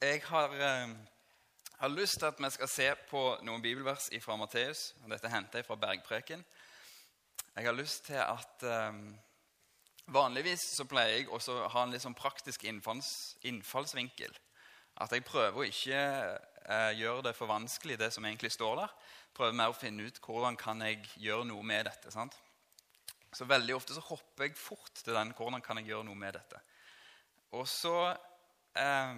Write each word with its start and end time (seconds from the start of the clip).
Jeg 0.00 0.22
har, 0.24 0.48
eh, 0.54 0.88
har 1.78 1.88
lyst 1.88 2.18
til 2.18 2.26
at 2.26 2.38
vi 2.38 2.50
skal 2.50 2.68
se 2.68 2.94
på 3.10 3.36
noen 3.42 3.60
bibelvers 3.60 4.08
fra 4.24 4.36
Matteus. 4.36 4.94
Dette 5.04 5.28
henter 5.28 5.58
jeg 5.58 5.66
fra 5.66 5.76
Bergpreken. 5.76 6.44
Jeg 7.56 7.64
har 7.66 7.76
lyst 7.76 8.06
til 8.06 8.16
at 8.16 8.62
eh, 8.62 8.96
Vanligvis 10.08 10.62
så 10.74 10.86
pleier 10.88 11.18
jeg 11.18 11.28
også 11.28 11.52
å 11.52 11.68
ha 11.68 11.82
en 11.84 11.92
litt 11.92 12.02
sånn 12.02 12.16
praktisk 12.16 12.64
innfalls, 12.64 13.36
innfallsvinkel. 13.44 14.32
At 14.96 15.12
jeg 15.12 15.22
prøver 15.22 15.60
å 15.60 15.68
ikke 15.68 16.00
uh, 16.66 16.90
gjøre 16.96 17.28
det 17.28 17.34
for 17.36 17.46
vanskelig, 17.46 17.98
det 18.00 18.08
som 18.10 18.24
egentlig 18.24 18.50
står 18.50 18.80
der. 18.80 18.96
Prøver 19.36 19.54
mer 19.60 19.70
å 19.70 19.76
finne 19.76 20.08
ut 20.08 20.18
hvordan 20.24 20.56
kan 20.58 20.82
jeg 20.82 21.04
gjøre 21.14 21.46
noe 21.52 21.62
med 21.62 21.86
dette. 21.86 22.10
sant? 22.10 22.34
Så 23.30 23.46
veldig 23.46 23.76
ofte 23.76 23.94
så 23.94 24.02
hopper 24.08 24.48
jeg 24.48 24.58
fort 24.58 24.90
til 24.98 25.14
den. 25.14 25.30
Hvordan 25.36 25.62
kan 25.62 25.78
jeg 25.78 25.92
gjøre 25.92 26.08
noe 26.08 26.18
med 26.18 26.34
dette? 26.40 26.58
Og 27.54 27.68
så 27.70 27.94
eh, 28.74 29.14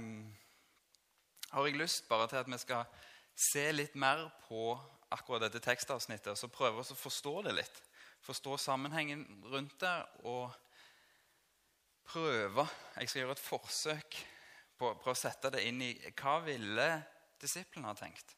har 1.52 1.68
jeg 1.68 1.78
lyst 1.78 2.08
bare 2.08 2.28
til 2.30 2.40
at 2.40 2.48
vi 2.48 2.58
skal 2.60 2.84
se 3.36 3.64
litt 3.72 3.94
mer 4.00 4.24
på 4.46 4.72
akkurat 5.12 5.46
dette 5.46 5.60
tekstavsnittet. 5.64 6.38
Så 6.38 6.48
prøve 6.52 6.80
å 6.80 6.96
forstå 6.96 7.34
det 7.46 7.56
litt. 7.60 7.80
Forstå 8.22 8.56
sammenhengen 8.60 9.24
rundt 9.50 9.78
det 9.82 9.96
og 10.30 10.52
prøve 12.06 12.64
Jeg 12.96 13.08
skal 13.08 13.22
gjøre 13.22 13.34
et 13.34 13.42
forsøk 13.42 14.16
på, 14.78 14.92
på 14.94 15.10
å 15.10 15.16
sette 15.16 15.50
det 15.54 15.62
inn 15.68 15.80
i 15.82 15.92
Hva 16.18 16.38
ville 16.44 16.86
disiplene 17.42 17.90
ha 17.90 17.98
tenkt 17.98 18.36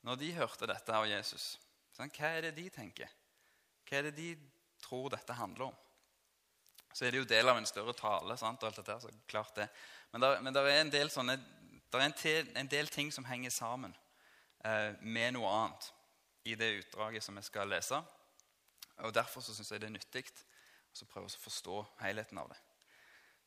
når 0.00 0.16
de 0.16 0.30
hørte 0.32 0.64
dette 0.64 0.94
av 0.96 1.04
Jesus? 1.04 1.58
Sånn, 1.92 2.08
hva 2.16 2.30
er 2.32 2.46
det 2.46 2.54
de 2.56 2.62
tenker? 2.72 3.10
Hva 3.84 3.98
er 3.98 4.06
det 4.08 4.14
de 4.16 4.30
tror 4.80 5.10
dette 5.12 5.36
handler 5.36 5.66
om? 5.66 5.74
Så 6.92 7.06
er 7.06 7.14
det 7.14 7.22
jo 7.22 7.28
del 7.30 7.48
av 7.48 7.58
en 7.60 7.68
større 7.68 7.94
tale. 7.96 8.36
Sant, 8.38 8.62
og 8.62 8.70
alt 8.70 8.80
dette, 8.80 8.98
så 9.02 9.10
klart 9.30 9.54
det. 9.56 9.68
Men, 10.12 10.24
der, 10.24 10.40
men 10.42 10.54
der 10.54 10.66
er 10.66 10.80
en 10.80 10.92
del, 10.92 11.10
sånne, 11.12 11.36
der 11.92 12.02
er 12.02 12.08
en, 12.08 12.16
te, 12.18 12.34
en 12.58 12.70
del 12.70 12.90
ting 12.90 13.12
som 13.14 13.26
henger 13.28 13.54
sammen 13.54 13.94
eh, 14.66 14.96
med 15.00 15.36
noe 15.36 15.50
annet 15.50 15.90
i 16.50 16.56
det 16.58 16.72
utdraget 16.80 17.24
som 17.24 17.38
vi 17.38 17.44
skal 17.46 17.70
lese. 17.70 18.00
Og 19.06 19.14
Derfor 19.14 19.44
så 19.44 19.54
syns 19.54 19.70
jeg 19.70 19.82
det 19.82 19.90
er 19.90 19.96
nyttig 19.96 20.26
å 21.00 21.06
prøve 21.08 21.30
å 21.30 21.42
forstå 21.44 21.76
helheten 22.02 22.40
av 22.42 22.50
det. 22.50 22.58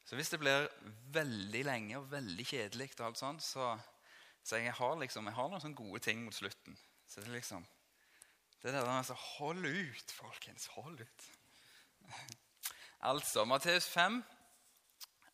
Så 0.07 0.17
hvis 0.19 0.31
det 0.33 0.39
blir 0.41 0.67
veldig 1.15 1.61
lenge 1.67 1.99
og 1.99 2.09
veldig 2.11 2.45
kjedelig, 2.47 2.89
og 2.97 3.05
alt 3.07 3.19
sånt, 3.19 3.43
så, 3.43 3.73
så 4.43 4.59
jeg 4.59 4.73
har 4.75 4.97
liksom, 4.99 5.27
jeg 5.29 5.37
har 5.37 5.51
noen 5.51 5.63
sånne 5.63 5.79
gode 5.79 6.01
ting 6.03 6.23
mot 6.25 6.35
slutten. 6.35 6.75
Så 7.07 7.21
det 7.21 7.29
er 7.29 7.37
liksom 7.37 7.67
det 8.63 8.71
er 8.71 8.77
det 8.77 8.85
der 8.85 8.93
altså, 8.95 9.15
Hold 9.19 9.65
ut, 9.65 10.11
folkens. 10.15 10.69
Hold 10.77 11.01
ut. 11.03 11.27
Altså, 13.03 13.43
Matteus 13.43 13.83
5 13.91 14.23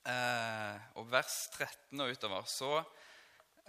eh, 0.09 0.77
og 0.97 1.11
vers 1.11 1.33
13 1.53 1.99
og 2.01 2.09
utover, 2.09 2.47
så 2.49 2.79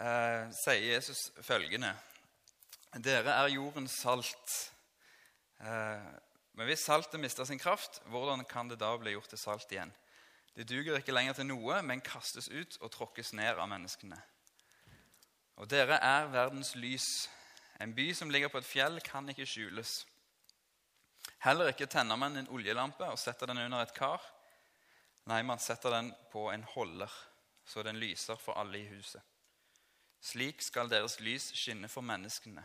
eh, 0.01 0.47
sier 0.57 0.95
Jesus 0.95 1.27
følgende 1.45 1.91
Dere 2.97 3.35
er 3.35 3.53
jordens 3.53 3.99
salt. 4.01 4.55
Eh, 5.61 6.07
men 6.57 6.71
hvis 6.71 6.87
saltet 6.89 7.21
mister 7.21 7.45
sin 7.45 7.61
kraft, 7.61 8.01
hvordan 8.09 8.47
kan 8.49 8.73
det 8.73 8.81
da 8.81 8.95
bli 8.97 9.13
gjort 9.13 9.29
til 9.35 9.43
salt 9.43 9.69
igjen? 9.69 9.93
Det 10.57 10.65
duger 10.71 10.97
ikke 10.97 11.13
lenger 11.13 11.37
til 11.37 11.51
noe, 11.51 11.83
men 11.85 12.01
kastes 12.01 12.49
ut 12.49 12.81
og 12.81 12.95
tråkkes 12.97 13.35
ned 13.37 13.61
av 13.61 13.69
menneskene. 13.69 14.17
Og 15.61 15.69
dere 15.69 16.01
er 16.01 16.33
verdens 16.33 16.73
lys. 16.73 17.29
En 17.77 17.93
by 17.93 18.15
som 18.17 18.33
ligger 18.33 18.49
på 18.49 18.65
et 18.65 18.73
fjell, 18.73 18.97
kan 19.05 19.29
ikke 19.29 19.45
skjules. 19.45 20.07
Heller 21.41 21.71
ikke 21.73 21.89
tenner 21.89 22.19
man 22.21 22.37
en 22.37 22.51
oljelampe 22.53 23.07
og 23.09 23.19
setter 23.19 23.49
den 23.49 23.63
under 23.63 23.81
et 23.81 23.95
kar. 23.97 24.21
Nei, 25.31 25.41
man 25.47 25.61
setter 25.63 25.95
den 25.95 26.11
på 26.33 26.49
en 26.53 26.65
holder, 26.75 27.13
så 27.65 27.85
den 27.87 28.01
lyser 28.01 28.37
for 28.41 28.59
alle 28.61 28.81
i 28.81 28.89
huset. 28.91 29.23
Slik 30.21 30.61
skal 30.61 30.91
deres 30.93 31.17
lys 31.25 31.47
skinne 31.57 31.89
for 31.89 32.05
menneskene, 32.05 32.65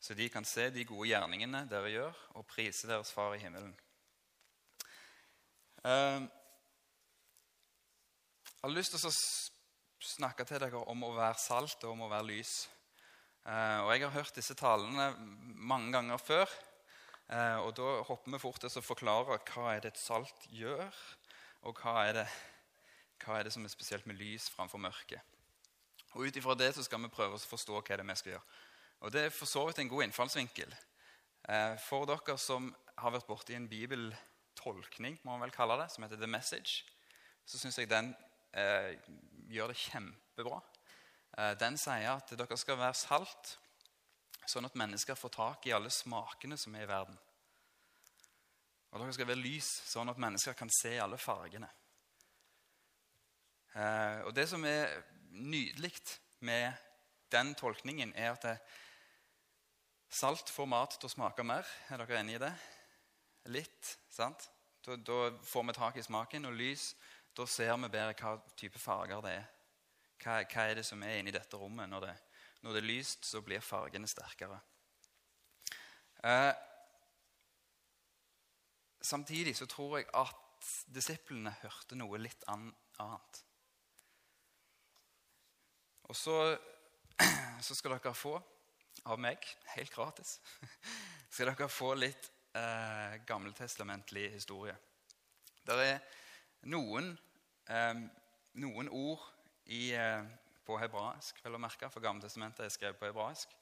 så 0.00 0.14
de 0.14 0.28
kan 0.28 0.44
se 0.44 0.68
de 0.74 0.84
gode 0.84 1.08
gjerningene 1.08 1.64
dere 1.70 1.92
gjør, 1.92 2.22
og 2.36 2.48
prise 2.50 2.88
deres 2.90 3.12
far 3.16 3.32
i 3.36 3.40
himmelen. 3.40 3.72
Jeg 5.86 6.28
har 8.62 8.72
lyst 8.74 8.96
til 8.96 9.08
å 9.08 9.12
snakke 10.02 10.44
til 10.44 10.60
dere 10.60 10.80
om 10.90 11.04
å 11.06 11.14
være 11.14 11.38
salt 11.40 11.84
og 11.86 11.92
om 11.94 12.04
å 12.06 12.10
være 12.10 12.28
lys. 12.32 12.54
Eh, 13.46 13.78
og 13.84 13.92
Jeg 13.94 14.02
har 14.02 14.16
hørt 14.16 14.34
disse 14.34 14.56
talene 14.58 15.12
mange 15.54 15.92
ganger 15.94 16.18
før. 16.18 16.50
Eh, 17.26 17.58
og 17.58 17.74
Da 17.74 18.02
hopper 18.06 18.30
vi 18.30 18.38
fort 18.38 18.60
til 18.62 18.70
å 18.70 18.84
forklare 18.84 19.38
hva 19.50 19.70
er 19.72 19.80
det 19.82 19.94
et 19.94 19.98
salt 19.98 20.46
gjør, 20.52 20.92
og 21.66 21.80
hva 21.80 22.04
er 22.06 22.12
det, 22.20 22.26
hva 23.24 23.38
er 23.38 23.48
det 23.48 23.52
som 23.54 23.64
er 23.64 23.72
spesielt 23.72 24.06
med 24.06 24.20
lys 24.20 24.48
framfor 24.52 24.78
mørke. 24.78 25.20
Og 26.14 26.28
Ut 26.28 26.36
ifra 26.38 26.54
det 26.54 26.74
så 26.74 26.84
skal 26.86 27.02
vi 27.02 27.12
prøve 27.12 27.34
å 27.34 27.48
forstå 27.50 27.80
hva 27.80 27.82
det 27.82 27.98
er 28.00 28.06
vi 28.06 28.16
skal 28.20 28.32
gjøre. 28.36 28.60
Og 29.00 29.12
Det 29.12 29.24
er 29.26 29.34
for 29.34 29.46
så 29.46 29.66
vidt 29.66 29.78
en 29.82 29.88
god 29.88 30.06
innfallsvinkel. 30.06 30.76
Eh, 31.48 31.74
for 31.78 32.06
dere 32.06 32.38
som 32.38 32.70
har 32.96 33.12
vært 33.12 33.26
borti 33.26 33.54
en 33.54 33.68
bibeltolkning, 33.68 35.18
må 35.22 35.34
man 35.34 35.44
vel 35.46 35.54
kalle 35.54 35.76
det, 35.82 35.90
som 35.92 36.06
heter 36.06 36.16
The 36.16 36.30
Message, 36.30 36.86
så 37.46 37.58
syns 37.58 37.78
jeg 37.78 37.90
den 37.90 38.14
eh, 38.54 38.96
gjør 39.50 39.74
det 39.74 39.82
kjempebra. 39.82 40.62
Eh, 41.36 41.52
den 41.60 41.76
sier 41.78 42.16
at 42.16 42.32
dere 42.38 42.58
skal 42.58 42.78
være 42.80 42.96
salt, 42.98 43.58
sånn 44.50 44.68
at 44.68 44.78
mennesker 44.78 45.18
får 45.18 45.34
tak 45.36 45.66
i 45.66 45.74
alle 45.76 45.90
smakene 45.92 46.58
som 46.60 46.74
er 46.74 46.86
i 46.86 46.90
verden. 46.90 47.18
Og 48.92 49.02
dere 49.02 49.12
skal 49.12 49.28
være 49.28 49.42
lys, 49.42 49.68
sånn 49.90 50.08
at 50.08 50.20
mennesker 50.22 50.56
kan 50.56 50.70
se 50.72 50.94
alle 51.02 51.18
fargene. 51.20 51.68
Eh, 53.76 54.20
og 54.24 54.34
Det 54.34 54.46
som 54.48 54.64
er 54.64 55.02
nydelig 55.36 55.92
med 56.40 56.72
den 57.32 57.54
tolkningen, 57.54 58.14
er 58.16 58.32
at 58.32 58.42
det, 58.42 58.56
salt 60.08 60.50
får 60.50 60.68
mat 60.70 60.96
til 60.96 61.10
å 61.10 61.12
smake 61.12 61.44
mer. 61.44 61.66
Er 61.90 62.00
dere 62.00 62.20
enig 62.20 62.38
i 62.38 62.44
det? 62.46 62.52
Litt, 63.52 63.98
sant? 64.08 64.48
Da, 64.86 64.96
da 64.96 65.18
får 65.44 65.66
vi 65.66 65.74
tak 65.76 65.98
i 65.98 66.06
smaken. 66.06 66.48
Og 66.48 66.56
lys, 66.56 66.94
da 67.36 67.46
ser 67.46 67.74
vi 67.76 67.90
bedre 67.92 68.14
hva 68.16 68.36
type 68.56 68.80
farger 68.80 69.20
det 69.26 69.34
er. 69.42 69.46
Hva, 70.22 70.38
hva, 70.40 70.64
er 70.64 70.78
det 70.78 70.86
som 70.88 71.02
er 71.04 71.18
inni 71.20 71.34
dette 71.34 71.58
rommet? 71.60 71.90
Når 71.90 72.06
det, 72.06 72.14
når 72.66 72.74
det, 72.74 72.82
er 72.82 72.88
lyst, 72.88 73.26
så 73.26 73.40
blir 73.46 73.62
fargene 73.62 74.08
sterkere. 74.10 74.58
Eh, 76.26 76.52
samtidig 79.00 79.52
så 79.56 79.68
tror 79.70 80.00
jeg 80.00 80.08
at 80.18 80.70
disiplene 80.90 81.52
hørte 81.60 81.94
noe 81.94 82.18
litt 82.18 82.42
annet. 82.50 83.42
Og 86.10 86.18
så, 86.18 86.56
så 87.66 87.76
skal 87.78 87.94
dere 87.94 88.14
få 88.18 88.34
av 89.06 89.20
meg, 89.22 89.46
helt 89.76 89.94
gratis, 89.94 90.40
skal 91.30 91.52
dere 91.52 91.68
få 91.70 91.92
litt 91.94 92.30
eh, 92.58 93.14
gammeltestamentlig 93.28 94.32
historie. 94.34 94.74
Det 95.62 95.78
er 95.84 96.02
noen, 96.72 97.12
eh, 97.70 97.94
noen 98.58 98.90
ord 98.90 99.22
i, 99.70 99.92
eh, 99.94 100.26
på 100.66 100.78
hebraisk, 100.80 101.38
vel 101.44 101.56
å 101.56 101.62
merke, 101.62 101.90
for 101.92 102.04
Gammeltestamentet 102.04 102.66
er 102.66 102.72
skrevet 102.74 102.98
på 103.00 103.08
hebraisk, 103.08 103.52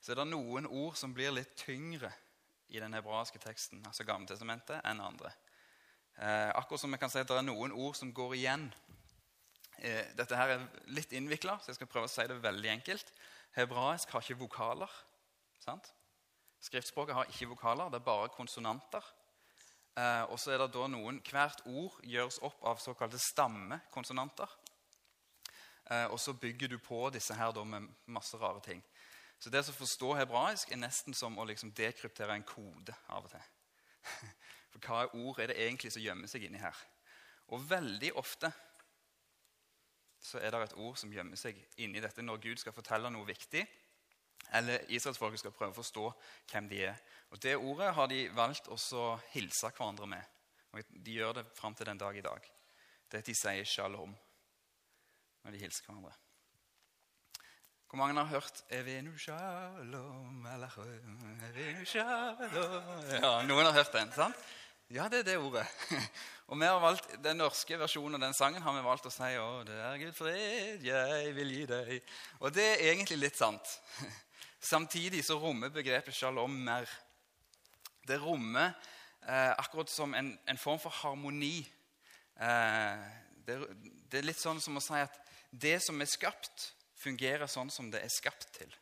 så 0.00 0.12
er 0.12 0.20
det 0.20 0.30
noen 0.30 0.68
ord 0.68 0.96
som 0.96 1.14
blir 1.16 1.32
litt 1.34 1.56
tyngre 1.60 2.12
i 2.70 2.80
den 2.80 2.94
hebraiske 2.94 3.40
teksten, 3.42 3.82
altså 3.86 4.06
Gammeltestamentet, 4.08 4.80
enn 4.86 5.02
andre. 5.02 5.32
Eh, 6.20 6.50
akkurat 6.54 6.80
som 6.80 6.92
vi 6.92 7.00
kan 7.00 7.10
si 7.12 7.20
at 7.20 7.28
det 7.28 7.38
er 7.40 7.46
noen 7.46 7.72
ord 7.72 7.96
som 7.98 8.12
går 8.14 8.36
igjen. 8.38 8.68
Eh, 9.80 10.12
dette 10.16 10.36
her 10.36 10.54
er 10.54 10.66
litt 10.92 11.12
innvikla, 11.16 11.56
så 11.58 11.72
jeg 11.72 11.80
skal 11.80 11.88
prøve 11.90 12.10
å 12.10 12.12
si 12.12 12.26
det 12.28 12.36
veldig 12.42 12.74
enkelt. 12.74 13.12
Hebraisk 13.56 14.12
har 14.12 14.24
ikke 14.24 14.42
vokaler. 14.44 14.92
sant? 15.60 15.92
Skriftspråket 16.60 17.16
har 17.16 17.28
ikke 17.32 17.48
vokaler, 17.54 17.88
det 17.88 18.00
er 18.00 18.04
bare 18.04 18.28
konsonanter. 18.36 19.04
Eh, 19.96 20.24
og 20.30 20.38
så 20.38 20.52
er 20.52 20.60
det 20.62 20.70
da 20.74 20.86
noen, 20.88 21.20
Hvert 21.24 21.64
ord 21.66 21.96
gjøres 22.06 22.38
opp 22.46 22.62
av 22.64 22.78
såkalte 22.78 23.18
stammekonsonanter. 23.18 24.48
Eh, 25.90 26.06
og 26.06 26.20
så 26.20 26.32
bygger 26.32 26.68
du 26.68 26.78
på 26.78 27.10
disse 27.10 27.34
her 27.34 27.64
med 27.64 27.88
masse 28.06 28.36
rare 28.38 28.60
ting. 28.64 28.82
Så 29.40 29.50
det 29.50 29.64
å 29.64 29.74
forstå 29.74 30.14
hebraisk 30.18 30.70
er 30.70 30.80
nesten 30.82 31.16
som 31.16 31.38
å 31.38 31.46
liksom 31.48 31.72
dekryptere 31.72 32.34
en 32.36 32.46
kode 32.46 32.94
av 33.08 33.24
og 33.24 33.32
til. 33.32 33.46
For 34.70 34.86
hva 34.86 35.06
ord 35.16 35.40
er 35.40 35.50
det 35.50 35.60
egentlig 35.64 35.92
som 35.92 36.04
gjemmer 36.04 36.30
seg 36.30 36.44
inni 36.46 36.60
her? 36.60 36.76
Og 37.50 37.64
veldig 37.70 38.12
ofte 38.20 38.52
så 40.20 40.38
er 40.38 40.52
det 40.52 40.60
et 40.66 40.76
ord 40.76 40.98
som 41.00 41.12
gjemmer 41.12 41.38
seg 41.40 41.56
inni 41.80 42.02
dette 42.04 42.22
når 42.22 42.42
Gud 42.44 42.60
skal 42.60 42.76
fortelle 42.76 43.10
noe 43.10 43.26
viktig. 43.26 43.64
Eller 44.56 44.84
israelsfolket 44.92 45.42
skal 45.42 45.54
prøve 45.56 45.72
å 45.72 45.80
forstå 45.80 46.06
hvem 46.52 46.68
de 46.68 46.84
er. 46.90 47.00
Og 47.32 47.40
Det 47.40 47.56
ordet 47.56 47.94
har 47.96 48.08
de 48.12 48.26
valgt 48.36 48.68
å 48.68 49.04
hilse 49.32 49.72
hverandre 49.72 50.06
med. 50.06 50.22
Og 50.70 50.84
De 50.90 51.16
gjør 51.16 51.40
det 51.40 51.48
fram 51.56 51.74
til 51.74 51.88
den 51.88 51.98
dag 51.98 52.16
i 52.16 52.24
dag. 52.24 52.50
Det 53.10 53.24
de 53.26 53.34
sier 53.34 53.64
shalom 53.64 54.14
når 55.44 55.56
de 55.56 55.62
hilser 55.62 55.86
hverandre. 55.86 56.12
Hvor 57.90 57.98
mange 57.98 58.14
har 58.14 58.24
hørt 58.24 58.62
'Evinu 58.70 59.18
shalom', 59.18 60.46
'Evinu 60.46 61.84
shalom' 61.84 63.12
Ja, 63.22 63.42
Noen 63.42 63.66
har 63.66 63.72
hørt 63.72 63.92
den. 63.92 64.12
sant? 64.12 64.36
Ja, 64.90 65.08
det 65.08 65.18
er 65.18 65.22
det 65.22 65.38
ordet. 65.38 65.66
Og 66.50 66.60
vi 66.60 66.64
har 66.64 66.80
valgt, 66.80 67.24
Den 67.24 67.36
norske 67.36 67.78
versjonen 67.78 68.14
av 68.14 68.20
den 68.20 68.34
sangen 68.34 68.62
har 68.62 68.74
vi 68.74 68.82
valgt 68.82 69.06
å 69.06 69.10
si 69.10 69.36
å, 69.38 69.62
det 69.62 69.76
er 69.78 69.98
Gud 70.02 70.16
fred 70.18 70.82
jeg 70.82 71.34
vil 71.34 71.52
gi 71.54 71.66
deg. 71.70 71.92
Og 72.40 72.54
det 72.54 72.64
er 72.72 72.90
egentlig 72.90 73.20
litt 73.20 73.38
sant. 73.38 73.76
Samtidig 74.72 75.22
så 75.24 75.38
rommer 75.38 75.70
begrepet 75.70 76.14
shalom 76.14 76.58
mer. 76.66 76.90
Det 78.06 78.18
rommer 78.18 78.74
eh, 79.22 79.54
akkurat 79.54 79.90
som 79.90 80.14
en, 80.14 80.38
en, 80.46 80.58
form 80.58 80.78
for 80.82 80.90
harmoni. 80.90 81.62
Eh, 82.34 83.06
det, 83.46 83.60
det, 84.10 84.18
er 84.18 84.26
litt 84.26 84.42
sånn 84.42 84.58
som 84.60 84.76
å 84.76 84.82
si 84.82 84.98
at 84.98 85.22
det 85.50 85.78
som 85.82 86.00
er 86.00 86.08
skapt, 86.10 86.70
fungerer 87.00 87.48
sånn 87.50 87.70
som 87.72 87.90
det 87.90 88.02
er 88.04 88.12
skapt 88.12 88.50
til. 88.58 88.72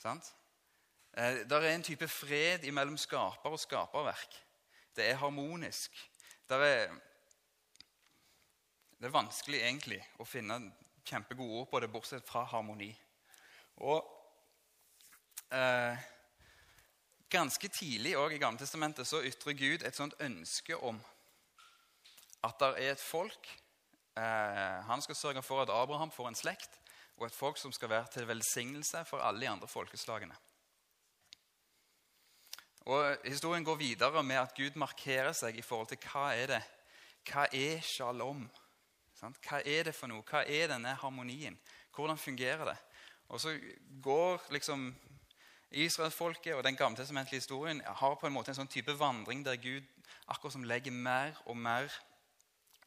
Sant? 0.00 0.30
Eh, 1.12 1.42
det 1.44 1.56
er 1.58 1.68
en 1.72 1.84
type 1.84 2.08
fred 2.08 2.64
mellom 2.72 2.98
skaper 2.98 3.56
og 3.56 3.60
skaperverk. 3.60 4.36
Det 4.96 5.08
er 5.08 5.20
harmonisk. 5.20 5.96
Det 6.48 6.58
er, 6.66 6.94
det 8.98 9.08
er 9.08 9.14
vanskelig 9.14 9.60
egentlig 9.62 10.00
å 10.18 10.26
finne 10.28 10.60
kjempegode 11.06 11.60
ord 11.62 11.68
på 11.70 11.82
det, 11.82 11.90
bortsett 11.92 12.26
fra 12.26 12.44
harmoni. 12.48 12.92
Og 13.86 14.00
eh, 15.54 16.08
Ganske 17.30 17.68
tidlig 17.68 18.16
også 18.18 18.34
i 18.34 18.38
Gamletestamentet 18.42 19.06
så 19.06 19.20
ytrer 19.22 19.54
Gud 19.54 19.84
et 19.86 19.94
sånt 19.94 20.16
ønske 20.18 20.74
om 20.74 20.96
at 22.42 22.56
det 22.58 22.70
er 22.72 22.94
et 22.96 23.02
folk 23.02 23.46
Han 24.86 25.02
skal 25.02 25.16
sørge 25.16 25.42
for 25.42 25.62
at 25.62 25.72
Abraham 25.72 26.10
får 26.10 26.28
en 26.28 26.38
slekt, 26.38 26.80
og 27.16 27.26
et 27.26 27.36
folk 27.36 27.58
som 27.58 27.72
skal 27.72 27.90
være 27.90 28.06
til 28.12 28.28
velsignelse 28.28 29.04
for 29.08 29.22
alle 29.24 29.40
de 29.40 29.48
andre 29.48 29.68
folkeslagene. 29.68 30.36
Og 32.80 33.16
Historien 33.24 33.64
går 33.64 33.74
videre 33.74 34.22
med 34.22 34.36
at 34.36 34.54
Gud 34.56 34.76
markerer 34.76 35.32
seg 35.36 35.56
i 35.56 35.62
forhold 35.62 35.90
til 35.90 36.00
hva 36.10 36.30
er 36.34 36.46
det 36.54 36.62
Hva 37.28 37.44
er 37.52 37.82
shalom? 37.84 38.46
Hva 39.20 39.60
er 39.60 39.84
det 39.84 39.94
for 39.94 40.08
noe? 40.08 40.24
Hva 40.24 40.46
er 40.48 40.70
denne 40.72 40.94
harmonien? 40.96 41.58
Hvordan 41.94 42.18
fungerer 42.18 42.64
det? 42.64 42.76
Og 43.28 43.40
så 43.40 43.52
går 44.02 44.46
liksom 44.50 44.94
Israelsfolket 45.70 46.54
og 46.54 46.64
den 46.64 46.76
gammeltestamentlige 46.76 47.38
historien 47.38 47.82
har 47.86 48.14
på 48.14 48.26
en 48.26 48.32
måte 48.32 48.50
en 48.50 48.58
sånn 48.58 48.72
type 48.72 48.96
vandring 48.98 49.44
der 49.46 49.60
Gud 49.60 49.84
akkurat 50.26 50.56
som 50.56 50.64
legger 50.64 50.90
mer 50.90 51.36
og 51.44 51.56
mer 51.56 51.92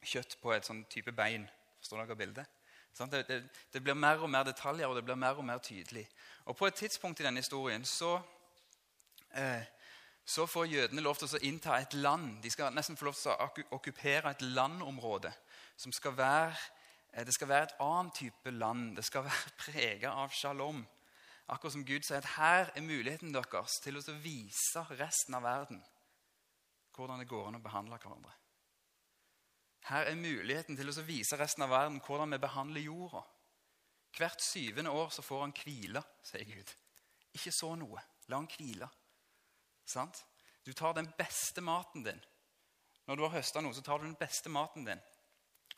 kjøtt 0.06 0.38
på 0.42 0.52
et 0.54 0.66
sånn 0.66 0.84
type 0.90 1.12
bein. 1.12 1.46
Forstår 1.80 2.04
dere 2.04 2.16
bildet? 2.18 2.60
Det, 2.94 3.24
det, 3.26 3.40
det, 3.72 3.80
blir 3.82 3.96
mer 3.98 4.22
og 4.22 4.30
mer 4.30 4.44
detaljer, 4.46 4.86
og 4.86 4.94
det 4.94 5.02
blir 5.04 5.18
mer 5.18 5.38
og 5.38 5.44
mer 5.44 5.58
tydelig. 5.58 6.06
Og 6.46 6.56
På 6.56 6.66
et 6.66 6.76
tidspunkt 6.78 7.20
i 7.20 7.26
denne 7.26 7.42
historien 7.42 7.84
så 7.84 8.20
eh, 9.34 9.64
så 10.24 10.46
får 10.46 10.64
jødene 10.64 11.02
lov 11.04 11.18
til 11.20 11.34
å 11.36 11.42
innta 11.44 11.76
et 11.76 11.94
land. 11.94 12.38
De 12.42 12.50
skal 12.50 12.72
nesten 12.72 12.96
få 12.96 13.10
lov 13.10 13.16
til 13.18 13.34
å 13.34 13.76
okkupere 13.76 14.30
et 14.30 14.42
landområde. 14.42 15.32
som 15.76 15.92
skal 15.92 16.16
være, 16.16 16.56
eh, 17.12 17.24
Det 17.24 17.34
skal 17.34 17.48
være 17.48 17.62
et 17.62 17.80
annet 17.80 18.14
type 18.14 18.50
land. 18.50 18.96
Det 18.96 19.04
skal 19.04 19.24
være 19.30 19.50
preget 19.58 20.10
av 20.10 20.30
shalom. 20.30 20.86
Akkurat 21.48 21.72
som 21.72 21.84
Gud 21.84 22.02
sier 22.02 22.16
at 22.18 22.24
her 22.24 22.70
er 22.74 22.80
muligheten 22.80 23.32
deres 23.34 23.80
til 23.82 23.96
å 23.96 24.20
vise 24.22 24.86
resten 24.90 25.34
av 25.34 25.42
verden 25.42 25.84
hvordan 26.94 27.18
det 27.18 27.28
går 27.28 27.48
an 27.48 27.58
å 27.58 27.58
behandle 27.58 27.98
hverandre. 27.98 28.32
Her 29.84 30.08
er 30.08 30.16
muligheten 30.16 30.78
til 30.78 30.88
å 30.88 31.04
vise 31.04 31.36
resten 31.36 31.66
av 31.66 31.72
verden 31.74 32.00
hvordan 32.04 32.32
vi 32.32 32.40
behandler 32.40 32.86
jorda. 32.86 33.20
Hvert 34.14 34.42
syvende 34.42 34.92
år 34.94 35.10
så 35.12 35.24
får 35.26 35.42
han 35.42 35.56
hvile, 35.58 36.00
sier 36.24 36.46
Gud. 36.48 36.70
Ikke 37.34 37.52
så 37.52 37.74
noe. 37.76 38.00
La 38.30 38.38
han 38.38 38.48
hvile. 38.48 38.88
Sant? 39.84 40.22
Du 40.64 40.72
tar 40.72 40.94
den 40.96 41.10
beste 41.18 41.60
maten 41.60 42.06
din. 42.06 42.20
Når 43.04 43.16
du 43.16 43.24
har 43.26 43.34
høsta 43.34 43.60
noe, 43.60 43.74
så 43.76 43.84
tar 43.84 44.00
du 44.00 44.06
den 44.06 44.16
beste 44.16 44.48
maten 44.48 44.86
din. 44.86 45.02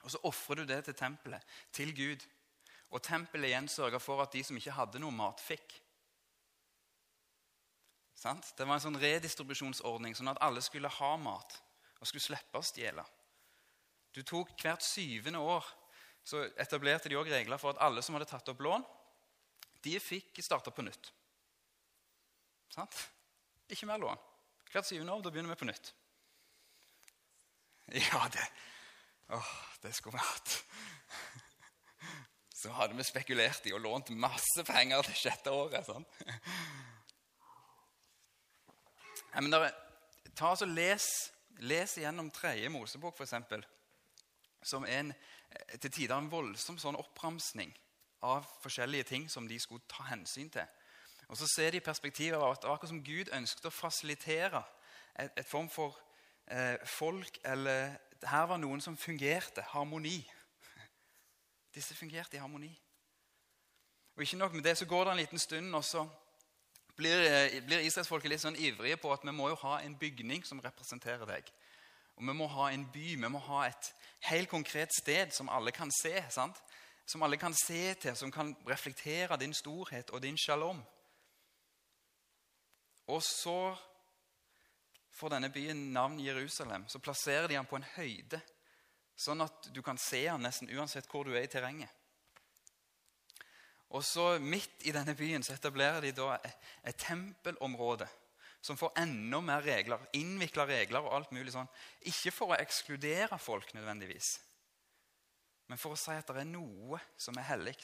Og 0.04 0.12
så 0.14 0.20
ofrer 0.28 0.62
du 0.62 0.68
det 0.70 0.84
til 0.86 0.94
tempelet, 0.94 1.42
til 1.74 1.90
Gud. 1.96 2.22
Og 2.94 3.02
tempelet 3.02 3.50
igjen 3.50 3.66
sørga 3.70 3.98
for 3.98 4.22
at 4.22 4.36
de 4.36 4.44
som 4.46 4.58
ikke 4.58 4.76
hadde 4.76 5.02
noe 5.02 5.14
mat, 5.14 5.42
fikk. 5.42 5.80
Sant? 8.14 8.52
Det 8.54 8.64
var 8.64 8.78
en 8.78 8.86
sånn 8.86 9.00
redistribusjonsordning, 9.02 10.14
sånn 10.14 10.30
at 10.30 10.40
alle 10.44 10.62
skulle 10.62 10.92
ha 11.00 11.12
mat 11.18 11.58
og 11.98 12.06
skulle 12.06 12.22
slippe 12.22 12.60
å 12.60 12.64
stjele. 12.64 13.02
Du 14.16 14.22
tok 14.24 14.54
Hvert 14.56 14.84
syvende 14.84 15.42
år 15.44 15.66
så 16.26 16.40
etablerte 16.58 17.10
de 17.10 17.18
også 17.18 17.36
regler 17.36 17.60
for 17.60 17.70
at 17.74 17.82
alle 17.86 18.02
som 18.02 18.16
hadde 18.16 18.26
tatt 18.26 18.48
opp 18.50 18.62
lån, 18.64 18.82
de 19.84 19.92
fikk 20.02 20.40
starte 20.42 20.72
på 20.74 20.82
nytt. 20.82 21.12
Sant? 22.74 22.96
Ikke 23.70 23.86
mer 23.86 24.00
lån. 24.02 24.18
Hvert 24.72 24.88
syvende 24.88 25.14
år 25.14 25.22
da 25.22 25.30
begynner 25.30 25.54
vi 25.54 25.60
på 25.60 25.68
nytt. 25.70 25.92
Ja, 27.94 28.24
det 28.34 28.42
Åh, 29.28 29.52
det 29.82 29.92
skulle 29.94 30.18
vi. 30.18 30.24
Så 32.60 32.70
hadde 32.74 32.94
vi 32.98 33.04
spekulert 33.06 33.66
i 33.66 33.72
og 33.74 33.80
lånt 33.82 34.10
masse 34.10 34.64
penger 34.66 35.02
det 35.06 35.14
sjette 35.18 35.50
året. 35.54 35.86
sånn. 35.86 36.06
Ja, 39.32 39.42
men 39.42 39.50
der, 39.50 39.70
ta 40.38 40.52
og 40.54 40.70
les, 40.70 41.06
les 41.58 41.96
igjennom 41.98 42.30
tredje 42.34 42.70
Mosebok, 42.70 43.18
f.eks., 43.18 43.34
som 44.66 44.84
en, 44.84 45.12
til 45.80 45.90
tider 45.90 46.16
en 46.16 46.30
voldsom 46.30 46.78
sånn 46.78 46.98
oppramsning 46.98 47.72
av 48.26 48.46
forskjellige 48.62 49.08
ting 49.12 49.28
som 49.30 49.46
de 49.48 49.58
skulle 49.60 49.86
ta 49.88 50.08
hensyn 50.10 50.50
til. 50.50 50.66
Og 51.28 51.36
så 51.36 51.46
ser 51.50 51.70
de 51.74 51.80
perspektivet 51.80 52.38
av 52.38 52.50
at 52.50 52.62
det 52.62 52.68
var 52.68 52.78
akkurat 52.78 52.92
som 52.94 53.04
Gud 53.04 53.30
ønsket 53.34 53.66
å 53.66 53.74
fasilitere 53.74 54.62
et, 55.18 55.32
et 55.36 55.46
form 55.46 55.68
for 55.70 55.96
eh, 56.46 56.76
folk 56.86 57.40
eller 57.44 57.96
Her 58.26 58.46
var 58.48 58.56
noen 58.56 58.80
som 58.80 58.96
fungerte. 58.96 59.60
Harmoni. 59.74 60.22
Disse 61.76 61.94
fungerte 61.94 62.38
i 62.38 62.40
harmoni. 62.40 62.70
Og 64.16 64.22
ikke 64.24 64.38
nok 64.40 64.54
med 64.56 64.64
det, 64.64 64.72
så 64.78 64.86
går 64.88 65.04
det 65.04 65.12
en 65.12 65.20
liten 65.20 65.38
stund, 65.38 65.74
og 65.76 65.84
så 65.84 66.06
blir, 66.96 67.20
eh, 67.28 67.60
blir 67.66 67.84
israelsfolket 67.84 68.30
litt 68.32 68.40
sånn 68.40 68.56
ivrige 68.56 68.96
på 68.96 69.12
at 69.12 69.24
vi 69.24 69.34
må 69.36 69.50
jo 69.52 69.58
ha 69.66 69.82
en 69.84 69.98
bygning 70.00 70.46
som 70.48 70.62
representerer 70.64 71.28
deg. 71.28 71.52
Og 72.16 72.24
vi 72.24 72.32
må 72.32 72.46
ha 72.48 72.70
en 72.72 72.86
by, 72.92 73.06
vi 73.20 73.28
må 73.28 73.40
ha 73.48 73.66
et 73.68 73.92
helt 74.30 74.48
konkret 74.48 74.92
sted 74.96 75.32
som 75.36 75.50
alle 75.52 75.72
kan 75.72 75.90
se. 75.92 76.14
sant? 76.30 76.56
Som 77.06 77.22
alle 77.22 77.36
kan 77.36 77.54
se 77.54 77.94
til, 77.94 78.16
som 78.16 78.32
kan 78.32 78.56
reflektere 78.66 79.36
din 79.36 79.54
storhet 79.54 80.10
og 80.10 80.22
din 80.22 80.38
shalom. 80.38 80.82
Og 83.06 83.22
så 83.22 83.76
får 85.10 85.28
denne 85.28 85.52
byen 85.52 85.92
navn 85.92 86.18
Jerusalem. 86.20 86.88
Så 86.88 86.98
plasserer 86.98 87.46
de 87.46 87.54
den 87.54 87.66
på 87.66 87.76
en 87.76 87.86
høyde, 87.96 88.40
sånn 89.16 89.40
at 89.40 89.70
du 89.72 89.80
kan 89.82 89.98
se 89.98 90.24
den 90.26 90.42
nesten 90.44 90.72
uansett 90.74 91.06
hvor 91.10 91.24
du 91.24 91.36
er 91.36 91.46
i 91.46 91.52
terrenget. 91.52 91.92
Og 93.94 94.04
så 94.04 94.38
Midt 94.42 94.82
i 94.82 94.92
denne 94.92 95.14
byen 95.14 95.44
så 95.46 95.54
etablerer 95.54 96.02
de 96.02 96.12
da 96.12 96.40
et 96.42 96.98
tempelområde 96.98 98.08
som 98.66 98.78
får 98.78 98.96
enda 98.98 99.40
mer 99.40 99.62
regler, 99.62 100.02
innvikla 100.18 100.66
regler 100.66 101.04
og 101.04 101.12
alt 101.14 101.30
mulig 101.34 101.52
sånn. 101.54 101.68
Ikke 102.10 102.32
for 102.34 102.50
å 102.50 102.58
ekskludere 102.58 103.38
folk 103.38 103.70
nødvendigvis, 103.76 104.40
men 105.70 105.78
for 105.78 105.94
å 105.94 105.98
si 105.98 106.14
at 106.14 106.26
det 106.30 106.42
er 106.42 106.50
noe 106.50 106.98
som 107.18 107.38
er 107.38 107.46
hellig. 107.46 107.76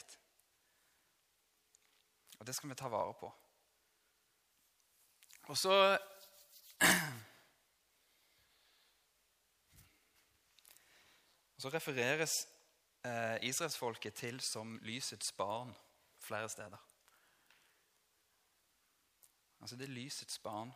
Og 2.39 2.47
det 2.47 2.55
skal 2.57 2.71
vi 2.71 2.79
ta 2.79 2.89
vare 2.91 3.15
på. 3.19 3.31
Og 5.51 5.59
så 5.59 5.75
Så 11.63 11.69
refereres 11.71 12.33
eh, 13.07 13.37
israelsfolket 13.47 14.17
til 14.19 14.41
som 14.43 14.73
lysets 14.83 15.31
barn 15.31 15.69
flere 16.19 16.49
steder. 16.51 16.81
Altså 19.63 19.77
det 19.79 19.85
er 19.87 19.93
lysets 19.95 20.39
barn. 20.43 20.73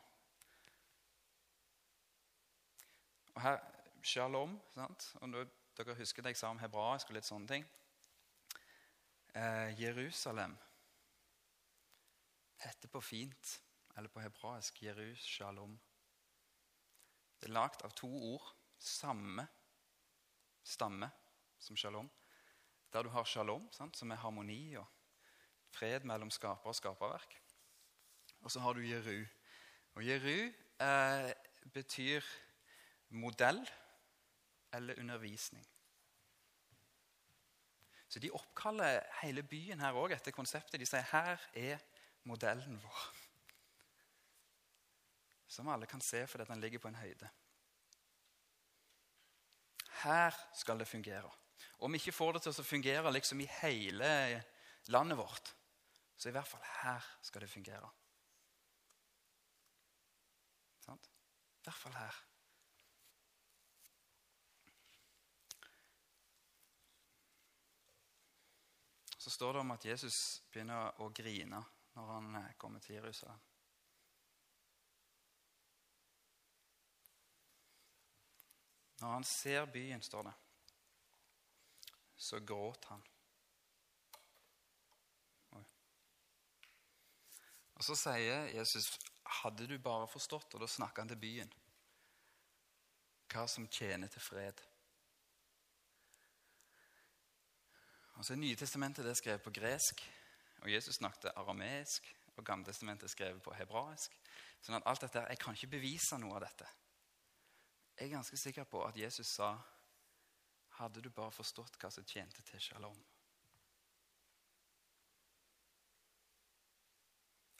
Og 3.35 3.41
her 3.41 3.57
Shalom. 4.01 4.61
sant? 4.73 5.15
Og 5.21 5.29
nå, 5.29 5.41
Dere 5.77 5.95
husker 5.95 6.23
det 6.23 6.31
jeg 6.31 6.39
sa 6.39 6.53
om 6.53 6.61
hebraisk 6.61 7.09
og 7.11 7.17
litt 7.17 7.27
sånne 7.27 7.47
ting. 7.51 7.65
Eh, 9.35 9.81
Jerusalem 9.81 10.55
heter 12.63 12.87
på 12.87 13.01
fint 13.03 13.51
eller 13.97 14.09
på 14.09 14.23
hebraisk 14.23 14.79
Jerus 14.81 15.25
shalom. 15.35 15.75
Det 17.41 17.49
er 17.49 17.53
lagd 17.59 17.83
av 17.83 17.91
to 17.91 18.07
ord, 18.07 18.47
samme 18.79 19.49
stamme 20.63 21.11
som 21.59 21.75
shalom. 21.75 22.09
Der 22.93 23.03
du 23.03 23.09
har 23.09 23.27
shalom, 23.27 23.67
sant, 23.71 23.97
som 23.97 24.11
er 24.11 24.23
harmoni 24.23 24.77
og 24.79 24.87
fred 25.75 26.07
mellom 26.07 26.31
skaper 26.31 26.71
og 26.71 26.79
skaperverk. 26.79 27.37
Og 28.41 28.51
så 28.51 28.59
har 28.59 28.73
du 28.73 28.85
Jeru. 28.85 29.25
Og 29.95 30.05
Jeru 30.07 30.51
eh, 30.81 31.31
betyr 31.73 32.25
modell 33.09 33.61
eller 34.73 34.99
undervisning. 34.99 35.67
Så 38.07 38.19
de 38.19 38.31
oppkaller 38.31 39.01
hele 39.21 39.43
byen 39.43 39.81
her 39.83 39.97
òg 39.99 40.15
etter 40.15 40.35
konseptet. 40.35 40.79
De 40.79 40.87
sier 40.87 41.07
her 41.11 41.49
er 41.53 41.81
modellen 42.27 42.79
vår 42.83 43.07
som 45.47 45.67
alle 45.67 45.85
kan 45.85 46.01
se 46.01 46.27
fordi 46.27 46.45
den 46.45 46.61
ligger 46.61 46.79
på 46.79 46.87
en 46.91 46.95
høyde. 46.95 47.29
Her 50.03 50.35
skal 50.53 50.79
det 50.79 50.87
fungere. 50.87 51.31
Om 51.79 51.93
vi 51.93 51.97
ikke 52.01 52.13
får 52.13 52.33
det 52.33 52.41
til 52.43 52.53
å 52.53 52.65
fungere 52.65 53.13
liksom 53.13 53.41
i 53.41 53.49
hele 53.61 54.09
landet 54.93 55.17
vårt, 55.17 55.53
så 56.17 56.29
i 56.29 56.35
hvert 56.35 56.47
fall 56.47 56.65
her 56.81 57.07
skal 57.21 57.41
det 57.41 57.49
fungere. 57.49 57.89
Sant? 60.85 61.09
I 61.67 61.69
hvert 61.69 61.79
fall 61.79 61.95
her. 61.99 62.17
Så 69.17 69.29
står 69.29 69.53
det 69.53 69.59
om 69.59 69.71
at 69.75 69.85
Jesus 69.85 70.43
begynner 70.51 71.01
å 71.03 71.09
grine 71.11 71.59
når 71.97 72.11
han 72.13 72.35
eh, 72.39 72.53
kommer 72.55 72.79
til 72.79 72.95
Jerusalem. 72.95 73.41
Når 79.01 79.13
han 79.17 79.27
ser 79.27 79.67
byen, 79.75 80.01
står 80.01 80.23
det, 80.29 80.33
så 82.15 82.39
gråt 82.39 82.87
han. 82.93 83.03
Og 87.75 87.83
Så 87.83 87.99
sier 87.99 88.47
Jesus, 88.55 88.87
'Hadde 89.27 89.67
du 89.67 89.77
bare 89.77 90.07
forstått', 90.07 90.53
og 90.53 90.59
da 90.59 90.67
snakker 90.67 91.01
han 91.01 91.07
til 91.07 91.19
byen, 91.19 91.53
hva 93.27 93.47
som 93.47 93.67
tjener 93.67 94.07
til 94.07 94.21
fred. 94.21 94.61
Og 98.15 98.25
så 98.25 98.33
er 98.33 98.37
Nye 98.37 98.55
testamentet 98.55 99.05
det 99.05 99.11
er 99.11 99.19
skrevet 99.19 99.41
på 99.41 99.51
gresk, 99.53 100.01
og 100.61 100.71
Jesus 100.71 100.95
snakket 100.95 101.31
arameisk. 101.35 102.13
Og 102.37 102.45
Gamletestamentet 102.45 103.03
er 103.03 103.07
skrevet 103.07 103.41
på 103.43 103.53
hebraisk. 103.53 104.13
Sånn 104.61 104.77
at 104.77 104.85
alt 104.85 105.01
dette, 105.01 105.25
Jeg 105.29 105.39
kan 105.39 105.53
ikke 105.53 105.67
bevise 105.67 106.17
noe 106.21 106.35
av 106.35 106.41
dette. 106.41 106.67
Jeg 107.97 108.05
er 108.05 108.15
ganske 108.15 108.37
sikker 108.37 108.63
på 108.63 108.83
at 108.85 108.97
Jesus 108.97 109.27
sa 109.27 109.57
hadde 110.77 111.01
du 111.01 111.09
bare 111.09 111.31
forstått 111.31 111.79
hva 111.81 111.89
som 111.89 112.05
tjente 112.05 112.41
til 112.45 112.59
shalom. 112.61 112.97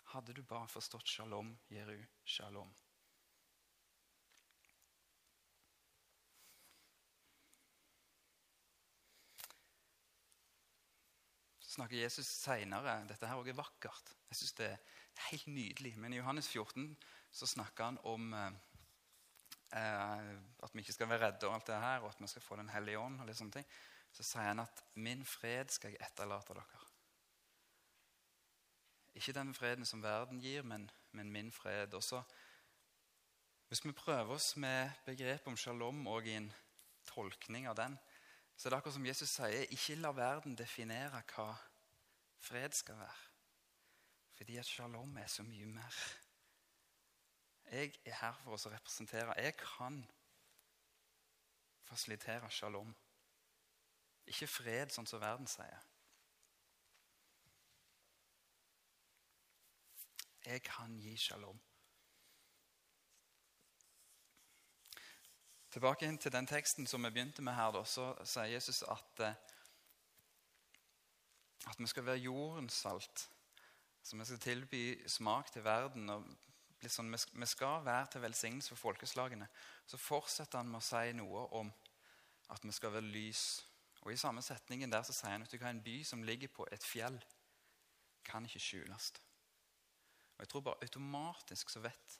Hadde 0.08 0.34
du 0.34 0.44
bare 0.48 0.68
forstått 0.72 1.10
shalom, 1.12 1.50
Jeru, 1.68 1.98
shalom. 2.24 2.70
Snakker 11.60 12.00
Jesus 12.00 12.30
seinere 12.32 13.02
Dette 13.10 13.28
her 13.28 13.38
også 13.38 13.52
er 13.52 13.60
vakkert. 13.60 14.16
Jeg 14.30 14.40
synes 14.40 14.56
Det 14.62 14.70
er 14.72 15.28
helt 15.28 15.48
nydelig. 15.48 15.94
Men 16.00 16.14
i 16.14 16.22
Johannes 16.22 16.48
14 16.48 16.88
så 17.32 17.46
snakker 17.46 17.92
han 17.92 18.00
om 18.08 18.34
eh, 18.34 18.52
eh, 19.76 20.34
at 20.64 20.74
vi 20.74 20.86
ikke 20.86 20.96
skal 20.96 21.10
være 21.12 21.26
redde, 21.28 21.48
og 21.50 21.60
alt 21.60 21.68
det 21.68 21.84
her, 21.84 22.00
og 22.00 22.10
at 22.16 22.22
vi 22.22 22.32
skal 22.32 22.42
få 22.42 22.56
Den 22.56 22.70
hellige 22.70 23.00
ånd. 23.00 23.20
og 23.20 23.28
litt 23.28 23.38
sånne 23.38 23.60
ting, 23.60 23.72
Så 24.12 24.24
sier 24.24 24.48
han 24.48 24.60
at 24.60 24.84
'min 24.96 25.26
fred 25.26 25.70
skal 25.70 25.92
jeg 25.92 26.00
etterlate 26.02 26.54
dere'. 26.54 26.87
Ikke 29.17 29.33
den 29.33 29.53
freden 29.57 29.86
som 29.86 30.03
verden 30.03 30.39
gir, 30.39 30.62
men, 30.62 30.86
men 31.12 31.31
min 31.31 31.51
fred. 31.51 31.93
Også, 31.93 32.21
hvis 33.67 33.86
vi 33.86 33.91
prøver 33.91 34.36
oss 34.36 34.55
med 34.57 34.91
begrepet 35.05 35.47
om 35.47 35.57
shalom 35.57 36.07
og 36.07 36.27
i 36.27 36.36
en 36.38 36.51
tolkning 37.09 37.67
av 37.67 37.75
den, 37.79 37.97
så 38.57 38.67
er 38.67 38.69
det 38.69 38.77
akkurat 38.77 38.93
som 38.93 39.05
Jesus 39.05 39.33
sier, 39.33 39.65
ikke 39.74 39.97
la 39.97 40.12
verden 40.13 40.55
definere 40.57 41.24
hva 41.33 41.50
fred 42.41 42.77
skal 42.77 42.97
være. 43.01 43.25
Fordi 44.38 44.57
at 44.62 44.69
shalom 44.69 45.17
er 45.17 45.27
så 45.27 45.43
mye 45.43 45.65
mer. 45.65 46.00
Jeg 47.71 47.97
er 48.05 48.19
her 48.21 48.38
for 48.43 48.53
å 48.53 48.71
representere. 48.71 49.33
Jeg 49.41 49.57
kan 49.57 50.03
fasilitere 51.89 52.50
shalom. 52.53 52.93
Ikke 54.29 54.47
fred, 54.47 54.93
sånn 54.93 55.09
som 55.09 55.21
verden 55.21 55.50
sier. 55.50 55.81
Jeg 60.48 60.63
kan 60.63 61.00
gi 61.00 61.18
shalom. 61.18 61.58
Tilbake 65.72 66.08
inn 66.08 66.18
til 66.18 66.32
den 66.32 66.48
teksten 66.48 66.88
som 66.88 67.04
vi 67.04 67.12
begynte 67.12 67.44
med 67.44 67.58
her. 67.58 67.75
Så 67.84 68.13
sier 68.24 68.54
Jesus 68.54 68.80
at, 68.88 69.20
eh, 69.20 69.36
at 71.68 71.80
vi 71.80 71.88
skal 71.88 72.06
være 72.06 72.24
jordens 72.30 72.74
salt. 72.74 73.30
Så 74.04 74.18
vi 74.18 74.25
skal 74.25 74.39
tilby 74.39 75.08
smak 75.08 75.51
til 75.51 75.63
verden. 75.63 76.10
og 76.10 76.24
sånn, 76.88 77.12
Vi 77.12 77.46
skal 77.46 77.86
være 77.86 78.08
til 78.12 78.22
velsignelse 78.22 78.70
for 78.70 78.75
folkeslagene. 78.75 79.48
Så 79.86 79.98
fortsetter 79.98 80.58
han 80.58 80.70
med 80.70 80.80
å 80.80 80.84
si 80.84 81.13
noe 81.13 81.48
om 81.51 81.74
at 82.50 82.63
vi 82.63 82.72
skal 82.72 82.92
være 82.92 83.01
lys. 83.01 83.66
Og 84.01 84.13
I 84.13 84.16
samme 84.16 84.42
setningen 84.42 84.92
der 84.92 85.04
så 85.04 85.13
sier 85.13 85.32
han 85.32 85.42
at 85.42 85.54
en 85.54 85.84
by 85.84 86.04
som 86.04 86.24
ligger 86.24 86.48
på 86.48 86.68
et 86.72 86.84
fjell, 86.84 87.24
kan 88.24 88.46
ikke 88.46 88.60
skjules. 88.60 89.13
Og 90.38 90.39
Jeg 90.39 90.50
tror 90.50 90.62
bare 90.62 90.82
automatisk 90.82 91.70
så 91.70 91.79
vet 91.82 92.20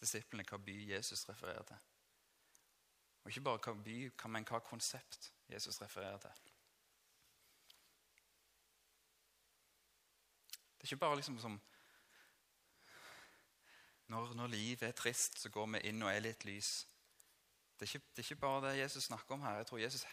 disiplene 0.00 0.44
hva 0.48 0.58
by 0.58 0.76
Jesus 0.90 1.28
refererer 1.28 1.62
til. 1.68 1.76
Og 3.22 3.30
ikke 3.30 3.44
bare 3.44 3.60
hva 3.64 3.74
by, 3.84 3.96
men 4.32 4.46
hva 4.48 4.60
konsept 4.64 5.32
Jesus 5.52 5.80
refererer 5.82 6.18
til. 6.18 6.30
Det 10.76 10.84
er 10.84 10.94
ikke 10.94 11.04
bare 11.04 11.16
liksom 11.16 11.38
som 11.42 11.60
når, 14.06 14.34
når, 14.34 14.46
livet 14.46 14.82
er 14.82 14.92
trist, 14.92 15.40
så 15.40 15.50
går 15.50 15.66
vi 15.66 15.80
inn 15.88 16.02
og 16.02 16.12
er 16.12 16.22
litt 16.22 16.44
lys. 16.46 16.86
Det 17.74 17.88
er, 17.88 17.96
ikke, 17.96 18.06
det 18.14 18.22
er 18.22 18.26
ikke 18.28 18.44
bare 18.44 18.60
det 18.68 18.78
Jesus 18.78 19.04
snakker 19.04 19.34
om 19.34 19.42
her. 19.42 19.56
Jeg 19.56 19.66
tror 19.66 19.78
Jesus 19.82 20.06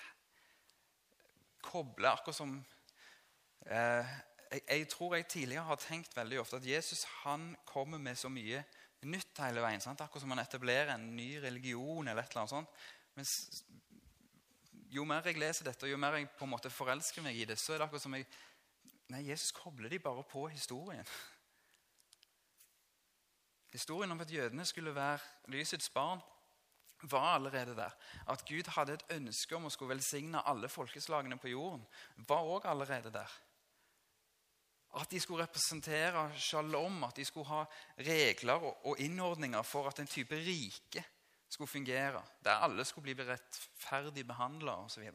kobler 1.62 2.10
akkurat 2.10 2.36
som 2.36 2.56
eh, 3.66 4.16
jeg, 4.54 4.62
jeg, 4.70 4.88
tror 4.90 5.16
jeg 5.16 5.28
tidligere 5.28 5.66
har 5.66 5.82
tenkt 5.82 6.16
veldig 6.18 6.40
ofte 6.44 6.60
at 6.62 6.68
Jesus 6.68 7.04
han 7.24 7.56
kommer 7.66 7.98
med 8.02 8.18
så 8.20 8.30
mye 8.30 8.64
nytt 9.04 9.40
hele 9.44 9.64
veien. 9.64 9.82
Sant? 9.84 10.02
Akkurat 10.02 10.24
som 10.24 10.32
han 10.32 10.44
etablerer 10.44 10.94
en 10.94 11.10
ny 11.16 11.36
religion 11.44 12.08
eller 12.08 12.24
et 12.24 12.32
eller 12.32 12.44
annet 12.44 12.54
sånt. 12.54 12.70
Men 13.18 13.28
jo 14.94 15.06
mer 15.10 15.26
jeg 15.26 15.42
leser 15.42 15.68
dette, 15.68 15.86
og 15.86 15.92
jo 15.92 16.00
mer 16.00 16.20
jeg 16.20 16.30
på 16.38 16.46
en 16.46 16.54
måte 16.54 16.72
forelsker 16.72 17.26
meg 17.26 17.38
i 17.38 17.48
det, 17.50 17.58
så 17.60 17.74
er 17.74 17.82
det 17.82 17.88
akkurat 17.88 18.06
som 18.06 18.18
jeg 18.20 18.28
Nei, 19.12 19.20
Jesus 19.28 19.52
kobler 19.52 19.92
de 19.92 19.98
bare 20.00 20.24
på 20.26 20.46
historien. 20.48 21.06
Historien 23.74 24.12
om 24.16 24.22
at 24.24 24.32
jødene 24.32 24.64
skulle 24.66 24.94
være 24.96 25.20
lysets 25.52 25.90
barn, 25.92 26.22
var 27.04 27.36
allerede 27.36 27.76
der. 27.76 27.92
At 28.32 28.46
Gud 28.48 28.70
hadde 28.78 28.96
et 28.96 29.06
ønske 29.12 29.58
om 29.58 29.68
å 29.68 29.72
skulle 29.74 29.92
velsigne 29.92 30.42
alle 30.48 30.70
folkeslagene 30.72 31.38
på 31.38 31.52
jorden, 31.52 31.84
var 32.30 32.48
òg 32.48 32.70
allerede 32.72 33.12
der. 33.14 33.36
At 34.94 35.10
de 35.12 35.20
skulle 35.20 35.44
representere 35.44 36.28
shalom, 36.38 37.04
at 37.04 37.18
de 37.18 37.26
skulle 37.26 37.50
ha 37.50 37.64
regler 37.98 38.62
og 38.86 39.00
innordninger 39.02 39.62
for 39.66 39.88
at 39.90 40.00
en 40.00 40.08
type 40.08 40.36
rike 40.36 41.04
skulle 41.50 41.68
fungere, 41.68 42.22
der 42.44 42.62
alle 42.66 42.86
skulle 42.86 43.14
bli 43.14 43.26
rettferdig 43.26 44.28
behandla 44.28 44.76
osv. 44.86 45.10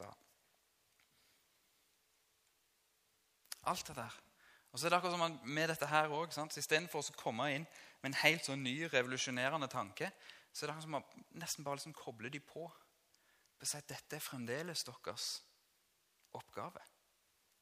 Alt 3.63 3.87
det 3.87 3.95
der. 3.95 4.19
Og 4.71 4.79
så 4.79 4.85
er 4.85 4.89
det 4.89 4.97
akkurat 4.99 5.17
som 5.17 5.39
med 5.43 5.67
dette 5.71 5.87
her 5.87 6.11
også, 6.13 6.45
Istedenfor 6.57 7.01
å 7.01 7.17
komme 7.17 7.47
inn 7.55 7.65
med 8.01 8.11
en 8.11 8.19
helt 8.21 8.45
sånn 8.45 8.63
ny, 8.63 8.75
revolusjonerende 8.91 9.67
tanke, 9.71 10.11
så 10.53 10.65
er 10.65 10.69
det 10.69 10.75
akkurat 10.75 10.87
som 10.87 10.95
man 10.97 11.25
nesten 11.41 11.65
bare 11.65 11.79
liksom 11.79 11.95
kobler 11.97 12.31
de 12.33 12.39
på. 12.39 12.67
Dette 13.59 14.15
er 14.15 14.23
fremdeles 14.23 14.85
deres 14.87 15.29
oppgave. 16.37 16.83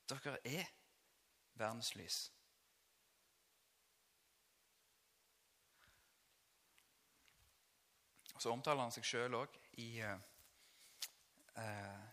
Dere 0.08 0.38
er 0.46 0.68
verdens 1.60 1.94
lys. 1.96 2.18
Og 8.36 8.42
Så 8.42 8.52
omtaler 8.54 8.86
han 8.86 8.94
seg 8.94 9.06
sjøl 9.08 9.34
òg 9.34 9.56
uh, 9.82 10.18
uh, 11.58 12.04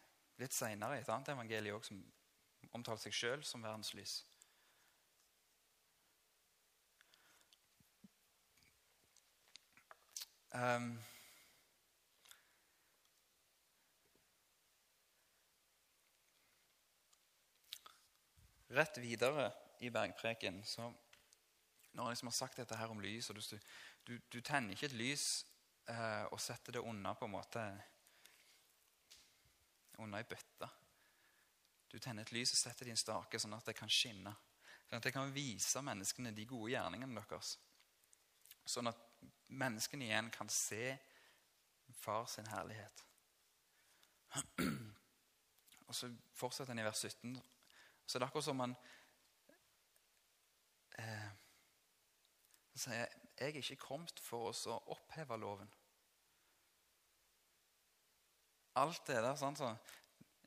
Litt 0.40 0.56
seinere 0.56 0.96
i 0.96 1.02
et 1.02 1.10
annet 1.12 1.28
evangelium 1.34 1.82
som 1.84 2.00
omtaler 2.74 3.02
seg 3.02 3.14
sjøl 3.14 3.44
som 3.46 3.62
verdenslys. 3.62 4.22
Um, 10.54 10.96
rett 18.74 18.98
videre 19.02 19.50
i 19.80 19.90
bergpreken 19.90 20.62
så 20.64 20.92
Når 21.94 22.04
jeg 22.04 22.10
liksom 22.10 22.28
har 22.28 22.34
sagt 22.34 22.56
dette 22.58 22.76
her 22.76 22.90
om 22.90 23.00
lys 23.00 23.30
og 23.30 23.36
du, 23.38 23.58
du, 24.04 24.14
du 24.30 24.40
tenner 24.40 24.74
ikke 24.74 24.88
et 24.90 24.96
lys 24.98 25.26
eh, 25.86 26.24
og 26.32 26.40
setter 26.40 26.72
det 26.74 26.82
unna 26.82 27.14
på 27.14 27.28
en 27.28 27.36
måte 27.36 27.62
Unna 30.02 30.18
i 30.18 30.26
bøtta. 30.26 30.66
Du 31.86 32.00
tenner 32.02 32.26
et 32.26 32.32
lys 32.34 32.50
og 32.50 32.58
setter 32.58 32.82
det 32.82 32.90
i 32.90 32.94
en 32.96 32.98
stake, 32.98 33.38
sånn 33.38 33.54
at 33.54 33.68
det 33.68 33.76
kan 33.78 33.90
skinne. 33.92 34.32
Sånn 34.88 34.98
at 34.98 35.06
det 35.06 35.12
kan 35.14 35.30
vise 35.30 35.82
menneskene 35.86 36.32
de 36.34 36.46
gode 36.50 36.72
gjerningene 36.72 37.14
deres. 37.14 37.52
Sånn 38.66 38.90
at 38.90 38.98
menneskene 39.54 40.08
igjen 40.08 40.32
kan 40.34 40.50
se 40.50 40.96
far 42.00 42.26
sin 42.26 42.50
herlighet. 42.50 43.04
Og 45.86 45.94
så 45.94 46.10
fortsetter 46.34 46.72
han 46.72 46.82
i 46.82 46.88
vers 46.88 47.04
17. 47.06 47.38
Så 48.06 48.18
det 48.18 48.24
er 48.24 48.28
akkurat 48.28 48.46
som 48.46 48.60
han 48.60 48.76
eh, 51.00 51.30
sier 52.74 53.06
jeg 53.34 53.50
er 53.50 53.56
ikke 53.58 53.80
kommet 53.82 54.20
for 54.22 54.50
oss 54.52 54.62
å 54.70 54.76
oppheve 54.94 55.36
loven. 55.42 55.70
Alt 58.78 59.06
det 59.08 59.20
der 59.22 59.38
sånn, 59.38 59.56
så, 59.58 59.72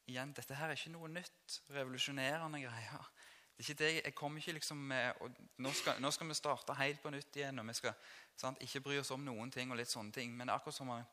igjen, 0.08 0.32
Dette 0.36 0.56
her 0.56 0.72
er 0.72 0.80
ikke 0.80 0.94
noe 0.94 1.10
nytt, 1.12 1.58
revolusjonerende 1.76 2.62
greier. 2.64 3.10
Det 3.58 3.64
er 3.64 3.66
ikke 3.66 3.80
det, 3.82 3.92
jeg 3.96 4.16
kommer 4.16 4.40
ikke 4.40 4.56
liksom 4.56 4.82
med, 4.92 5.20
og 5.24 5.38
nå 5.64 5.72
skal, 5.76 6.00
nå 6.04 6.12
skal 6.14 6.30
vi 6.30 6.38
starte 6.38 6.76
helt 6.78 7.02
på 7.04 7.12
nytt 7.12 7.40
igjen. 7.40 7.60
og 7.60 7.68
vi 7.68 7.76
skal 7.76 7.96
sant, 8.38 8.62
ikke 8.64 8.84
bry 8.86 9.00
oss 9.02 9.12
om 9.16 9.24
noen 9.26 9.52
ting. 9.52 9.72
og 9.72 9.80
litt 9.80 9.92
sånne 9.92 10.14
ting, 10.14 10.36
Men 10.38 10.50
akkurat 10.50 10.76
som 10.76 10.90
han, 10.94 11.04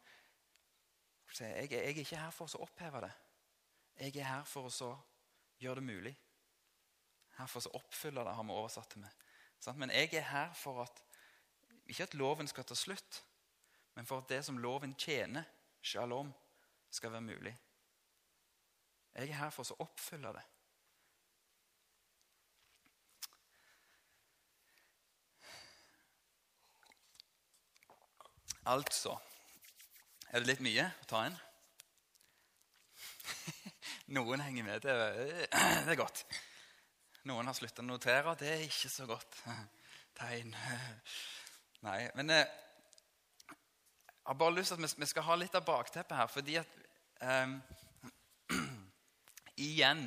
jeg, 1.38 1.70
jeg 1.70 1.80
er 1.80 2.02
ikke 2.04 2.20
her 2.20 2.30
for 2.30 2.46
å 2.46 2.62
oppheve 2.66 3.00
det. 3.00 3.12
Jeg 3.98 4.16
er 4.16 4.28
her 4.28 4.44
for 4.44 4.70
å 4.70 4.92
gjøre 5.58 5.80
det 5.80 5.86
mulig. 5.88 6.16
Her 7.38 7.50
for 7.50 7.66
å 7.66 7.78
oppfylle 7.80 8.24
det, 8.24 8.34
har 8.36 8.46
vi 8.46 8.54
oversatt 8.54 8.94
det 8.94 9.02
med. 9.02 9.20
Men 9.80 9.90
jeg 9.90 10.12
er 10.14 10.28
her 10.28 10.52
for 10.54 10.82
at 10.84 11.00
ikke 11.88 12.06
at 12.06 12.14
loven 12.14 12.48
skal 12.48 12.64
ta 12.64 12.76
slutt, 12.76 13.22
men 13.94 14.06
for 14.06 14.22
at 14.22 14.28
det 14.28 14.40
som 14.44 14.58
loven 14.58 14.94
tjener, 14.98 15.44
shalom, 15.82 16.32
skal 16.90 17.12
være 17.12 17.26
mulig. 17.26 17.54
Jeg 19.14 19.28
er 19.30 19.38
her 19.38 19.50
for 19.54 19.66
å 19.74 19.84
oppfylle 19.84 20.32
det. 20.34 20.42
Altså 28.64 29.18
Er 30.32 30.40
det 30.40 30.48
litt 30.48 30.62
mye 30.64 30.86
å 30.88 31.06
ta 31.08 31.26
inn? 31.28 31.36
Noen 34.16 34.40
henger 34.40 34.66
med. 34.66 34.82
Det 34.82 34.94
det 35.52 35.92
er 35.92 36.00
godt. 36.00 36.24
Noen 37.24 37.48
har 37.48 37.56
sluttet 37.56 37.80
å 37.80 37.86
notere. 37.86 38.34
Det 38.36 38.50
er 38.52 38.62
ikke 38.66 38.90
så 38.92 39.06
godt 39.08 39.38
tegn. 40.18 40.50
Nei, 41.86 42.00
men 42.18 42.32
eh, 42.34 42.50
jeg 43.48 44.26
har 44.28 44.36
bare 44.40 44.56
lyst 44.58 44.74
til 44.74 44.84
at 44.84 45.00
vi 45.00 45.08
skal 45.08 45.24
ha 45.24 45.36
litt 45.40 45.56
av 45.56 45.64
bakteppet 45.64 46.18
her. 46.18 46.28
Fordi 46.28 46.58
at 46.60 46.74
um, 47.24 47.54
Igjen 49.70 50.04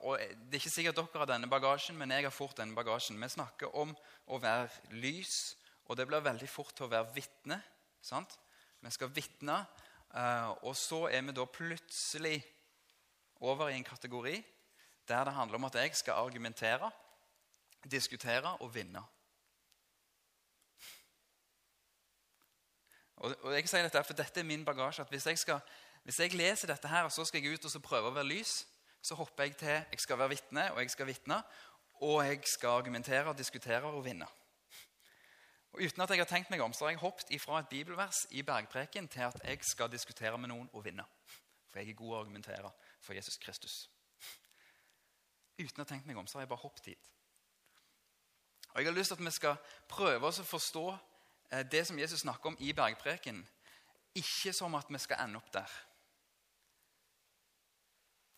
og 0.00 0.20
Det 0.20 0.58
er 0.58 0.60
ikke 0.60 0.72
sikkert 0.72 0.98
dere 0.98 1.22
har 1.22 1.28
denne 1.30 1.48
bagasjen, 1.48 1.96
men 1.96 2.12
jeg 2.12 2.26
har 2.26 2.34
fort 2.36 2.58
denne 2.58 2.76
bagasjen. 2.76 3.16
Vi 3.20 3.28
snakker 3.32 3.76
om 3.80 3.94
å 4.28 4.38
være 4.40 4.96
lys, 5.00 5.56
og 5.88 5.96
det 5.96 6.04
blir 6.08 6.24
veldig 6.24 6.48
fort 6.52 6.74
til 6.76 6.84
å 6.84 6.90
være 6.92 7.14
vitne. 7.14 7.56
Sant? 8.04 8.36
Vi 8.84 8.92
skal 8.92 9.12
vitne, 9.16 9.56
uh, 10.12 10.52
og 10.68 10.76
så 10.76 11.06
er 11.08 11.24
vi 11.24 11.36
da 11.36 11.48
plutselig 11.48 12.42
over 13.40 13.72
i 13.72 13.78
en 13.78 13.88
kategori 13.88 14.36
der 15.10 15.24
det 15.26 15.34
handler 15.34 15.58
om 15.58 15.68
at 15.68 15.74
jeg 15.74 15.96
skal 15.96 16.22
argumentere, 16.22 16.90
diskutere 17.90 18.56
og 18.56 18.74
vinne. 18.74 19.02
Og, 23.20 23.52
jeg 23.52 23.68
sier 23.68 23.84
dette 23.84 24.02
for 24.04 24.16
dette 24.16 24.40
er 24.40 24.48
min 24.48 24.64
bagasje. 24.64 25.04
at 25.04 25.08
hvis 25.12 25.26
jeg, 25.26 25.38
skal, 25.38 25.60
hvis 26.04 26.20
jeg 26.20 26.34
leser 26.34 26.72
dette 26.72 26.88
her, 26.88 27.04
og 27.04 27.12
så 27.12 27.24
skal 27.24 27.42
jeg 27.42 27.58
ut 27.58 27.64
og 27.68 27.82
prøve 27.82 28.08
å 28.08 28.16
være 28.16 28.30
lys, 28.32 28.66
så 29.02 29.14
hopper 29.14 29.44
jeg 29.44 29.56
til 29.56 29.68
jeg 29.68 30.00
skal 30.00 30.18
være 30.18 30.28
vitne, 30.36 30.72
og 30.72 30.80
jeg 30.80 30.90
skal 30.90 31.06
vitne, 31.06 31.42
og 32.00 32.24
jeg 32.26 32.40
skal 32.48 32.68
argumentere, 32.80 33.34
diskutere 33.36 33.92
og 33.92 34.04
vinne. 34.04 34.26
Og 35.72 35.82
Uten 35.84 36.02
at 36.02 36.10
jeg 36.10 36.18
har 36.18 36.30
tenkt 36.30 36.50
meg 36.50 36.60
om, 36.64 36.72
så 36.72 36.84
har 36.84 36.96
jeg 36.96 37.04
hoppet 37.04 37.30
ifra 37.30 37.60
et 37.60 37.68
bibelvers 37.68 38.26
i 38.30 38.42
bergpreken 38.42 39.08
til 39.08 39.28
at 39.28 39.40
jeg 39.44 39.60
skal 39.68 39.92
diskutere 39.92 40.38
med 40.38 40.50
noen 40.50 40.70
og 40.72 40.84
vinne. 40.84 41.04
For 41.70 41.78
jeg 41.78 41.92
er 41.92 42.00
god 42.00 42.14
å 42.14 42.20
argumentere 42.24 42.72
for 43.00 43.14
Jesus 43.14 43.38
Kristus. 43.38 43.84
Uten 45.60 45.82
å 45.82 45.84
ha 45.84 45.88
tenkt 45.88 46.08
meg 46.08 46.18
om, 46.18 46.26
så 46.26 46.38
har 46.38 46.46
jeg 46.46 46.52
bare 46.52 46.64
hoppet 46.64 46.90
dit. 46.92 47.10
Og 48.70 48.80
Jeg 48.80 48.86
har 48.86 48.96
lyst 48.96 49.12
til 49.12 49.18
at 49.18 49.26
vi 49.26 49.34
skal 49.34 49.56
prøve 49.90 50.26
oss 50.26 50.40
å 50.40 50.46
forstå 50.46 50.86
eh, 51.50 51.64
det 51.66 51.84
som 51.86 51.98
Jesus 51.98 52.22
snakker 52.24 52.52
om 52.52 52.58
i 52.62 52.72
bergpreken, 52.72 53.42
ikke 54.14 54.52
som 54.56 54.74
at 54.78 54.90
vi 54.90 54.98
skal 55.02 55.24
ende 55.24 55.40
opp 55.40 55.50
der. 55.52 55.78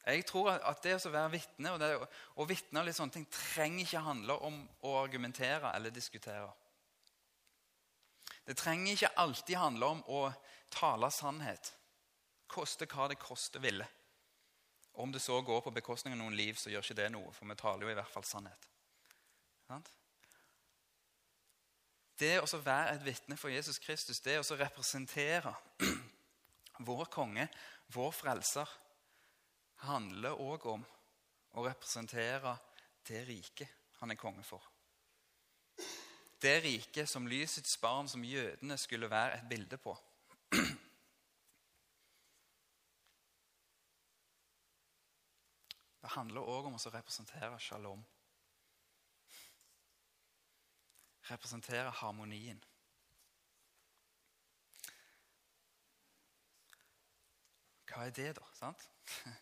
Jeg 0.02 0.24
tror 0.26 0.50
at 0.56 0.82
det 0.82 0.96
å 0.98 1.12
være 1.14 1.30
vitne 1.36 1.72
og 1.72 1.78
det 1.78 1.92
å 1.94 2.46
vitne 2.48 2.82
litt 2.82 2.96
sånne 2.96 3.14
ting 3.14 3.26
trenger 3.30 3.84
ikke 3.84 4.02
handle 4.02 4.34
om 4.48 4.56
å 4.88 4.96
argumentere 4.98 5.70
eller 5.76 5.94
diskutere. 5.94 6.48
Det 8.42 8.56
trenger 8.58 8.96
ikke 8.96 9.12
alltid 9.22 9.60
handle 9.60 9.92
om 9.94 10.00
å 10.10 10.22
tale 10.74 11.10
sannhet. 11.14 11.70
Koste 12.50 12.88
hva 12.90 13.06
det 13.12 13.20
koste 13.22 13.62
ville. 13.62 13.86
Om 14.92 15.12
det 15.12 15.20
så 15.20 15.40
går 15.40 15.60
på 15.64 15.72
bekostning 15.72 16.14
av 16.14 16.20
noen 16.20 16.36
liv, 16.36 16.54
så 16.60 16.70
gjør 16.70 16.84
ikke 16.84 16.98
det 17.00 17.08
noe, 17.14 17.32
for 17.32 17.48
vi 17.48 17.56
taler 17.56 17.86
jo 17.86 17.92
i 17.92 17.96
hvert 17.96 18.12
fall 18.12 18.26
sannhet. 18.28 18.68
Det 22.20 22.34
å 22.42 22.60
være 22.60 22.96
et 22.96 23.04
vitne 23.06 23.38
for 23.40 23.50
Jesus 23.50 23.80
Kristus, 23.82 24.20
det 24.20 24.36
å 24.38 24.58
representere 24.60 25.54
vår 26.88 27.08
konge, 27.10 27.48
vår 27.94 28.12
frelser, 28.14 28.68
handler 29.82 30.38
òg 30.38 30.66
om 30.70 30.84
å 31.56 31.64
representere 31.66 32.54
det 33.08 33.24
riket 33.26 33.80
han 34.02 34.12
er 34.12 34.20
konge 34.20 34.44
for. 34.46 34.62
Det 36.42 36.56
riket 36.62 37.10
som 37.10 37.26
lysets 37.26 37.74
barn, 37.80 38.08
som 38.10 38.24
jødene 38.24 38.76
skulle 38.78 39.10
være 39.10 39.38
et 39.38 39.48
bilde 39.50 39.78
på. 39.78 39.94
Det 46.12 46.18
handler 46.18 46.44
òg 46.44 46.66
om 46.68 46.74
å 46.76 46.90
representere 46.92 47.56
shalom. 47.56 48.02
Representere 51.24 51.88
harmonien. 52.02 52.60
Hva 57.88 58.04
er 58.04 58.12
det, 58.20 58.28
da? 58.36 58.44
sant? 58.60 58.84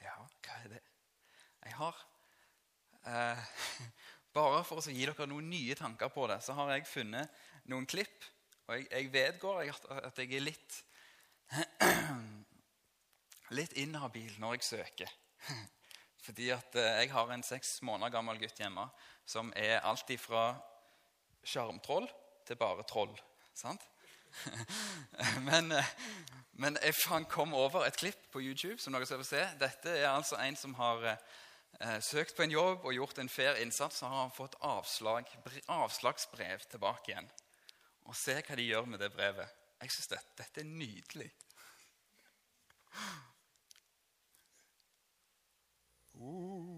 Ja, 0.00 0.16
hva 0.16 0.58
er 0.64 0.78
det? 0.78 0.82
Jeg 1.66 1.76
har 1.76 2.02
eh, 3.12 3.46
Bare 4.40 4.64
for 4.64 4.80
å 4.80 4.88
gi 4.88 5.04
dere 5.04 5.28
noen 5.28 5.52
nye 5.52 5.76
tanker 5.76 6.08
på 6.08 6.24
det, 6.32 6.40
så 6.40 6.56
har 6.56 6.72
jeg 6.72 6.88
funnet 6.88 7.36
noen 7.68 7.84
klipp. 7.84 8.30
Og 8.64 8.78
jeg, 8.78 8.88
jeg 8.96 9.12
vedgår 9.12 9.74
at 9.76 10.24
jeg 10.24 10.38
er 10.40 10.48
litt 10.48 10.84
litt 13.60 13.76
inhabil 13.76 14.40
når 14.40 14.62
jeg 14.62 14.72
søker. 14.78 15.20
Fordi 16.26 16.50
at 16.54 16.76
eh, 16.76 17.02
jeg 17.04 17.12
har 17.14 17.32
en 17.32 17.44
seks 17.46 17.78
måneder 17.86 18.12
gammel 18.14 18.40
gutt 18.40 18.60
hjemme 18.60 18.86
som 19.28 19.52
er 19.56 19.80
alt 19.86 20.10
fra 20.20 20.52
sjarmtroll 21.46 22.08
til 22.46 22.58
bare 22.60 22.84
troll. 22.88 23.14
sant? 23.54 23.82
men, 25.48 25.72
eh, 25.72 25.92
men 26.52 26.78
jeg 26.82 27.26
kom 27.30 27.54
over 27.54 27.86
et 27.86 27.98
klipp 27.98 28.30
på 28.32 28.42
YouTube 28.42 28.78
som 28.78 28.94
dere 28.94 29.08
skal 29.08 29.22
få 29.22 29.28
se. 29.30 29.44
Dette 29.60 29.94
er 29.96 30.10
altså 30.10 30.38
en 30.42 30.58
som 30.58 30.74
har 30.78 31.06
eh, 31.10 31.98
søkt 32.04 32.36
på 32.36 32.44
en 32.44 32.54
jobb 32.54 32.84
og 32.84 32.94
gjort 32.94 33.22
en 33.22 33.32
fair 33.32 33.60
innsats. 33.62 34.02
Så 34.02 34.10
har 34.10 34.26
han 34.26 34.34
fått 34.34 34.58
avslag, 34.60 35.30
avslagsbrev 35.66 36.66
tilbake 36.70 37.14
igjen. 37.14 37.30
Og 38.08 38.16
se 38.18 38.38
hva 38.40 38.58
de 38.58 38.66
gjør 38.66 38.88
med 38.90 39.02
det 39.02 39.12
brevet. 39.14 39.58
Jeg 39.80 39.94
syns 39.94 40.12
dette, 40.12 40.36
dette 40.42 40.62
er 40.62 40.68
nydelig. 40.68 41.30
Uh. 46.20 46.76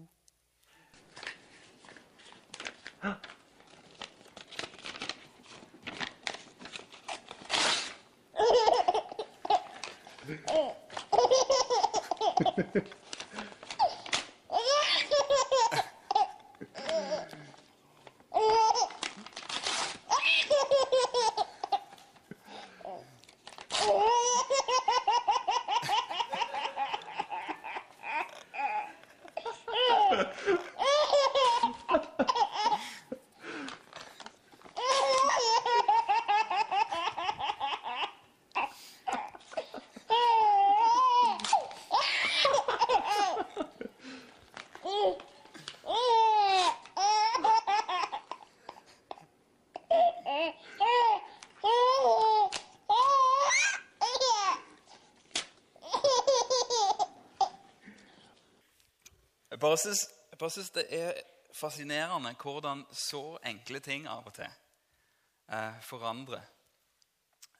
Bare 59.63 59.79
syns, 59.79 60.07
jeg 60.31 60.39
bare 60.41 60.53
syns 60.53 60.73
det 60.75 60.85
er 60.97 61.21
fascinerende 61.53 62.33
hvordan 62.41 62.83
så 62.95 63.37
enkle 63.47 63.79
ting 63.83 64.07
av 64.09 64.27
og 64.27 64.35
til 64.35 64.49
eh, 64.49 65.77
forandrer 65.85 66.43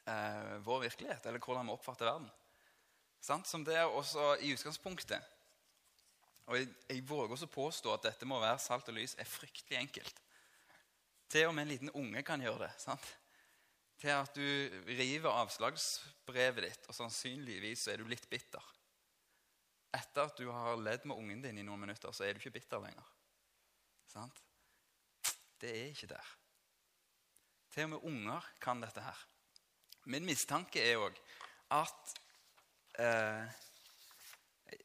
eh, 0.09 0.55
vår 0.65 0.87
virkelighet, 0.87 1.25
eller 1.25 1.43
hvordan 1.43 1.69
vi 1.69 1.75
oppfatter 1.75 2.09
verden. 2.09 2.29
Sant? 3.23 3.47
Som 3.47 3.63
det 3.63 3.77
er 3.79 3.87
også 3.87 4.33
i 4.43 4.51
utgangspunktet. 4.55 5.31
Og 6.51 6.57
jeg, 6.59 6.67
jeg 6.89 7.03
våger 7.07 7.37
også 7.37 7.47
påstå 7.47 7.93
at 7.93 8.09
dette 8.09 8.27
må 8.27 8.41
være 8.41 8.59
salt 8.59 8.89
og 8.91 8.97
lys 8.97 9.15
er 9.15 9.29
fryktelig 9.29 9.79
enkelt. 9.79 10.17
Til 11.31 11.47
og 11.47 11.55
med 11.55 11.65
en 11.65 11.71
liten 11.71 11.93
unge 11.95 12.23
kan 12.27 12.41
gjøre 12.43 12.65
det. 12.65 12.73
sant? 12.83 13.05
Til 14.03 14.11
at 14.11 14.35
du 14.35 14.43
river 14.89 15.31
avslagsbrevet 15.31 16.65
ditt, 16.65 16.87
og 16.91 16.97
sannsynligvis 16.97 17.87
er 17.93 18.01
du 18.01 18.09
litt 18.09 18.27
bitter. 18.29 18.65
Etter 19.93 20.25
at 20.25 20.37
du 20.39 20.47
har 20.49 20.79
ledd 20.81 21.05
med 21.05 21.17
ungen 21.17 21.43
din 21.43 21.59
i 21.61 21.65
noen 21.65 21.83
minutter, 21.85 22.11
så 22.11 22.25
er 22.25 22.33
du 22.33 22.41
ikke 22.41 22.57
bitter 22.57 22.81
lenger. 22.81 23.09
Sant? 24.09 24.39
Det 25.61 25.69
er 25.69 25.91
ikke 25.91 26.09
der. 26.11 26.31
Til 27.73 27.87
og 27.87 27.93
med 27.93 28.07
unger 28.09 28.47
kan 28.61 28.81
dette 28.81 29.01
her. 29.01 29.19
Min 30.05 30.25
mistanke 30.27 30.81
er 30.83 30.99
òg 30.99 31.19
at 31.71 32.15
eh, 32.99 33.61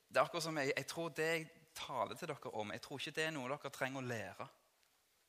Det 0.09 0.17
er 0.17 0.23
akkurat 0.23 0.45
som 0.45 0.59
jeg, 0.61 0.73
jeg 0.77 0.87
tror 0.87 1.09
det 1.09 1.27
jeg 1.27 1.49
taler 1.75 2.15
til 2.17 2.29
dere 2.31 2.53
om, 2.53 2.73
jeg 2.73 2.83
tror 2.83 3.01
ikke 3.01 3.17
det 3.17 3.25
er 3.25 3.35
noe 3.35 3.51
dere 3.51 3.73
trenger 3.75 4.01
å 4.01 4.09
lære. 4.09 4.47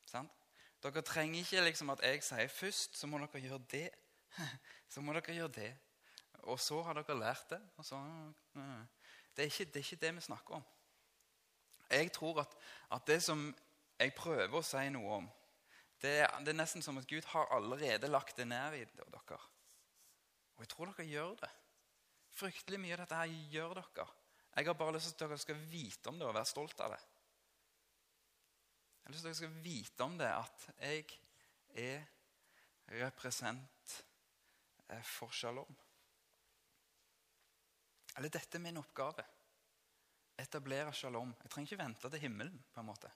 Sant? 0.08 0.32
Dere 0.80 1.02
trenger 1.04 1.42
ikke 1.42 1.64
liksom 1.66 1.92
at 1.92 2.04
jeg 2.04 2.22
sier 2.24 2.48
først 2.52 2.96
så 2.96 3.08
må 3.10 3.20
dere 3.20 3.42
gjøre 3.44 3.64
det. 3.72 3.88
Så 4.90 5.02
må 5.02 5.12
dere 5.14 5.34
gjøre 5.34 5.52
det. 5.54 5.70
Og 6.50 6.58
så 6.58 6.80
har 6.82 6.96
dere 6.98 7.14
lært 7.18 7.50
det. 7.52 7.60
og 7.78 7.84
Så, 7.86 7.98
det, 9.36 9.42
er 9.44 9.50
ikke, 9.50 9.64
det, 9.64 9.76
er 9.76 9.86
ikke, 9.86 10.00
det 10.06 10.14
vi 10.16 10.20
snakker 10.20 10.54
om. 10.54 10.64
Jeg 11.90 12.12
tror 12.12 12.40
at, 12.40 12.56
at, 12.92 13.06
det 13.06 13.22
som 13.22 13.48
jeg 13.98 14.14
prøver 14.14 14.58
å 14.58 14.64
si 14.64 14.82
noe 14.94 15.16
om, 15.20 15.30
det 16.00 16.12
er, 16.22 16.36
det 16.44 16.52
er 16.54 16.60
nesten 16.60 16.84
som 16.84 16.98
at 17.00 17.08
Gud 17.08 17.26
har 17.32 17.50
allerede 17.52 18.08
lagt 18.08 18.38
det 18.38 18.46
ned 18.48 18.78
i 18.78 18.84
dere. 18.84 19.40
Og 20.56 20.64
jeg 20.64 20.70
tror 20.72 20.92
dere 20.92 21.08
gjør 21.08 21.34
det. 21.42 21.50
Fryktelig 22.40 22.80
mye 22.80 22.94
av 22.94 23.02
dette 23.02 23.18
her 23.20 23.34
gjør 23.52 23.80
dere. 23.80 24.06
Jeg 24.56 24.66
har 24.66 24.78
bare 24.78 24.94
lyst 24.96 25.12
til 25.12 25.24
at 25.24 25.30
dere 25.30 25.42
skal 25.42 25.60
vite 25.70 26.10
om 26.10 26.18
det 26.18 26.26
og 26.28 26.34
være 26.34 26.50
stolt 26.50 26.80
av 26.84 26.94
det. 26.94 27.02
Jeg 29.00 29.06
har 29.06 29.14
lyst 29.14 29.22
til 29.22 29.28
at 29.28 29.32
dere 29.32 29.40
skal 29.42 29.60
vite 29.64 30.06
om 30.06 30.16
det, 30.18 30.30
at 30.30 30.66
jeg 30.80 31.04
er 31.84 32.08
represent 33.00 34.04
eh, 34.88 35.04
for 35.06 35.30
shalom. 35.34 35.76
Eller 38.16 38.32
dette 38.32 38.58
er 38.58 38.62
min 38.64 38.80
oppgave. 38.80 39.24
Etablere 40.40 40.92
shalom. 40.96 41.34
Jeg 41.42 41.50
trenger 41.50 41.72
ikke 41.72 41.82
vente 41.84 42.10
til 42.10 42.24
himmelen. 42.24 42.64
på 42.74 42.80
en 42.80 42.86
måte. 42.86 43.10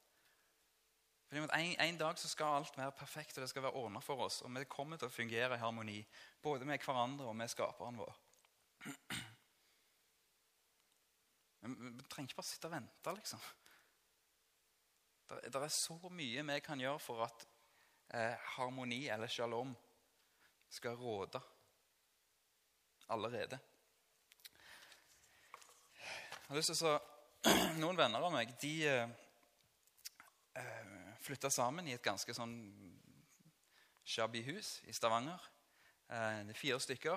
Fordi 1.29 1.41
en, 1.41 1.81
en, 1.81 1.99
dag 1.99 2.19
så 2.19 2.29
skal 2.29 2.61
alt 2.61 2.79
være 2.79 2.93
perfekt, 2.93 3.39
og 3.39 3.43
det 3.43 3.51
skal 3.51 3.63
være 3.63 3.81
ordna 3.81 4.01
for 4.01 4.27
oss. 4.27 4.43
Og 4.43 4.53
vi 4.55 4.65
kommer 4.71 5.01
til 5.01 5.09
å 5.09 5.15
fungere 5.15 5.57
i 5.57 5.63
harmoni, 5.63 5.99
både 6.43 6.69
med 6.69 6.79
hverandre 6.85 7.27
og 7.27 7.37
med 7.37 7.51
skaperen 7.51 7.99
vår. 7.99 8.21
Men 11.65 11.97
vi 11.97 12.07
trenger 12.13 12.29
ikke 12.29 12.39
bare 12.43 12.51
sitte 12.51 12.69
og 12.69 12.77
vente, 12.77 13.15
liksom. 13.19 13.45
Det 15.49 15.57
er 15.57 15.73
så 15.73 15.97
mye 16.13 16.45
vi 16.53 16.61
kan 16.63 16.81
gjøre 16.81 17.01
for 17.01 17.25
at 17.25 17.47
eh, 18.13 18.37
harmoni 18.55 19.07
eller 19.09 19.33
shalom 19.33 19.73
skal 20.71 20.99
råde 21.01 21.41
allerede. 23.09 23.59
Jeg 26.45 26.53
har 26.53 26.59
lyst 26.61 26.75
til 26.77 26.91
å 26.91 26.99
Noen 27.81 27.97
venner 27.97 28.21
av 28.21 28.29
meg 28.35 28.51
de 28.61 28.73
eh, 28.85 29.09
eh 30.61 30.91
flytta 31.25 31.49
sammen 31.49 31.87
i 31.89 31.95
et 31.97 32.05
ganske 32.05 32.35
sånn 32.37 32.53
shabby 34.05 34.43
hus 34.45 34.83
i 34.85 34.93
Stavanger. 34.93 35.41
Eh, 36.13 36.45
det 36.45 36.53
er 36.53 36.59
fire 36.59 36.77
stykker. 36.85 37.17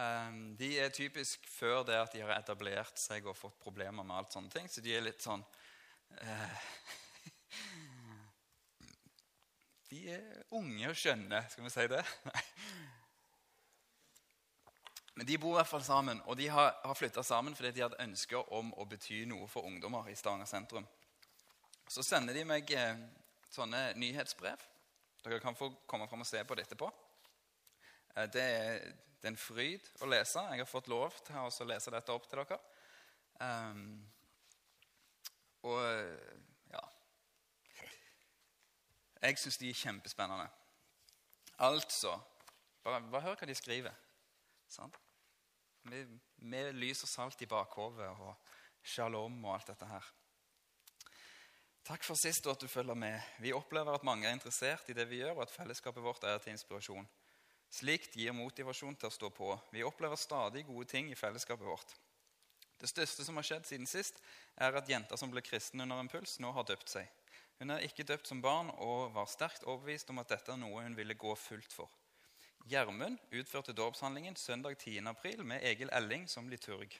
Eh, 0.00 0.32
de 0.56 0.70
er 0.80 0.96
typisk 0.96 1.44
før 1.44 1.84
det 1.90 2.00
at 2.00 2.16
de 2.16 2.24
har 2.24 2.32
etablert 2.38 2.96
seg 2.96 3.28
og 3.28 3.36
fått 3.36 3.60
problemer 3.60 4.00
med 4.00 4.16
alt 4.16 4.32
sånne 4.32 4.48
ting. 4.54 4.64
Så 4.72 4.80
de 4.80 4.96
er 4.96 5.04
litt 5.04 5.20
sånn 5.20 5.44
eh, 6.16 6.64
De 9.92 10.00
er 10.16 10.24
unge 10.56 10.88
og 10.88 10.96
skjønne, 10.96 11.44
skal 11.52 11.68
vi 11.68 11.76
si 11.76 11.84
det? 11.92 12.00
Men 15.18 15.26
de 15.26 15.34
bor 15.42 15.56
i 15.56 15.58
hvert 15.58 15.66
fall 15.66 15.82
sammen, 15.82 16.20
og 16.30 16.36
de 16.38 16.44
har, 16.46 16.76
har 16.84 16.94
flytta 16.94 17.24
sammen 17.26 17.56
fordi 17.58 17.72
de 17.74 17.82
hadde 17.82 17.96
ønsker 18.04 18.52
om 18.54 18.68
å 18.78 18.84
bety 18.86 19.24
noe 19.26 19.48
for 19.50 19.66
ungdommer 19.66 20.06
i 20.06 20.14
Stavanger 20.14 20.46
sentrum. 20.46 20.84
Så 21.90 22.04
sender 22.06 22.36
de 22.38 22.44
meg 22.46 22.70
eh, 22.70 23.00
sånne 23.50 23.80
nyhetsbrev. 23.98 24.62
Dere 25.24 25.40
kan 25.42 25.58
få 25.58 25.72
komme 25.90 26.06
fram 26.06 26.22
og 26.22 26.28
se 26.30 26.44
på 26.46 26.54
det 26.54 26.68
etterpå. 26.68 26.90
Eh, 28.14 28.28
det, 28.30 28.44
er, 28.44 28.78
det, 28.86 29.24
er, 29.24 29.32
en 29.32 29.40
fryd 29.42 29.90
å 30.06 30.12
lese. 30.12 30.44
Jeg 30.52 30.62
har 30.62 30.70
fått 30.70 30.92
lov 30.94 31.18
til 31.26 31.40
å 31.42 31.68
lese 31.72 31.96
dette 31.96 32.14
opp 32.14 32.30
til 32.30 32.44
dere. 32.44 32.60
Um, 33.42 33.82
og 35.66 35.82
Jeg 39.18 39.42
syns 39.42 39.58
de 39.58 39.74
er 39.74 39.82
kjempespennende. 39.82 40.46
Altså 41.58 42.14
Bare, 42.86 43.02
bare 43.10 43.26
hør 43.26 43.34
hva 43.42 43.50
de 43.50 43.58
skriver. 43.58 43.98
Sånn? 44.70 44.94
Med, 45.82 46.18
med, 46.36 46.74
lys 46.74 47.04
og 47.06 47.10
salt 47.10 47.42
i 47.42 47.48
bakhovet 47.48 48.08
og 48.08 48.34
shalom 48.82 49.38
og 49.44 49.54
alt 49.54 49.70
dette 49.70 49.86
her. 49.88 50.08
Takk 51.88 52.04
for 52.04 52.20
sist 52.20 52.44
og 52.46 52.56
at 52.56 52.64
du 52.64 52.68
følger 52.68 52.98
med. 52.98 53.16
Vi 53.40 53.54
opplever 53.56 53.94
at 53.94 54.04
mange 54.04 54.28
er 54.28 54.36
interessert 54.36 54.90
i 54.90 54.96
det 54.96 55.06
vi 55.08 55.22
gjør, 55.22 55.38
og 55.38 55.46
at 55.46 55.54
fellesskapet 55.54 56.04
vårt 56.04 56.26
er 56.28 56.42
til 56.42 56.52
inspirasjon. 56.52 57.06
Slikt 57.72 58.16
gir 58.16 58.34
motivasjon 58.36 58.96
til 58.96 59.08
å 59.08 59.14
stå 59.14 59.30
på. 59.32 59.54
Vi 59.72 59.84
opplever 59.84 60.20
stadig 60.20 60.66
gode 60.68 60.88
ting 60.88 61.08
i 61.12 61.16
fellesskapet 61.16 61.64
vårt. 61.68 61.94
Det 62.78 62.88
største 62.88 63.24
som 63.24 63.36
har 63.40 63.46
skjedd 63.46 63.66
siden 63.66 63.88
sist, 63.90 64.20
er 64.56 64.76
at 64.76 64.88
jenta 64.88 65.16
som 65.18 65.32
ble 65.32 65.42
kristen 65.42 65.80
under 65.82 66.00
impuls, 66.04 66.36
nå 66.38 66.52
har 66.54 66.66
døpt 66.68 66.92
seg. 66.92 67.08
Hun 67.58 67.72
er 67.74 67.82
ikke 67.82 68.06
døpt 68.06 68.28
som 68.30 68.42
barn 68.42 68.70
og 68.76 69.14
var 69.16 69.26
sterkt 69.30 69.64
overbevist 69.66 70.12
om 70.12 70.20
at 70.22 70.30
dette 70.30 70.52
er 70.54 70.60
noe 70.60 70.84
hun 70.84 70.96
ville 70.96 71.16
gå 71.18 71.34
fullt 71.34 71.74
for. 71.74 71.90
Gjermund 72.68 73.16
utførte 73.30 73.72
dåpshandlingen 73.72 74.34
søndag 74.36 74.74
10. 74.78 74.98
april 75.08 75.44
med 75.44 75.62
Egil 75.64 75.88
Elling 75.92 76.26
som 76.28 76.48
liturg. 76.52 76.92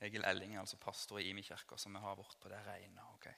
Egil 0.00 0.24
Elling 0.24 0.54
er 0.54 0.62
altså 0.62 0.78
pastor 0.80 1.20
i 1.20 1.26
Imi 1.28 1.42
kirke, 1.44 1.76
som 1.76 1.92
vi 1.92 2.00
har 2.00 2.16
vårt 2.16 2.38
på 2.40 2.48
det 2.48 2.60
rene. 2.64 3.04
Okay. 3.18 3.34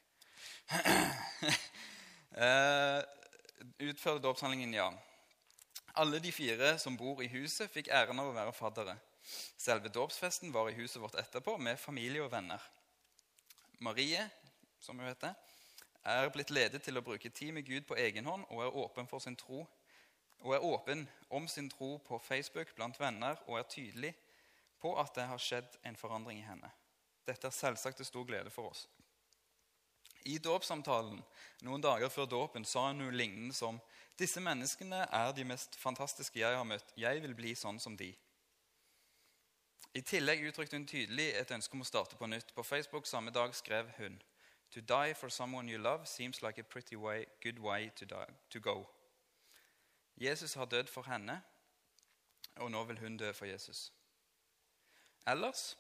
uh, 2.38 3.02
utførte 3.88 4.22
dåpshandlingen, 4.22 4.74
ja. 4.78 4.87
Alle 5.98 6.22
de 6.22 6.33
fire 6.33 6.76
som 6.78 6.96
bor 6.96 7.22
i 7.22 7.30
huset, 7.33 7.70
fikk 7.74 7.90
æren 7.90 8.22
av 8.22 8.30
å 8.30 8.38
være 8.38 8.54
faddere. 8.54 8.94
Selve 9.59 9.90
dåpsfesten 9.90 10.54
var 10.54 10.70
i 10.70 10.78
huset 10.78 11.02
vårt 11.02 11.18
etterpå 11.18 11.59
med 11.59 11.80
familie 11.80 12.22
og 12.22 12.30
venner. 12.30 12.62
Marie, 13.83 14.28
som 14.78 14.98
hun 14.98 15.11
heter, 15.11 15.35
er 16.07 16.30
blitt 16.30 16.54
ledet 16.54 16.87
til 16.87 16.98
å 16.98 17.02
bruke 17.02 17.35
tid 17.35 17.57
med 17.57 17.66
Gud 17.66 17.83
på 17.88 17.98
egen 17.98 18.30
hånd 18.30 18.46
og 18.50 18.62
er 18.62 18.85
åpen 18.85 19.11
for 19.11 19.18
sin 19.18 19.35
tro 19.35 19.66
og 20.44 20.54
er 20.54 20.64
åpen 20.64 21.07
om 21.33 21.48
sin 21.48 21.70
tro 21.72 21.96
på 22.04 22.18
Facebook 22.20 22.74
blant 22.76 23.00
venner 23.00 23.40
og 23.46 23.59
er 23.59 23.68
tydelig 23.68 24.12
på 24.80 24.92
at 25.00 25.14
det 25.16 25.24
har 25.24 25.40
skjedd 25.40 25.78
en 25.88 25.96
forandring 25.96 26.38
i 26.38 26.46
henne. 26.46 26.68
Dette 27.24 27.48
er 27.48 27.57
selvsagt 27.57 27.96
til 27.96 28.07
stor 28.07 28.26
glede 28.28 28.52
for 28.52 28.68
oss. 28.68 28.85
I 30.24 30.37
dåpssamtalen 30.38 31.22
noen 31.64 31.85
dager 31.85 32.12
før 32.12 32.28
dåpen 32.28 32.64
sa 32.68 32.87
hun 32.90 33.00
noe 33.00 33.12
lignende 33.12 33.57
som 33.57 33.80
disse 34.20 34.40
menneskene 34.40 35.07
er 35.09 35.33
de 35.37 35.44
mest 35.48 35.76
fantastiske 35.80 36.38
jeg 36.40 36.57
har 36.57 36.68
møtt. 36.68 36.92
Jeg 36.96 37.22
vil 37.24 37.35
bli 37.37 37.54
sånn 37.57 37.80
som 37.80 37.96
de. 37.96 38.12
I 39.94 40.02
tillegg 40.02 40.44
uttrykte 40.48 40.76
hun 40.76 40.88
tydelig 40.90 41.30
et 41.38 41.52
ønske 41.54 41.76
om 41.76 41.85
å 41.85 41.88
starte 41.88 42.16
på 42.20 42.28
nytt. 42.28 42.52
På 42.54 42.64
Facebook 42.66 43.07
samme 43.07 43.33
dag 43.35 43.54
skrev 43.57 43.90
hun 43.98 44.20
To 44.74 44.80
die 44.80 45.14
for 45.14 45.28
someone 45.30 45.68
you 45.68 45.78
love 45.78 46.07
seems 46.07 46.42
like 46.42 46.59
a 46.59 46.64
pretty 46.64 46.96
way, 46.96 47.26
good 47.40 47.61
way 47.61 47.92
to, 47.94 48.07
to 48.50 48.59
go. 48.59 48.88
Jesus 50.20 50.55
har 50.55 50.70
dødd 50.70 50.90
for 50.90 51.07
henne, 51.09 51.40
og 52.57 52.70
nå 52.70 52.85
vil 52.85 53.00
hun 53.03 53.16
dø 53.18 53.33
for 53.33 53.50
Jesus. 53.50 53.92
Ellers 55.27 55.77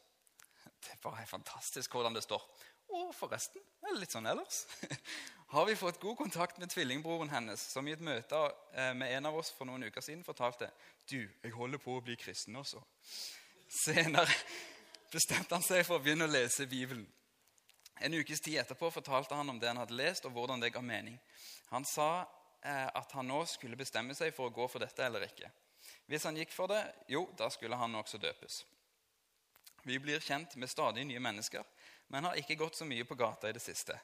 Det 0.84 0.92
er 0.92 1.02
bare 1.02 1.26
fantastisk 1.26 1.92
hvordan 1.92 2.14
det 2.14 2.22
står. 2.22 2.42
Og 2.88 3.14
forresten, 3.16 3.60
eller 3.86 4.02
litt 4.02 4.12
sånn 4.12 4.26
ellers, 4.28 4.64
har 5.54 5.66
vi 5.68 5.76
fått 5.76 6.00
god 6.00 6.16
kontakt 6.18 6.58
med 6.58 6.70
tvillingbroren 6.72 7.32
hennes, 7.32 7.62
som 7.72 7.86
i 7.88 7.94
et 7.94 8.04
møte 8.04 8.40
eh, 8.72 8.92
med 8.96 9.12
en 9.16 9.30
av 9.30 9.38
oss 9.40 9.52
for 9.54 9.68
noen 9.68 9.86
uker 9.88 10.04
siden 10.04 10.24
fortalte 10.26 10.70
du, 11.08 11.20
jeg 11.20 11.54
holder 11.54 11.80
på 11.80 11.96
å 11.96 12.04
bli 12.04 12.16
kristen 12.20 12.56
også. 12.60 12.82
Senere 13.84 14.28
bestemte 15.12 15.56
han 15.56 15.64
seg 15.64 15.84
for 15.86 15.98
å 15.98 16.04
begynne 16.04 16.28
å 16.28 16.32
lese 16.32 16.68
Bibelen. 16.70 17.06
En 18.02 18.14
ukes 18.18 18.42
tid 18.42 18.58
etterpå 18.58 18.90
fortalte 18.90 19.36
han 19.38 19.50
om 19.50 19.60
det 19.60 19.70
han 19.70 19.78
hadde 19.78 19.96
lest, 19.96 20.26
og 20.26 20.34
hvordan 20.34 20.62
det 20.62 20.72
ga 20.74 20.82
mening. 20.82 21.16
Han 21.70 21.86
sa 21.86 22.26
at 22.64 23.12
han 23.12 23.28
nå 23.28 23.42
skulle 23.50 23.76
bestemme 23.76 24.14
seg 24.16 24.32
for 24.32 24.48
å 24.48 24.54
gå 24.54 24.64
for 24.72 24.80
dette 24.80 25.04
eller 25.04 25.26
ikke. 25.26 25.50
Hvis 26.08 26.24
han 26.24 26.36
gikk 26.38 26.52
for 26.52 26.72
det, 26.72 26.80
jo, 27.12 27.26
da 27.36 27.50
skulle 27.52 27.76
han 27.76 27.96
også 27.98 28.20
døpes. 28.20 28.62
Vi 29.84 29.98
blir 30.00 30.22
kjent 30.24 30.56
med 30.56 30.70
stadig 30.72 31.04
nye 31.04 31.20
mennesker, 31.20 31.64
men 32.08 32.24
har 32.24 32.40
ikke 32.40 32.56
gått 32.60 32.78
så 32.78 32.88
mye 32.88 33.04
på 33.04 33.16
gata 33.20 33.50
i 33.50 33.56
det 33.56 33.62
siste. 33.64 33.96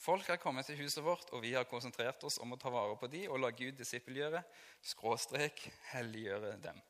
Folk 0.00 0.28
har 0.28 0.40
kommet 0.40 0.68
til 0.68 0.78
huset 0.80 1.04
vårt, 1.04 1.30
og 1.32 1.42
vi 1.44 1.54
har 1.56 1.68
konsentrert 1.68 2.24
oss 2.28 2.38
om 2.40 2.52
å 2.52 2.60
ta 2.60 2.72
vare 2.72 2.96
på 3.00 3.08
de 3.12 3.24
og 3.28 3.40
la 3.40 3.50
Gud 3.56 3.76
disippelgjøre, 3.78 4.42
skråstrek, 4.84 5.62
helliggjøre 5.92 6.56
dem. 6.64 6.80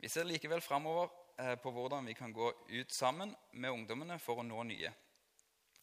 Vi 0.00 0.10
ser 0.12 0.28
likevel 0.28 0.60
framover 0.64 1.08
eh, 1.40 1.54
på 1.60 1.72
hvordan 1.72 2.08
vi 2.08 2.16
kan 2.16 2.32
gå 2.32 2.50
ut 2.68 2.92
sammen 2.92 3.32
med 3.52 3.72
ungdommene 3.72 4.18
for 4.20 4.40
å 4.40 4.46
nå 4.46 4.64
nye. 4.68 4.92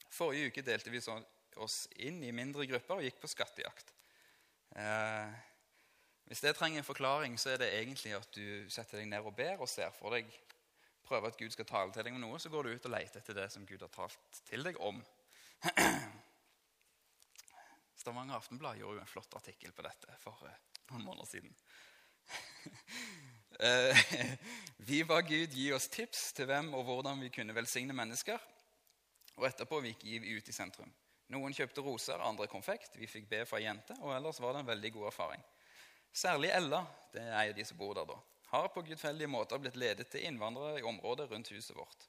Forrige 0.09 0.49
uke 0.49 0.65
delte 0.65 0.93
vi 0.93 1.01
oss 1.57 1.83
inn 2.01 2.21
i 2.25 2.33
mindre 2.33 2.65
grupper 2.69 2.99
og 2.99 3.05
gikk 3.05 3.21
på 3.21 3.29
skattejakt. 3.29 3.93
Eh, 4.75 5.37
hvis 6.29 6.43
det 6.45 6.53
trenger 6.55 6.81
en 6.81 6.85
forklaring, 6.85 7.39
så 7.39 7.49
er 7.53 7.63
det 7.63 7.71
egentlig 7.73 8.13
at 8.17 8.29
du 8.35 8.69
setter 8.69 9.01
deg 9.01 9.09
ned 9.09 9.25
og 9.25 9.35
ber 9.35 9.63
og 9.63 9.69
ser 9.69 9.89
for 9.95 10.13
deg 10.13 10.29
prøver 11.09 11.31
at 11.31 11.37
Gud 11.37 11.49
skal 11.49 11.65
tale 11.65 11.93
til 11.93 12.05
deg 12.05 12.13
om 12.13 12.21
noe, 12.21 12.39
så 12.39 12.51
går 12.53 12.67
du 12.67 12.75
ut 12.75 12.85
og 12.85 12.93
leter 12.93 13.21
etter 13.21 13.37
det 13.37 13.47
som 13.49 13.65
Gud 13.65 13.81
har 13.81 13.89
talt 13.93 14.41
til 14.45 14.65
deg 14.65 14.77
om. 14.85 15.01
Stavanger 17.99 18.37
Aftenblad 18.37 18.77
gjorde 18.77 18.99
jo 18.99 19.03
en 19.03 19.09
flott 19.09 19.33
artikkel 19.39 19.73
på 19.75 19.85
dette 19.85 20.19
for 20.21 20.45
eh, 20.47 20.59
noen 20.91 21.05
måneder 21.07 21.31
siden. 21.33 21.55
Eh, 23.59 23.97
vi 24.87 25.01
ba 25.03 25.17
Gud 25.25 25.51
gi 25.51 25.65
oss 25.75 25.89
tips 25.91 26.29
til 26.37 26.45
hvem 26.47 26.69
og 26.77 26.85
hvordan 26.87 27.19
vi 27.19 27.31
kunne 27.33 27.51
velsigne 27.57 27.91
mennesker. 27.97 28.39
Og 29.35 29.47
etterpå 29.49 29.81
gikk 29.83 30.05
vi 30.05 30.37
ut 30.37 30.47
i 30.47 30.55
sentrum. 30.55 30.93
Noen 31.29 31.53
kjøpte 31.53 31.83
roser, 31.85 32.21
andre 32.25 32.47
konfekt. 32.49 32.95
Vi 32.97 33.07
fikk 33.09 33.27
be 33.29 33.43
fra 33.45 33.59
ei 33.59 33.67
jente, 33.67 33.93
og 34.01 34.15
ellers 34.15 34.39
var 34.41 34.55
det 34.55 34.63
en 34.63 34.71
veldig 34.71 34.91
god 34.95 35.09
erfaring. 35.11 35.43
Særlig 36.11 36.49
Ella, 36.57 36.81
det 37.13 37.21
er 37.21 37.33
en 37.33 37.51
av 37.51 37.57
de 37.57 37.65
som 37.69 37.77
bor 37.77 37.93
der 37.97 38.07
da, 38.09 38.15
har 38.49 38.71
på 38.73 38.81
gudfeldige 38.87 39.29
måter 39.29 39.61
blitt 39.61 39.77
ledet 39.77 40.09
til 40.09 40.25
innvandrere 40.25 40.79
i 40.79 40.87
området 40.89 41.27
rundt 41.29 41.51
huset 41.53 41.75
vårt. 41.77 42.07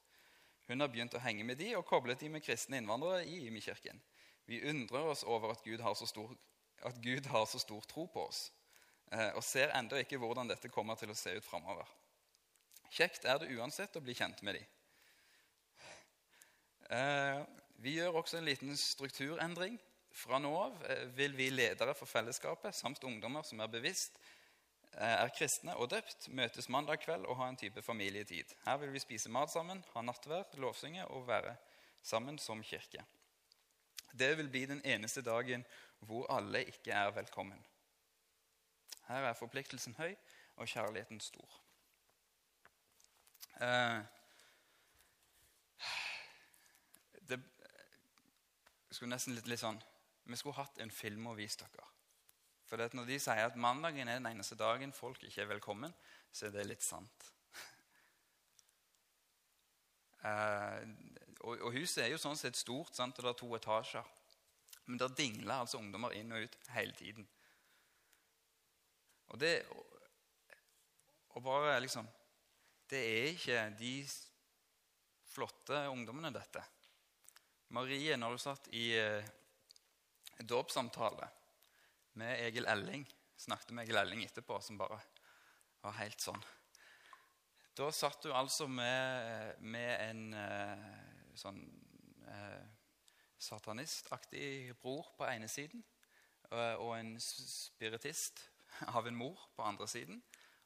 Hun 0.65 0.81
har 0.81 0.89
begynt 0.89 1.13
å 1.13 1.21
henge 1.21 1.45
med 1.45 1.59
de 1.61 1.75
og 1.77 1.85
koblet 1.85 2.21
de 2.23 2.31
med 2.33 2.41
kristne 2.41 2.79
innvandrere 2.81 3.25
i 3.29 3.43
Imi-kirken. 3.45 4.01
Vi 4.49 4.63
undrer 4.71 5.11
oss 5.13 5.21
over 5.23 5.53
at 5.53 5.61
Gud, 5.63 5.83
stor, 6.07 6.33
at 6.81 6.97
Gud 7.03 7.29
har 7.29 7.45
så 7.45 7.61
stor 7.61 7.85
tro 7.85 8.07
på 8.09 8.25
oss. 8.25 8.47
Eh, 9.11 9.29
og 9.35 9.43
ser 9.45 9.73
ennå 9.77 10.01
ikke 10.01 10.17
hvordan 10.17 10.49
dette 10.49 10.71
kommer 10.73 10.97
til 10.97 11.11
å 11.13 11.17
se 11.17 11.35
ut 11.37 11.45
framover. 11.45 11.85
Kjekt 12.91 13.27
er 13.29 13.37
det 13.39 13.51
uansett 13.53 13.95
å 13.95 14.03
bli 14.03 14.15
kjent 14.17 14.41
med 14.41 14.57
dem. 14.57 14.65
Eh, 17.81 17.83
vi 17.83 17.97
gjør 17.97 18.19
også 18.21 18.37
en 18.37 18.45
liten 18.45 18.77
strukturendring. 18.77 19.79
Fra 20.11 20.39
nå 20.39 20.51
av 20.59 20.83
eh, 20.89 21.07
vil 21.15 21.33
vi 21.35 21.49
ledere 21.49 21.93
for 21.95 22.05
fellesskapet 22.05 22.75
samt 22.75 23.03
ungdommer 23.03 23.43
som 23.43 23.59
er 23.59 23.67
bevisst 23.71 24.19
er 24.91 25.29
kristne 25.31 25.71
og 25.79 25.87
døpt, 25.89 26.27
møtes 26.35 26.67
mandag 26.67 26.99
kveld 26.99 27.23
og 27.25 27.37
ha 27.37 27.47
en 27.47 27.55
type 27.55 27.81
familietid. 27.81 28.43
Her 28.65 28.77
vil 28.77 28.91
vi 28.91 28.99
spise 28.99 29.29
mat 29.31 29.49
sammen, 29.49 29.79
ha 29.93 30.01
nattverd, 30.01 30.57
lovsynge 30.59 31.05
og 31.07 31.29
være 31.29 31.55
sammen 32.03 32.37
som 32.37 32.61
kirke. 32.61 33.05
Det 34.11 34.37
vil 34.37 34.49
bli 34.51 34.65
den 34.65 34.81
eneste 34.83 35.21
dagen 35.23 35.63
hvor 35.99 36.27
alle 36.27 36.65
ikke 36.65 36.91
er 36.91 37.11
velkommen. 37.15 37.63
Her 39.07 39.29
er 39.29 39.39
forpliktelsen 39.39 39.95
høy 39.95 40.11
og 40.57 40.67
kjærligheten 40.67 41.23
stor. 41.23 41.55
Eh, 43.63 44.03
det 47.29 47.39
skulle 48.95 49.13
nesten 49.13 49.35
litt, 49.37 49.47
litt 49.47 49.61
sånn 49.61 49.79
Vi 50.27 50.37
skulle 50.37 50.59
hatt 50.59 50.79
en 50.83 50.91
film 50.93 51.27
å 51.31 51.35
vise 51.37 51.59
dere. 51.63 51.87
For 52.69 52.79
når 52.95 53.07
de 53.09 53.17
sier 53.19 53.49
at 53.49 53.59
mandagen 53.59 54.07
er 54.07 54.19
den 54.19 54.29
eneste 54.29 54.55
dagen 54.55 54.93
folk 54.95 55.23
ikke 55.27 55.41
er 55.43 55.49
velkommen, 55.49 55.93
så 56.31 56.47
er 56.47 56.53
det 56.55 56.67
litt 56.69 56.85
sant. 56.85 57.25
Uh, 60.23 60.79
og, 61.47 61.57
og, 61.57 61.69
Huset 61.75 62.05
er 62.05 62.13
jo 62.13 62.21
sånn 62.21 62.39
sett 62.39 62.55
stort, 62.55 62.93
sant? 62.95 63.17
og 63.17 63.25
det 63.25 63.33
er 63.33 63.39
to 63.41 63.49
etasjer. 63.57 64.07
Men 64.85 65.01
der 65.01 65.15
dingler 65.17 65.65
altså 65.65 65.81
ungdommer 65.81 66.15
inn 66.15 66.31
og 66.31 66.45
ut 66.45 66.57
hele 66.75 66.95
tiden. 66.95 67.27
Og 69.31 69.39
det 69.39 69.53
Og 71.31 71.43
bare 71.43 71.79
liksom 71.79 72.07
Det 72.91 72.99
er 72.99 73.27
ikke 73.31 73.59
de 73.79 73.93
flotte 75.31 75.77
ungdommene, 75.87 76.31
dette. 76.35 76.63
Marie, 77.71 78.17
når 78.19 78.35
du 78.35 78.41
satt 78.43 78.67
i 78.75 78.89
eh, 78.99 79.27
dåpssamtale 80.43 81.27
med 82.19 82.41
Egil 82.47 82.67
Elling 82.67 83.05
Snakket 83.41 83.71
med 83.73 83.87
Egil 83.87 83.97
Elling 83.97 84.21
etterpå, 84.21 84.59
som 84.61 84.77
bare 84.77 84.99
var 85.81 85.95
helt 85.97 86.21
sånn. 86.21 86.43
Da 87.73 87.87
satt 87.95 88.21
du 88.21 88.29
altså 88.35 88.67
med, 88.69 89.55
med 89.65 89.93
en 90.03 90.35
eh, 90.37 90.83
sånn 91.41 91.63
eh, 92.29 92.67
satanistaktig 93.41 94.75
bror 94.83 95.09
på 95.17 95.25
ene 95.25 95.49
siden 95.49 95.81
eh, 96.51 96.75
og 96.75 96.93
en 96.99 97.15
spiritist 97.23 98.43
av 98.93 99.09
en 99.09 99.17
mor 99.17 99.47
på 99.55 99.65
andre 99.65 99.89
siden 99.89 100.21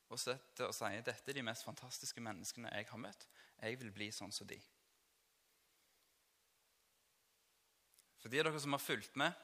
og 0.10 0.20
sitter 0.20 0.68
og 0.68 0.76
sier 0.76 1.06
dette 1.06 1.32
er 1.32 1.40
de 1.40 1.46
mest 1.48 1.64
fantastiske 1.64 2.22
menneskene 2.22 2.74
jeg 2.76 2.90
har 2.92 3.02
møtt. 3.02 3.30
Jeg 3.62 3.80
vil 3.80 3.96
bli 3.96 4.12
sånn 4.14 4.36
som 4.36 4.50
de. 4.50 4.60
For 8.26 8.34
de 8.34 8.40
av 8.42 8.48
dere 8.48 8.58
som 8.58 8.74
har 8.74 8.82
fulgt 8.82 9.18
med 9.22 9.36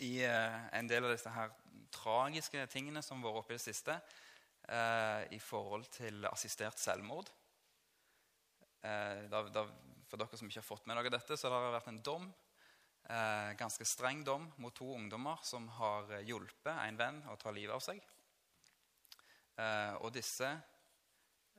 i 0.00 0.22
eh, 0.24 0.60
en 0.78 0.86
del 0.88 1.04
av 1.04 1.10
disse 1.12 1.28
her 1.28 1.50
tragiske 1.92 2.62
tingene 2.72 3.02
som 3.04 3.18
har 3.20 3.26
vært 3.34 3.40
oppe 3.42 3.52
i 3.52 3.58
det 3.58 3.64
siste 3.66 3.92
eh, 4.64 5.26
i 5.36 5.40
forhold 5.44 5.84
til 5.92 6.24
assistert 6.30 6.80
selvmord 6.80 7.28
eh, 8.88 9.28
For 9.28 10.16
dere 10.16 10.38
som 10.40 10.48
ikke 10.48 10.62
har 10.62 10.64
fått 10.70 10.88
med 10.88 10.96
dere 10.96 11.12
dette, 11.12 11.36
så 11.36 11.52
har 11.52 11.66
det 11.66 11.74
vært 11.74 11.90
en 11.92 12.00
dom 12.08 12.24
ganske 13.60 13.84
streng 13.84 14.22
dom 14.24 14.46
mot 14.62 14.72
to 14.78 14.86
ungdommer 14.94 15.44
som 15.44 15.66
har 15.76 16.14
hjulpet 16.24 16.72
en 16.72 16.96
venn 16.96 17.20
å 17.28 17.36
ta 17.36 17.52
livet 17.52 17.74
av 17.74 17.82
seg. 17.82 17.98
Og 19.98 20.08
disse 20.14 20.48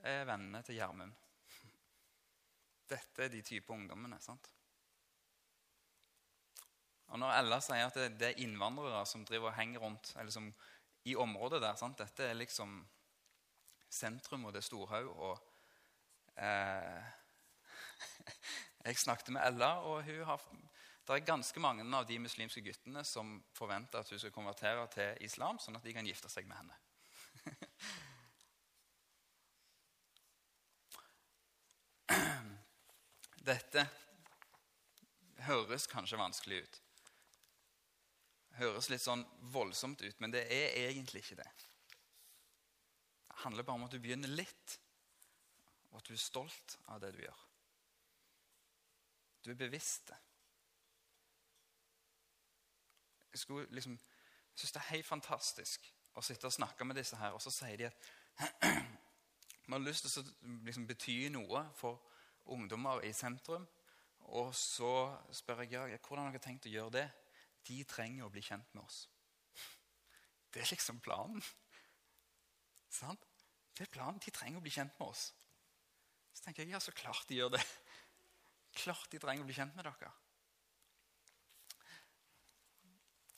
er 0.02 0.24
vennene 0.26 0.64
til 0.66 0.80
Gjermund. 0.80 1.14
Dette 2.96 3.28
er 3.28 3.30
de 3.36 3.44
type 3.44 3.76
ungdommene. 3.76 4.18
sant? 4.24 4.48
Og 7.12 7.18
Når 7.18 7.30
Ella 7.38 7.60
sier 7.62 7.86
at 7.86 7.98
det, 8.18 8.28
er 8.30 8.42
innvandrere 8.42 9.06
som 9.06 9.24
driver 9.24 9.48
og 9.50 9.58
henger 9.58 9.80
rundt 9.84 10.14
eller 10.18 10.32
som, 10.34 10.54
i 11.04 11.16
området 11.16 11.62
der 11.62 11.76
sant? 11.78 11.98
Dette 11.98 12.22
er 12.30 12.38
liksom 12.38 12.88
sentrum, 13.90 14.44
og 14.44 14.50
det 14.54 14.60
er 14.62 14.68
Storhaug. 14.68 15.10
og 15.12 15.36
eh, 16.36 17.02
Jeg 18.84 18.98
snakket 18.98 19.28
med 19.36 19.46
Ella, 19.46 19.70
og 19.86 20.04
har 20.04 20.40
det 21.04 21.12
er 21.14 21.28
ganske 21.28 21.60
mange 21.60 21.84
av 21.96 22.06
de 22.08 22.18
muslimske 22.18 22.60
guttene 22.64 23.04
som 23.04 23.44
forventer 23.52 23.98
at 24.00 24.08
hun 24.08 24.18
skal 24.18 24.32
konvertere 24.32 24.86
til 24.94 25.16
islam, 25.26 25.58
sånn 25.60 25.76
at 25.76 25.84
de 25.84 25.92
kan 25.92 26.06
gifte 26.08 26.28
seg 26.32 26.46
med 26.48 26.56
henne. 26.56 26.74
Dette 33.44 33.84
høres 35.44 35.84
kanskje 35.92 36.16
vanskelig 36.16 36.64
ut. 36.64 36.83
Høres 38.58 38.88
litt 38.90 39.02
sånn 39.02 39.24
voldsomt 39.54 40.02
ut, 40.04 40.20
men 40.22 40.34
det 40.34 40.44
er 40.52 40.76
egentlig 40.86 41.24
ikke 41.24 41.40
det. 41.40 41.50
Det 43.28 43.40
handler 43.42 43.66
bare 43.66 43.80
om 43.80 43.86
at 43.88 43.94
du 43.94 43.98
begynner 44.02 44.30
litt, 44.30 44.76
og 45.90 45.98
at 45.98 46.06
du 46.06 46.14
er 46.14 46.22
stolt 46.22 46.76
av 46.94 47.02
det 47.02 47.10
du 47.16 47.24
gjør. 47.24 47.42
Du 49.44 49.50
er 49.50 49.58
bevisst 49.58 50.08
det. 50.08 50.20
Jeg, 53.32 53.42
skulle 53.42 53.66
liksom, 53.74 53.98
jeg 53.98 54.60
syns 54.60 54.72
det 54.72 54.80
er 54.80 54.92
helt 54.92 55.06
fantastisk 55.06 55.90
å 56.14 56.22
sitte 56.22 56.46
og 56.46 56.54
snakke 56.54 56.86
med 56.86 56.96
disse 56.96 57.18
her, 57.18 57.34
og 57.34 57.42
så 57.42 57.50
sier 57.52 57.76
de 57.76 57.88
at 57.90 58.06
man 59.68 59.80
har 59.80 59.88
lyst 59.88 60.06
til 60.06 60.22
å 60.22 60.54
liksom, 60.64 60.86
bety 60.86 61.16
noe 61.34 61.64
for 61.74 62.00
ungdommer 62.54 63.02
i 63.04 63.12
sentrum. 63.16 63.66
Og 64.38 64.54
så 64.56 65.10
spør 65.34 65.64
jeg 65.66 65.98
hvordan 65.98 66.28
har 66.28 66.32
dere 66.36 66.44
tenkt 66.46 66.70
å 66.70 66.72
gjøre 66.72 66.94
det. 67.00 67.08
De 67.64 67.78
trenger 67.88 68.26
å 68.26 68.32
bli 68.32 68.42
kjent 68.44 68.74
med 68.74 68.82
oss. 68.84 69.04
Det 70.52 70.62
er 70.62 70.70
liksom 70.70 71.00
planen. 71.02 71.42
Sant? 72.92 73.24
Det 73.74 73.86
er 73.86 73.94
planen. 73.94 74.20
De 74.22 74.30
trenger 74.34 74.60
å 74.60 74.64
bli 74.64 74.72
kjent 74.74 74.94
med 75.00 75.08
oss. 75.08 75.30
Så 76.34 76.44
tenker 76.44 76.62
jeg 76.62 76.74
ja, 76.74 76.82
så 76.82 76.94
klart 76.94 77.26
de 77.28 77.40
gjør 77.40 77.56
det. 77.56 77.64
Klart 78.74 79.10
de 79.10 79.20
trenger 79.22 79.44
å 79.44 79.48
bli 79.48 79.54
kjent 79.54 79.74
med 79.78 79.86
dere. 79.86 80.10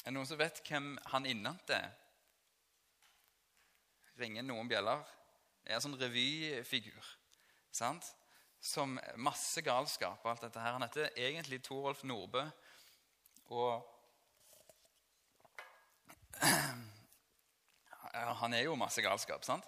Er 0.01 0.13
det 0.13 0.15
noen 0.17 0.29
som 0.29 0.39
vet 0.41 0.63
hvem 0.65 0.93
han 1.13 1.27
innante 1.29 1.77
er? 1.77 1.91
Ringer 4.17 4.47
noen 4.47 4.69
bjeller? 4.71 5.03
Det 5.61 5.73
er 5.75 5.81
en 5.81 5.85
sånn 5.89 5.99
revyfigur. 6.01 7.11
sant? 7.75 8.07
Som 8.63 8.97
masse 9.21 9.61
galskap 9.67 10.23
og 10.25 10.31
alt 10.31 10.47
dette 10.47 10.63
her. 10.63 10.77
Han 10.77 10.87
heter 10.87 11.11
egentlig 11.11 11.59
Torolf 11.67 12.05
Nordbø. 12.07 12.47
Og 13.53 13.96
Han 18.41 18.55
er 18.55 18.65
jo 18.65 18.77
masse 18.81 19.03
galskap, 19.05 19.45
sant? 19.45 19.65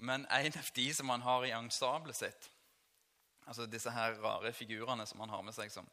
Men 0.00 0.26
en 0.32 0.58
av 0.58 0.68
de 0.76 0.86
som 0.94 1.08
han 1.08 1.24
har 1.24 1.44
i 1.44 1.54
ensemblet 1.56 2.16
sitt, 2.16 2.50
Altså 3.46 3.66
disse 3.70 3.90
her 3.94 4.16
rare 4.18 4.50
figurene 4.52 5.06
som 5.06 5.20
han 5.22 5.30
har 5.30 5.42
med 5.46 5.54
seg, 5.54 5.70
som 5.70 5.86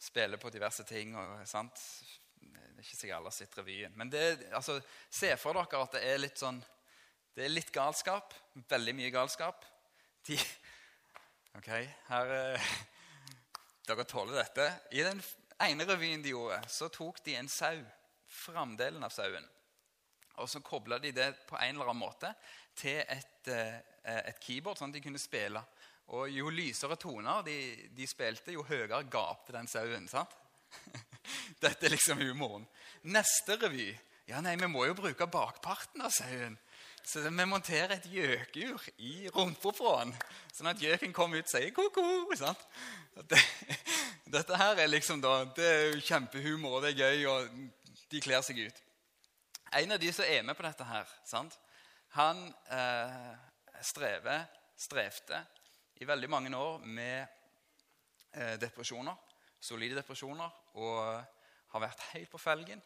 spiller 0.00 0.40
på 0.40 0.50
diverse 0.50 0.84
ting. 0.88 1.12
og 1.16 1.42
sant? 1.48 1.80
Det 2.40 2.56
er 2.56 2.80
ikke 2.80 2.96
sikkert 2.96 3.16
alle 3.16 3.28
har 3.28 3.36
sett 3.36 3.58
revyen. 3.58 3.92
Men 3.96 4.10
det, 4.10 4.22
altså, 4.56 4.78
se 5.10 5.34
for 5.36 5.58
dere 5.58 5.82
at 5.84 5.98
det 5.98 6.04
er 6.08 6.22
litt 6.22 6.40
sånn 6.40 6.62
Det 7.32 7.44
er 7.44 7.52
litt 7.52 7.72
galskap. 7.72 8.34
Veldig 8.68 8.94
mye 8.96 9.12
galskap. 9.12 9.64
De, 10.28 10.36
ok, 11.58 11.70
her 12.08 12.34
eh, 12.36 12.72
Dere 13.88 14.04
tåler 14.04 14.42
dette. 14.42 14.66
I 14.92 15.04
den 15.04 15.22
ene 15.60 15.86
revyen 15.88 16.24
de 16.24 16.34
gjorde, 16.34 16.60
så 16.68 16.88
tok 16.92 17.22
de 17.24 17.36
en 17.36 17.48
sau. 17.48 17.80
Framdelen 18.42 19.04
av 19.06 19.14
sauen. 19.14 19.46
Og 20.40 20.48
så 20.48 20.62
kobla 20.64 20.98
de 20.98 21.12
det 21.14 21.28
på 21.48 21.58
en 21.58 21.76
eller 21.76 21.90
annen 21.90 22.02
måte 22.02 22.32
til 22.78 23.02
et, 23.02 23.48
eh, 23.52 23.80
et 24.02 24.40
keyboard, 24.42 24.78
sånn 24.80 24.90
at 24.90 24.98
de 24.98 25.04
kunne 25.04 25.20
spille. 25.20 25.62
Og 26.12 26.28
jo 26.32 26.50
lysere 26.52 26.96
toner 27.00 27.44
de, 27.46 27.56
de 27.94 28.06
spilte, 28.08 28.54
jo 28.54 28.64
høyere 28.66 29.02
gapte 29.12 29.54
den 29.54 29.68
sauen. 29.70 30.08
sant? 30.08 30.32
Dette 31.62 31.86
er 31.86 31.94
liksom 31.94 32.20
humoren. 32.22 32.66
Neste 33.02 33.58
revy 33.60 33.92
Ja, 34.30 34.38
nei, 34.40 34.54
vi 34.56 34.68
må 34.70 34.84
jo 34.86 34.94
bruke 34.96 35.26
bakparten 35.26 36.04
av 36.06 36.12
sauen. 36.14 36.54
Så 37.04 37.24
vi 37.24 37.44
monterer 37.50 37.96
et 37.96 38.06
gjøkur 38.06 38.84
i 39.02 39.28
rumpa 39.34 39.72
på 39.74 39.94
den, 39.98 40.12
sånn 40.54 40.70
at 40.70 40.80
gjøken 40.80 41.12
kommer 41.12 41.42
ut 41.42 41.48
og 41.48 41.50
sier 41.50 41.72
ko-ko. 41.74 42.04
sant? 42.38 42.62
Det, 43.28 43.40
dette 44.36 44.60
her 44.60 44.78
er 44.78 44.92
liksom 44.92 45.20
da, 45.20 45.40
det 45.56 45.66
er 45.66 45.98
kjempehumor, 46.06 46.78
og 46.78 46.86
det 46.86 46.92
er 46.92 47.02
gøy, 47.02 47.26
og 47.32 47.81
de 48.12 48.20
kler 48.20 48.44
seg 48.44 48.60
ut. 48.62 48.82
En 49.72 49.94
av 49.94 50.00
de 50.00 50.12
som 50.12 50.28
er 50.28 50.44
med 50.44 50.56
på 50.56 50.66
dette 50.66 50.84
her, 50.84 51.08
sant? 51.24 51.58
han 52.12 52.54
eh, 52.68 53.30
strever, 53.80 54.44
strevde 54.76 55.38
i 56.00 56.04
veldig 56.04 56.28
mange 56.30 56.56
år 56.56 56.82
med 56.84 57.26
eh, 58.32 58.58
depresjoner. 58.60 59.16
Solide 59.60 59.96
depresjoner. 59.96 60.50
Og 60.74 61.24
har 61.72 61.80
vært 61.80 62.04
helt 62.12 62.28
på 62.30 62.40
felgen. 62.40 62.82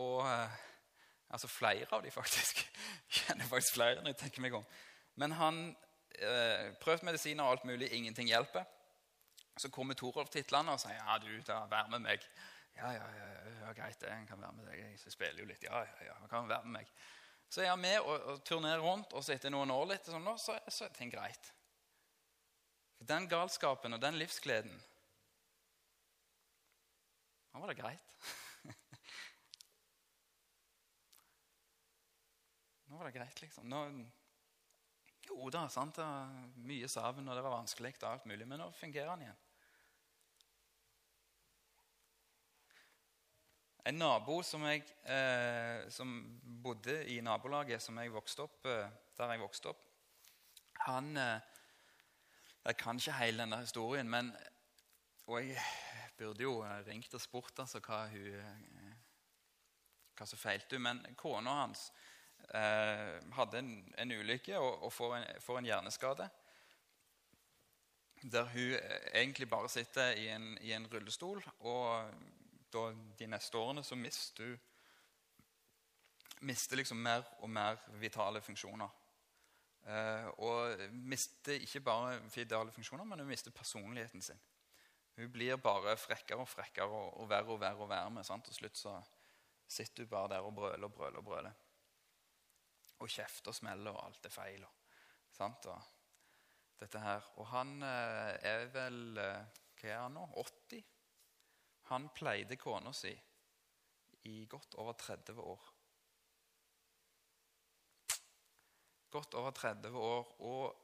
Og 0.00 0.22
eh, 0.24 0.56
altså 1.28 1.50
flere 1.52 1.88
av 1.90 2.04
de 2.04 2.10
faktisk. 2.10 2.64
Jeg 3.10 3.26
kjenner 3.26 3.50
faktisk 3.50 3.76
flere 3.76 4.00
når 4.00 4.14
jeg 4.14 4.20
tenker 4.24 4.42
meg 4.42 4.56
om. 4.56 4.64
Men 5.20 5.36
han 5.38 5.58
eh, 6.16 6.72
prøvde 6.80 7.06
medisiner 7.06 7.44
og 7.44 7.50
alt 7.50 7.64
mulig. 7.68 7.92
Ingenting 7.92 8.28
hjelper. 8.28 8.64
Så 9.56 9.68
kommer 9.70 9.94
Torolf-titlene 9.94 10.72
og 10.72 10.80
sier 10.82 10.96
ja, 10.96 11.18
du, 11.22 11.30
da, 11.46 11.60
vær 11.70 11.92
med 11.92 12.02
meg. 12.08 12.24
Ja, 12.76 12.92
ja, 12.92 13.04
ja, 13.18 13.26
ja 13.60 13.72
greit, 13.72 14.00
det. 14.00 14.10
Jeg 14.10 14.26
kan 14.28 14.40
være 14.40 14.52
med 14.56 14.64
deg. 14.70 14.78
Jeg 14.90 15.12
spiller 15.12 15.40
jo 15.42 15.46
litt. 15.48 15.62
Ja, 15.62 15.82
ja, 15.84 16.08
ja, 16.08 16.14
kan 16.30 16.48
være 16.48 16.64
med 16.66 16.80
meg. 16.80 16.88
Så 17.48 17.60
er 17.62 17.68
jeg 17.68 17.78
med 17.78 18.00
og, 18.00 18.16
og 18.32 18.44
turnerer 18.46 18.82
rundt, 18.82 19.12
og 19.14 19.24
så 19.24 19.32
etter 19.36 19.50
noen 19.54 19.70
år 19.70 19.86
litt, 19.92 20.06
sånn, 20.10 20.38
så, 20.40 20.52
så 20.68 20.84
er 20.88 20.92
ting 20.96 21.10
greit. 21.12 21.52
Den 23.04 23.28
galskapen 23.28 23.94
og 23.94 24.00
den 24.00 24.16
livsgleden 24.16 24.80
Nå 27.54 27.60
var 27.62 27.68
det 27.70 27.78
greit. 27.78 28.08
Nå 32.88 32.96
var 32.98 33.04
det 33.06 33.14
greit, 33.14 33.38
liksom. 33.44 33.64
Nå, 33.70 33.78
jo 35.28 35.50
da, 35.54 35.68
sant? 35.70 35.94
det 35.94 36.02
var 36.02 36.34
mye 36.66 36.88
savn, 36.90 37.28
og 37.28 37.36
det 37.38 37.44
var 37.46 37.54
vanskelig, 37.60 37.94
og 38.00 38.08
alt 38.10 38.26
mulig, 38.26 38.46
men 38.50 38.58
nå 38.58 38.66
fungerer 38.74 39.12
han 39.12 39.22
igjen. 39.22 39.43
En 43.84 43.98
nabo 44.00 44.38
som, 44.40 44.62
jeg, 44.64 44.80
eh, 45.12 45.82
som 45.92 46.12
bodde 46.64 47.02
i 47.12 47.18
nabolaget 47.20 47.82
som 47.84 47.98
jeg 48.00 48.12
vokste 48.14 48.46
opp, 48.46 48.62
eh, 48.64 48.86
der 49.18 49.34
jeg 49.34 49.42
vokste 49.42 49.68
opp, 49.74 49.82
han 50.86 51.10
eh, 51.20 51.50
jeg 52.64 52.78
kan 52.80 52.96
ikke 52.96 53.16
hele 53.18 53.42
denne 53.44 53.60
historien, 53.60 54.08
men 54.08 54.32
Og 55.26 55.40
jeg 55.40 55.60
burde 56.18 56.42
jo 56.42 56.64
ringt 56.86 57.14
og 57.14 57.20
spurt 57.20 57.58
altså, 57.58 57.80
hva, 57.80 58.02
hun, 58.12 58.90
hva 60.16 60.26
som 60.28 60.38
feilte 60.38 60.76
hun. 60.76 60.82
Men 60.84 61.00
kona 61.16 61.54
hans 61.62 61.86
eh, 62.52 63.20
hadde 63.32 63.58
en, 63.58 63.70
en, 63.98 64.12
ulykke 64.12 64.58
og, 64.58 64.82
og 64.84 64.92
får, 64.92 65.14
en, 65.16 65.24
får, 65.40 65.58
en, 65.58 65.68
hjerneskade. 65.70 66.28
Der 68.32 68.52
hun 68.52 68.76
egentlig 69.14 69.48
bare 69.48 69.68
sitter 69.68 70.12
i 70.12 70.28
en, 70.28 70.58
i 70.60 70.72
en 70.76 70.86
rullestol. 70.92 71.40
Og 71.58 72.12
da, 72.74 72.88
de 73.18 73.28
neste 73.30 73.58
årene 73.58 73.84
så 73.86 73.96
mister 73.98 74.52
hun 74.52 74.62
mister 76.44 76.76
liksom 76.76 77.00
mer 77.00 77.24
og 77.40 77.50
mer 77.50 77.78
vitale 78.00 78.40
funksjoner. 78.44 79.00
Uh, 79.84 80.28
og 80.40 80.82
mister 80.90 81.60
ikke 81.60 81.80
bare 81.84 82.18
vitale 82.32 82.72
funksjoner, 82.72 83.04
men 83.04 83.20
hun 83.20 83.28
mister 83.28 83.52
personligheten 83.52 84.22
sin. 84.22 84.40
Hun 85.16 85.32
blir 85.32 85.56
bare 85.56 85.96
frekkere 85.96 86.42
og 86.42 86.48
frekkere 86.48 86.88
og, 86.88 87.20
og 87.20 87.28
verre 87.30 87.52
og 87.54 87.60
verre 87.60 87.84
og 87.84 87.90
verre 87.90 88.10
med. 88.10 88.24
Sant? 88.26 88.48
Til 88.48 88.54
slutt 88.54 88.80
så 88.80 88.94
sitter 89.68 90.04
hun 90.04 90.10
bare 90.10 90.32
der 90.34 90.46
og 90.46 90.54
brøler 90.54 90.88
og 90.88 90.94
brøler 90.94 91.20
og 91.20 91.24
brøler. 91.24 91.60
Og 92.98 93.10
kjefter 93.10 93.52
og 93.52 93.58
smeller, 93.58 93.92
og 93.92 94.06
alt 94.06 94.26
er 94.26 94.32
feil. 94.34 94.64
Og, 94.64 94.96
sant? 95.36 95.68
Og, 95.70 95.92
dette 96.80 97.00
her. 97.00 97.22
og 97.36 97.46
han 97.52 97.76
uh, 97.82 98.34
er 98.42 98.66
vel 98.74 99.20
uh, 99.20 99.60
Hva 99.78 99.90
er 99.90 100.00
han 100.00 100.16
nå? 100.16 100.24
80? 100.40 100.93
Han 101.90 102.08
pleide 102.16 102.56
kona 102.56 102.92
si 102.96 103.12
i 104.24 104.34
godt 104.48 104.74
over 104.80 104.96
30 104.96 105.40
år. 105.40 105.74
godt 109.14 109.34
over 109.34 109.50
30 109.50 109.88
år 109.94 110.30
og 110.42 110.74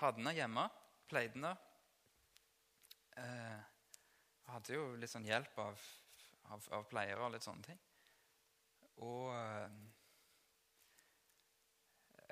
hadde 0.00 0.18
henne 0.18 0.32
hjemme. 0.34 0.64
Pleide 1.08 1.32
henne. 1.36 1.52
Eh, 3.16 3.60
hadde 4.50 4.74
jo 4.74 4.96
litt 4.98 5.12
sånn 5.12 5.28
hjelp 5.28 5.58
av, 5.62 5.84
av, 6.50 6.66
av, 6.74 6.86
pleiere 6.90 7.22
og 7.22 7.32
litt 7.34 7.46
sånne 7.46 7.66
ting. 7.68 7.78
Og 9.06 9.30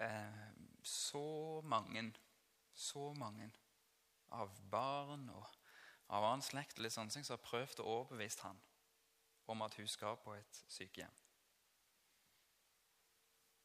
eh, 0.03 0.59
så 0.83 1.61
mange, 1.71 2.03
så 2.75 3.13
mange 3.15 3.47
av 4.35 4.51
barn 4.71 5.29
og 5.37 5.47
av 6.09 6.25
annen 6.25 6.45
slekt 6.45 6.79
litt 6.79 6.95
ting 6.95 7.25
som 7.25 7.37
har 7.37 7.45
prøvd 7.45 7.81
å 7.81 7.90
overbevise 8.01 8.43
han 8.45 8.61
om 9.47 9.62
at 9.62 9.77
hun 9.79 9.88
skal 9.88 10.17
på 10.25 10.35
et 10.37 10.61
sykehjem. 10.69 11.14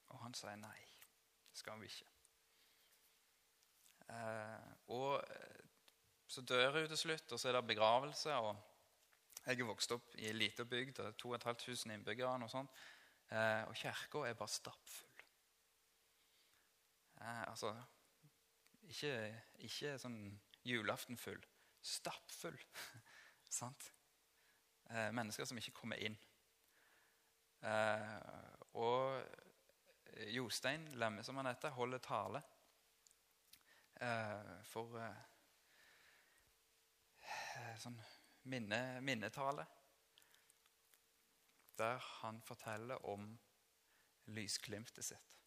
Og 0.10 0.22
han 0.24 0.34
sier 0.34 0.58
nei 0.60 0.78
det 1.50 1.58
skal 1.58 1.80
vi 1.82 1.90
ikke. 1.90 2.08
Eh, 4.10 4.70
og 4.96 5.16
eh, 5.20 5.60
så 6.30 6.42
dør 6.46 6.78
hun 6.78 6.88
til 6.88 6.98
slutt, 6.98 7.32
og 7.32 7.40
så 7.40 7.50
er 7.50 7.58
det 7.58 7.68
begravelse. 7.68 8.36
og 8.36 8.56
Jeg 9.46 9.60
er 9.60 9.66
vokst 9.66 9.92
opp 9.92 10.16
i 10.16 10.28
ei 10.30 10.34
lita 10.34 10.64
bygd, 10.64 11.02
2500 11.18 11.94
innbyggere. 11.96 12.44
Og, 12.44 12.50
sånt, 12.50 12.82
eh, 13.32 13.64
og 13.66 13.76
kirka 13.76 14.24
er 14.28 14.38
bare 14.38 14.54
stappfull. 14.54 15.24
Eh, 17.22 17.44
altså 17.50 17.74
ikke, 18.88 19.14
ikke 19.66 19.98
sånn 20.00 20.20
julaftenfull. 20.66 21.42
Stappfull. 21.82 22.60
Sant? 23.60 23.94
Eh, 24.90 25.12
mennesker 25.12 25.46
som 25.46 25.58
ikke 25.58 25.76
kommer 25.82 26.02
inn. 26.02 26.18
Eh, 27.62 28.16
og 28.80 29.22
Jostein 30.34 30.88
Lemme, 31.00 31.24
som 31.24 31.38
han 31.40 31.50
heter, 31.50 31.74
holder 31.76 32.02
tale 32.04 32.42
eh, 34.02 34.56
for 34.68 34.98
sånn 37.80 38.00
minne, 38.50 38.80
minnetale. 39.06 39.66
Der 41.80 42.00
han 42.22 42.42
forteller 42.44 43.06
om 43.08 43.32
lysglimtet 44.36 45.06
sitt. 45.06 45.39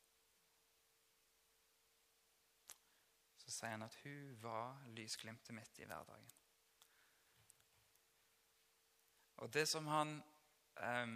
Så 3.53 3.59
sier 3.59 3.75
han 3.75 3.85
at 3.85 3.97
hun 4.01 4.37
var 4.41 4.79
lysglimtet 4.97 5.53
mitt 5.53 5.79
i 5.83 5.85
hverdagen. 5.85 6.29
Og 9.45 9.51
det 9.53 9.67
som 9.69 9.89
han 9.93 10.15
eh, 10.81 11.13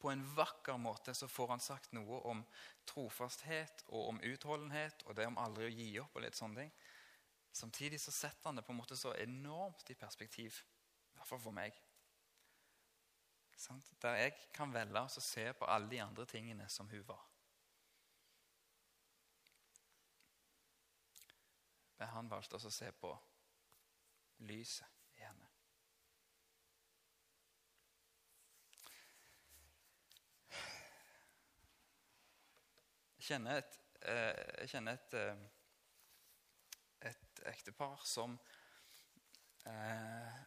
på 0.00 0.10
en 0.10 0.24
vakker 0.34 0.80
måte 0.82 1.14
så 1.14 1.28
får 1.28 1.52
han 1.52 1.62
sagt 1.62 1.94
noe 1.94 2.18
om 2.32 2.42
trofasthet 2.90 3.84
og 3.86 4.08
om 4.08 4.20
utholdenhet 4.32 5.06
og 5.06 5.14
det 5.14 5.28
om 5.30 5.38
aldri 5.38 5.68
å 5.68 5.76
gi 5.76 5.88
opp. 6.02 6.16
og 6.16 6.26
litt 6.26 6.38
sånne 6.40 6.64
ting. 6.64 6.74
Samtidig 7.52 8.00
så 8.00 8.10
setter 8.10 8.48
han 8.48 8.58
det 8.58 8.66
på 8.66 8.74
en 8.74 8.82
måte 8.82 8.98
så 8.98 9.14
enormt 9.14 9.94
i 9.94 9.98
perspektiv. 9.98 10.58
I 11.14 11.20
hvert 11.20 11.30
fall 11.30 11.44
for 11.46 11.54
meg. 11.54 11.78
Der 14.02 14.22
jeg 14.24 14.38
kan 14.56 14.74
velge 14.74 15.06
å 15.06 15.22
se 15.22 15.52
på 15.54 15.70
alle 15.70 15.90
de 15.90 16.02
andre 16.02 16.26
tingene 16.26 16.66
som 16.68 16.90
hun 16.90 17.06
var. 17.06 17.29
Men 22.00 22.08
han 22.08 22.30
valgte 22.32 22.56
også 22.56 22.72
å 22.72 22.78
se 22.80 22.92
på 22.96 23.12
lyset. 24.48 24.88
kjenner 33.30 33.60
et, 33.60 33.76
eh, 34.02 34.60
jeg 34.62 34.72
kjenner 34.72 34.96
et, 34.98 35.14
eh, 35.14 35.42
et 37.10 37.42
ektepar 37.46 38.00
som, 38.06 38.38
eh, 39.66 40.40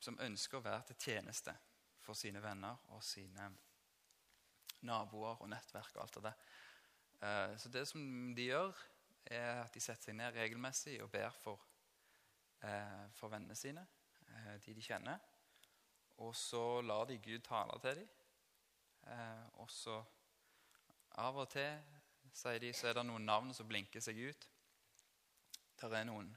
som 0.00 0.18
ønsker 0.20 0.58
å 0.58 0.64
være 0.66 0.82
til 0.90 0.96
tjeneste 0.96 1.54
for 2.04 2.18
sine 2.18 2.42
venner 2.42 2.76
og 2.94 3.02
sine 3.04 3.48
naboer 4.86 5.40
og 5.40 5.48
nettverk 5.50 5.96
og 5.96 6.04
alt 6.04 6.22
det 6.22 6.34
så 7.16 7.70
det 7.72 7.86
som 7.88 8.34
de 8.36 8.44
gjør, 8.50 8.76
er 9.30 9.62
at 9.62 9.74
de 9.74 9.80
setter 9.80 10.10
seg 10.10 10.16
ned 10.18 10.34
regelmessig 10.36 10.96
og 11.02 11.10
ber 11.10 11.30
for, 11.34 11.62
eh, 12.62 13.06
for 13.18 13.32
vennene 13.32 13.56
sine, 13.58 13.86
eh, 14.28 14.58
de 14.64 14.74
de 14.74 14.82
kjenner. 14.82 15.18
Og 16.18 16.34
så 16.36 16.80
lar 16.80 17.04
de 17.04 17.18
Gud 17.18 17.40
tale 17.44 17.80
til 17.80 18.02
dem. 18.02 18.08
og 19.52 19.70
så 19.70 20.04
av 21.14 21.36
og 21.38 21.48
til 21.50 21.82
sier 22.36 22.58
de, 22.58 22.72
så 22.72 22.88
er 22.88 22.98
det 22.98 23.04
noen 23.06 23.24
navn 23.24 23.54
som 23.54 23.68
blinker 23.68 24.02
seg 24.04 24.18
ut. 24.18 24.48
Det 25.76 25.92
er 25.92 26.08
noen 26.08 26.32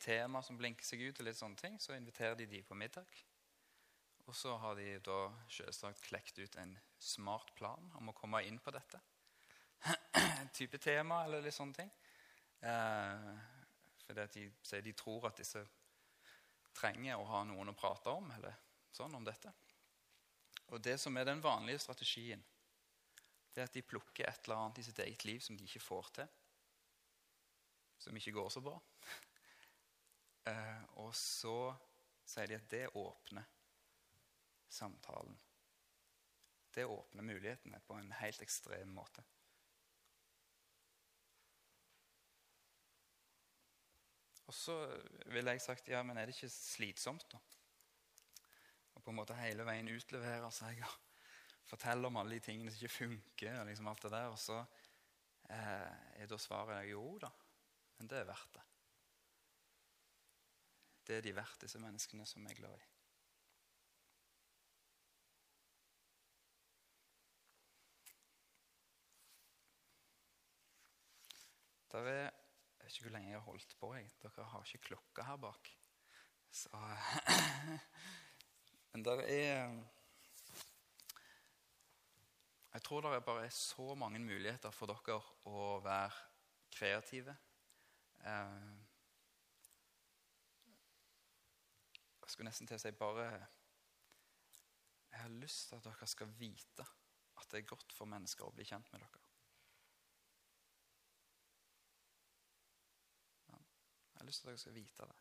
tema 0.00 0.42
som 0.42 0.58
blinker 0.58 0.86
seg 0.86 1.02
ut, 1.02 1.20
og 1.20 1.26
litt 1.26 1.38
sånne 1.38 1.60
ting, 1.60 1.78
så 1.78 1.94
inviterer 1.96 2.38
de 2.38 2.46
de 2.46 2.62
på 2.62 2.74
middag. 2.74 3.06
Og 4.26 4.34
så 4.34 4.56
har 4.62 4.76
de 4.78 4.98
da 5.02 5.20
selvsagt 5.50 6.02
klekt 6.06 6.38
ut 6.38 6.56
en 6.56 6.76
smart 6.98 7.54
plan 7.56 7.90
om 7.98 8.10
å 8.10 8.14
komme 8.14 8.44
inn 8.46 8.60
på 8.62 8.70
dette. 8.74 9.00
Type 10.56 10.78
tema 10.78 11.24
eller 11.24 11.44
litt 11.44 11.56
sånne 11.56 11.76
ting. 11.76 11.90
Eh, 12.60 13.30
fordi 14.04 14.24
at 14.24 14.36
de 14.36 14.46
sier 14.66 14.84
de 14.84 14.92
tror 14.96 15.28
at 15.30 15.40
disse 15.40 15.62
trenger 16.76 17.18
å 17.18 17.28
ha 17.30 17.42
noen 17.48 17.72
å 17.72 17.76
prate 17.76 18.12
om 18.12 18.30
eller 18.36 18.56
sånn 18.92 19.14
om 19.16 19.26
dette. 19.26 19.52
Og 20.70 20.82
det 20.82 20.96
som 21.02 21.16
er 21.16 21.26
den 21.26 21.42
vanlige 21.42 21.82
strategien, 21.82 22.42
det 23.50 23.62
er 23.62 23.66
at 23.66 23.74
de 23.74 23.82
plukker 23.82 24.28
et 24.28 24.44
eller 24.46 24.60
annet 24.60 24.78
i 24.78 24.86
sitt 24.86 25.00
eget 25.02 25.24
liv 25.26 25.40
som 25.42 25.56
de 25.58 25.66
ikke 25.66 25.82
får 25.82 26.10
til. 26.20 26.28
Som 28.00 28.16
ikke 28.16 28.36
går 28.38 28.54
så 28.56 28.64
bra. 28.64 28.78
Eh, 30.48 30.84
og 31.04 31.10
så 31.14 31.68
sier 32.24 32.48
de 32.48 32.56
at 32.56 32.70
det 32.72 32.86
åpner 32.96 33.44
samtalen. 34.72 35.34
Det 36.72 36.86
åpner 36.88 37.26
mulighetene 37.28 37.82
på 37.84 37.98
en 38.00 38.08
helt 38.22 38.40
ekstrem 38.40 38.88
måte. 38.96 39.20
Og 44.50 44.54
så 44.54 44.74
ville 45.30 45.52
jeg 45.54 45.62
sagt 45.62 45.88
ja, 45.92 46.00
men 46.02 46.18
er 46.18 46.26
det 46.26 46.34
ikke 46.34 46.50
slitsomt, 46.50 47.28
da? 47.30 47.38
Og 48.98 49.04
på 49.04 49.12
en 49.12 49.20
måte 49.20 49.36
hele 49.38 49.62
veien 49.62 49.92
utlevere 49.94 50.48
seg 50.50 50.80
og 50.82 50.96
fortelle 51.70 52.10
om 52.10 52.18
alle 52.18 52.34
de 52.34 52.42
tingene 52.48 52.72
som 52.72 52.80
ikke 52.80 52.96
funker. 52.96 53.60
og 53.60 53.68
liksom 53.68 53.86
alt 53.86 54.02
det 54.02 54.10
der, 54.10 54.26
Og 54.34 54.38
så 54.42 54.58
eh, 55.54 56.26
da 56.26 56.38
svaret 56.38 56.90
jo 56.90 57.04
da, 57.22 57.30
men 57.98 58.10
det 58.10 58.18
er 58.18 58.26
verdt 58.32 58.58
det. 58.58 58.66
Det 61.06 61.16
er 61.16 61.22
de 61.28 61.36
verdt, 61.36 61.62
disse 61.62 61.78
menneskene 61.78 62.26
som 62.26 62.42
jeg 62.42 62.50
er 62.50 62.60
glad 62.64 62.74
i. 62.74 62.90
Der 71.92 72.12
er 72.18 72.30
vet 72.90 72.98
ikke 72.98 73.06
hvor 73.06 73.14
lenge 73.14 73.30
jeg 73.30 73.38
har 73.38 73.46
holdt 73.46 73.74
på. 73.78 73.94
Jeg. 73.94 74.10
Dere 74.22 74.44
har 74.50 74.64
ikke 74.66 74.86
klokka 74.88 75.22
her 75.22 75.36
bak. 75.36 75.68
Så 76.50 76.68
Men 78.92 79.04
det 79.04 79.12
er 79.30 79.78
Jeg 82.72 82.82
tror 82.82 83.00
det 83.00 83.24
bare 83.24 83.44
er 83.44 83.54
så 83.54 83.94
mange 83.94 84.18
muligheter 84.18 84.70
for 84.70 84.90
dere 84.90 85.20
å 85.46 85.78
være 85.82 86.10
kreative. 86.70 87.36
Eh, 88.26 88.74
jeg 92.20 92.34
skulle 92.34 92.50
nesten 92.50 92.66
til 92.66 92.78
å 92.78 92.82
si 92.82 92.92
bare 92.92 93.30
Jeg 95.10 95.22
har 95.22 95.38
lyst 95.38 95.68
til 95.68 95.78
at 95.78 95.86
dere 95.86 96.06
skal 96.06 96.38
vite 96.38 96.86
at 97.38 97.50
det 97.50 97.62
er 97.62 97.70
godt 97.70 97.94
for 97.94 98.10
mennesker 98.10 98.46
å 98.46 98.54
bli 98.54 98.66
kjent 98.66 98.90
med 98.92 99.02
dere. 99.02 99.29
Jeg 104.20 104.24
har 104.24 104.28
lyst 104.28 104.42
til 104.42 104.48
at 104.48 104.52
dere 104.52 104.60
skal 104.60 104.74
vite 104.74 105.04
det. 105.08 105.14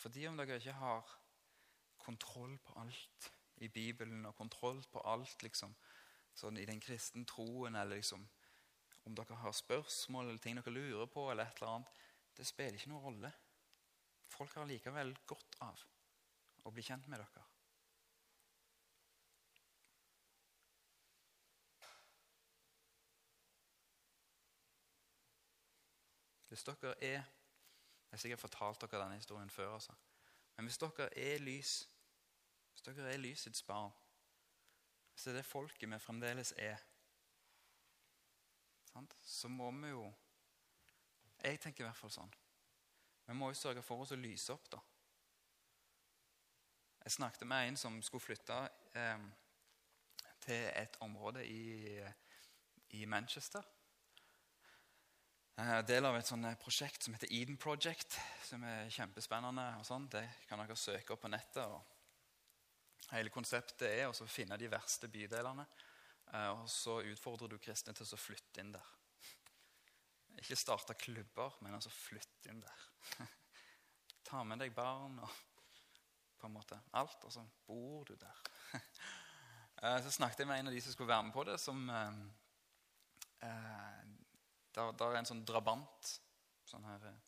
Fordi 0.00 0.22
om 0.26 0.36
dere 0.40 0.54
ikke 0.56 0.72
har 0.72 1.08
kontroll 2.00 2.54
på 2.58 2.72
alt 2.80 3.26
i 3.56 3.68
Bibelen 3.68 4.24
og 4.26 4.34
kontroll 4.34 4.78
på 4.92 5.02
alt 5.04 5.42
liksom, 5.44 5.74
sånn 6.32 6.56
i 6.56 6.64
den 6.64 6.80
kristne 6.80 7.26
troen, 7.28 7.76
eller 7.76 7.98
liksom, 8.00 8.24
om 9.04 9.18
dere 9.18 9.36
har 9.42 9.52
spørsmål 9.52 10.30
eller 10.30 10.40
ting 10.40 10.56
dere 10.56 10.72
lurer 10.72 11.10
på, 11.12 11.26
eller 11.30 11.44
et 11.44 11.60
eller 11.60 11.74
annet, 11.74 12.00
det 12.40 12.48
spiller 12.48 12.80
ikke 12.80 12.94
noen 12.94 13.04
rolle. 13.04 13.32
Folk 14.32 14.56
har 14.56 14.72
likevel 14.72 15.12
godt 15.28 15.60
av 15.68 15.84
å 16.64 16.72
bli 16.72 16.86
kjent 16.88 17.12
med 17.12 17.20
dere. 17.20 17.44
Hvis 26.48 26.64
dere 26.64 26.96
er 27.12 27.22
jeg 28.12 28.18
har 28.18 28.20
sikkert 28.20 28.40
fortalt 28.40 28.80
dere 28.80 28.98
denne 29.00 29.16
historien 29.16 29.50
før. 29.50 29.74
Altså. 29.74 29.92
Men 30.56 30.66
hvis 30.66 30.78
dere 30.78 31.18
er 31.18 31.38
lys, 31.38 31.88
hvis 32.72 32.82
dere 32.82 33.12
er 33.12 33.16
lysets 33.16 33.62
barn, 33.62 33.92
hvis 35.12 35.24
det 35.24 35.30
er 35.30 35.36
det 35.36 35.44
folket 35.48 35.88
vi 35.90 35.98
fremdeles 35.98 36.52
er, 36.56 36.76
sant? 38.92 39.16
så 39.22 39.48
må 39.48 39.70
vi 39.70 39.88
jo 39.88 40.12
Jeg 41.42 41.60
tenker 41.60 41.82
i 41.82 41.86
hvert 41.88 41.96
fall 41.96 42.10
sånn. 42.10 42.34
Vi 43.26 43.34
må 43.34 43.48
jo 43.50 43.56
sørge 43.58 43.82
for 43.82 44.04
oss 44.04 44.12
å 44.12 44.18
lyse 44.20 44.52
opp, 44.52 44.68
da. 44.70 44.78
Jeg 47.02 47.16
snakket 47.16 47.48
med 47.48 47.68
en 47.68 47.76
som 47.80 47.96
skulle 48.02 48.22
flytte 48.22 48.58
eh, 48.94 49.24
til 50.44 50.68
et 50.76 51.00
område 51.00 51.42
i, 51.48 51.98
i 52.94 53.04
Manchester. 53.06 53.64
Eh, 55.56 55.78
del 55.84 56.06
av 56.08 56.16
et 56.16 56.30
eh, 56.32 56.54
prosjekt 56.56 57.04
som 57.04 57.12
heter 57.12 57.32
Eden 57.36 57.58
Project, 57.60 58.16
som 58.46 58.62
er 58.64 58.88
kjempespennende. 58.92 59.66
og 59.78 59.84
sånn. 59.84 60.08
Det 60.08 60.24
kan 60.48 60.62
dere 60.62 60.76
søke 60.76 61.12
opp 61.12 61.20
på 61.26 61.32
nettet. 61.32 61.66
og 61.66 63.12
Hele 63.12 63.30
konseptet 63.30 63.88
er 63.90 64.08
å 64.08 64.26
finne 64.26 64.56
de 64.56 64.70
verste 64.72 65.10
bydelene. 65.12 65.66
Eh, 66.32 66.48
og 66.54 66.64
så 66.72 67.02
utfordrer 67.04 67.52
du 67.52 67.58
kristne 67.60 67.92
til 67.92 68.08
å 68.08 68.20
flytte 68.20 68.64
inn 68.64 68.72
der. 68.72 68.88
Ikke 70.40 70.56
starte 70.56 70.96
klubber, 70.96 71.58
men 71.60 71.76
altså 71.76 71.92
flytte 71.92 72.48
inn 72.48 72.62
der. 72.64 72.88
Ta 74.30 74.40
med 74.48 74.62
deg 74.64 74.72
barn 74.72 75.20
og 75.20 75.40
på 76.40 76.48
en 76.48 76.56
måte 76.56 76.80
alt, 76.96 77.28
og 77.28 77.34
så 77.34 77.44
bor 77.68 78.08
du 78.08 78.16
der. 78.16 78.40
Så 80.02 80.12
snakket 80.14 80.44
jeg 80.44 80.46
med 80.46 80.60
en 80.60 80.68
av 80.70 80.74
de 80.76 80.80
som 80.82 80.94
skulle 80.94 81.10
være 81.10 81.24
med 81.26 81.34
på 81.34 81.42
det, 81.42 81.56
som 81.58 81.88
der, 84.74 84.92
der 84.98 85.12
er 85.12 85.20
en 85.20 85.28
sånn 85.28 85.44
drabant. 85.48 86.12
Sånn 86.68 86.84
her 86.88 87.06
eh, 87.10 87.20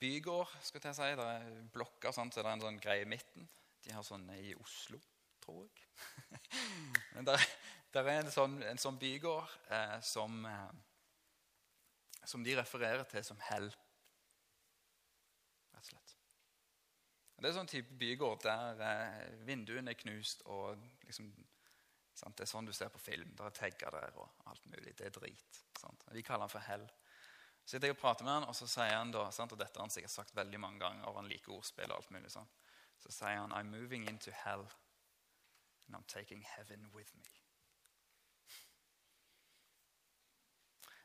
bygård, 0.00 0.52
skal 0.64 0.84
jeg 0.84 0.96
si. 0.98 1.08
Der 1.18 1.32
er 1.36 1.48
blokker, 1.74 2.12
sant? 2.16 2.34
så 2.34 2.44
det 2.44 2.52
en 2.52 2.64
sånn 2.64 2.80
greie 2.82 3.04
i 3.04 3.10
midten. 3.10 3.48
De 3.84 3.94
har 3.94 4.04
sånne 4.06 4.36
i 4.40 4.54
Oslo, 4.60 5.00
tror 5.44 5.66
jeg. 5.66 6.40
Men 7.14 7.28
der, 7.28 7.44
der 7.94 8.08
er 8.12 8.22
en 8.22 8.32
sånn, 8.32 8.60
en 8.66 8.80
sånn 8.80 8.98
bygård 9.00 9.58
eh, 9.72 9.98
som, 10.04 10.40
eh, 10.46 12.24
som 12.24 12.44
de 12.46 12.56
refererer 12.58 13.06
til 13.10 13.24
som 13.26 13.40
hell. 13.50 13.70
Rett 15.74 15.84
og 15.84 15.92
slett. 15.92 16.16
Det 17.40 17.48
er 17.48 17.56
sånn 17.56 17.72
type 17.72 17.96
bygård 18.00 18.44
der 18.44 18.84
eh, 18.84 19.22
vinduene 19.48 19.94
er 19.94 20.00
knust 20.00 20.44
og 20.44 20.80
liksom 21.06 21.32
Sant? 22.20 22.36
Det 22.36 22.44
er 22.44 22.50
sånn 22.50 22.68
du 22.68 22.72
ser 22.76 22.90
på 22.92 23.00
film. 23.00 23.32
Det 23.36 23.46
er 23.46 23.56
tagger 23.56 23.94
der 23.96 24.16
og 24.20 24.48
alt 24.50 24.66
mulig. 24.68 24.92
Det 24.98 25.08
er 25.08 25.14
drit. 25.14 25.60
Sant? 25.80 26.04
Vi 26.12 26.24
kaller 26.26 26.44
han 26.44 26.52
for 26.52 26.66
hell. 26.66 26.84
Så 27.64 27.76
sitter 27.76 27.90
jeg 27.90 27.96
og 27.96 28.00
prater 28.02 28.26
med 28.26 28.34
han, 28.34 28.48
og 28.50 28.56
så 28.56 28.66
sier 28.68 28.96
han 28.96 29.12
da, 29.14 29.28
sant? 29.32 29.52
og 29.54 29.60
dette 29.60 29.78
har 29.78 29.86
han 29.86 29.92
sikkert 29.94 30.12
sagt 30.12 30.36
veldig 30.36 30.60
mange 30.60 30.82
ganger, 30.82 31.06
og 31.08 31.20
han 31.20 31.28
liker 31.30 31.54
ordspill 31.54 31.92
og 31.92 32.00
alt 32.00 32.12
mulig 32.12 32.32
sånn. 32.32 32.48
Så 33.00 33.12
sier 33.14 33.38
han 33.40 33.54
I'm 33.56 33.70
moving 33.72 34.08
into 34.10 34.34
hell, 34.44 34.66
and 35.86 35.96
I'm 35.96 36.08
taking 36.10 36.42
heaven 36.56 36.88
with 36.92 37.14
me. 37.16 37.30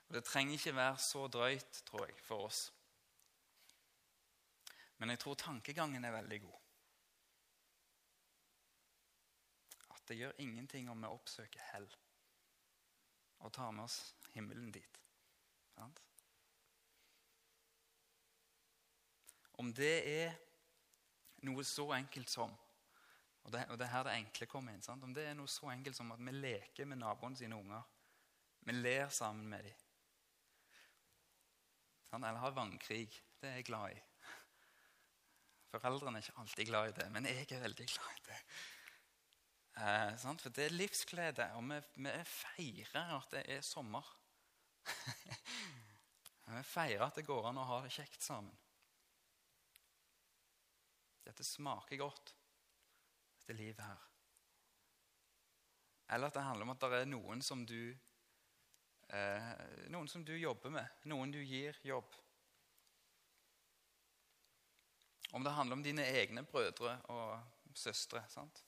Og 0.08 0.18
Det 0.18 0.24
trenger 0.26 0.54
ikke 0.54 0.76
være 0.76 0.98
så 1.02 1.28
drøyt, 1.28 1.82
tror 1.88 2.06
jeg, 2.06 2.20
for 2.24 2.50
oss. 2.50 2.66
Men 4.98 5.10
jeg 5.10 5.20
tror 5.20 5.40
tankegangen 5.40 6.06
er 6.06 6.18
veldig 6.18 6.42
god. 6.42 6.65
Det 10.08 10.18
gjør 10.20 10.42
ingenting 10.42 10.90
om 10.92 11.02
vi 11.02 11.12
oppsøker 11.12 11.64
hell 11.72 11.88
og 13.46 13.54
tar 13.54 13.72
med 13.76 13.84
oss 13.84 14.00
himmelen 14.34 14.72
dit. 14.74 15.00
Sant? 15.76 16.02
Om 19.62 19.72
det 19.76 19.96
er 20.12 20.36
noe 21.48 21.64
så 21.68 21.90
enkelt 21.96 22.32
som 22.32 22.54
og 23.46 23.52
det, 23.54 23.62
og 23.70 23.78
det 23.78 23.86
er 23.86 23.92
her 23.94 24.08
det 24.08 24.14
enkle 24.18 24.48
kommer 24.50 24.74
inn. 24.74 24.82
Sant? 24.82 25.04
Om 25.06 25.14
det 25.14 25.28
er 25.30 25.36
noe 25.38 25.50
så 25.52 25.70
enkelt 25.70 25.98
som 25.98 26.10
at 26.16 26.22
vi 26.22 26.32
leker 26.34 26.88
med 26.90 26.98
naboen 26.98 27.36
sine 27.38 27.58
unger. 27.60 27.84
Vi 28.66 28.74
ler 28.74 29.10
sammen 29.14 29.46
med 29.50 29.68
dem. 29.68 29.74
eller 32.16 32.42
har 32.42 32.52
vannkrig. 32.52 33.22
Det 33.42 33.50
er 33.50 33.60
jeg 33.60 33.66
glad 33.66 33.92
i. 33.94 34.02
Foreldrene 35.70 36.18
er 36.18 36.26
ikke 36.26 36.42
alltid 36.42 36.66
glad 36.66 36.90
i 36.90 36.96
det, 36.98 37.12
men 37.12 37.26
jeg 37.30 37.52
er 37.52 37.62
veldig 37.62 37.88
glad 37.92 38.18
i 38.18 38.26
det. 38.30 38.40
Eh, 39.76 40.18
For 40.18 40.50
det 40.50 40.66
er 40.66 40.76
livsglede, 40.76 41.50
og 41.58 41.64
vi, 41.68 41.80
vi 41.96 42.12
feirer 42.24 43.16
at 43.18 43.32
det 43.32 43.44
er 43.58 43.62
sommer. 43.62 44.08
vi 46.56 46.64
feirer 46.64 47.08
at 47.08 47.16
det 47.20 47.26
går 47.28 47.50
an 47.50 47.60
å 47.60 47.68
ha 47.68 47.82
det 47.84 47.92
kjekt 47.92 48.24
sammen. 48.24 48.56
Dette 51.26 51.44
smaker 51.44 51.98
godt, 52.00 52.36
dette 53.40 53.58
livet 53.58 53.84
her. 53.84 54.04
Eller 56.14 56.30
at 56.30 56.38
det 56.38 56.46
handler 56.46 56.68
om 56.68 56.76
at 56.76 56.84
det 56.86 57.00
er 57.02 57.10
noen 57.10 57.42
som 57.42 57.64
du 57.66 57.80
eh, 59.10 59.88
Noen 59.90 60.08
som 60.08 60.22
du 60.26 60.36
jobber 60.38 60.70
med, 60.70 61.02
noen 61.10 61.34
du 61.34 61.40
gir 61.42 61.78
jobb. 61.84 62.14
Om 65.34 65.44
det 65.44 65.56
handler 65.58 65.80
om 65.80 65.84
dine 65.84 66.06
egne 66.22 66.46
brødre 66.48 66.94
og 67.12 67.74
søstre. 67.76 68.22
sant? 68.30 68.65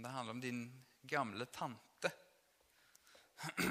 Om 0.00 0.04
det 0.04 0.10
handler 0.10 0.32
om 0.32 0.40
din 0.40 0.86
gamle 1.02 1.44
tante. 1.46 2.10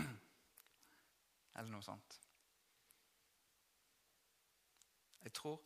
Eller 1.58 1.72
noe 1.72 1.82
sånt. 1.82 2.18
Jeg 5.24 5.34
tror, 5.34 5.58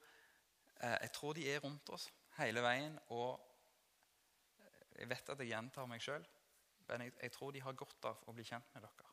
eh, 0.79 0.95
jeg 1.01 1.11
tror 1.17 1.35
de 1.35 1.43
er 1.51 1.59
rundt 1.65 1.91
oss 1.91 2.05
hele 2.37 2.63
veien. 2.63 2.95
Og 3.11 3.43
jeg 4.95 5.09
vet 5.11 5.33
at 5.35 5.43
jeg 5.43 5.51
gjentar 5.51 5.91
meg 5.91 6.05
sjøl, 6.07 6.23
men 6.87 7.03
jeg, 7.09 7.15
jeg 7.25 7.35
tror 7.35 7.51
de 7.51 7.65
har 7.67 7.79
godt 7.83 8.07
av 8.13 8.23
å 8.23 8.37
bli 8.39 8.47
kjent 8.47 8.71
med 8.71 8.87
dere. 8.87 9.11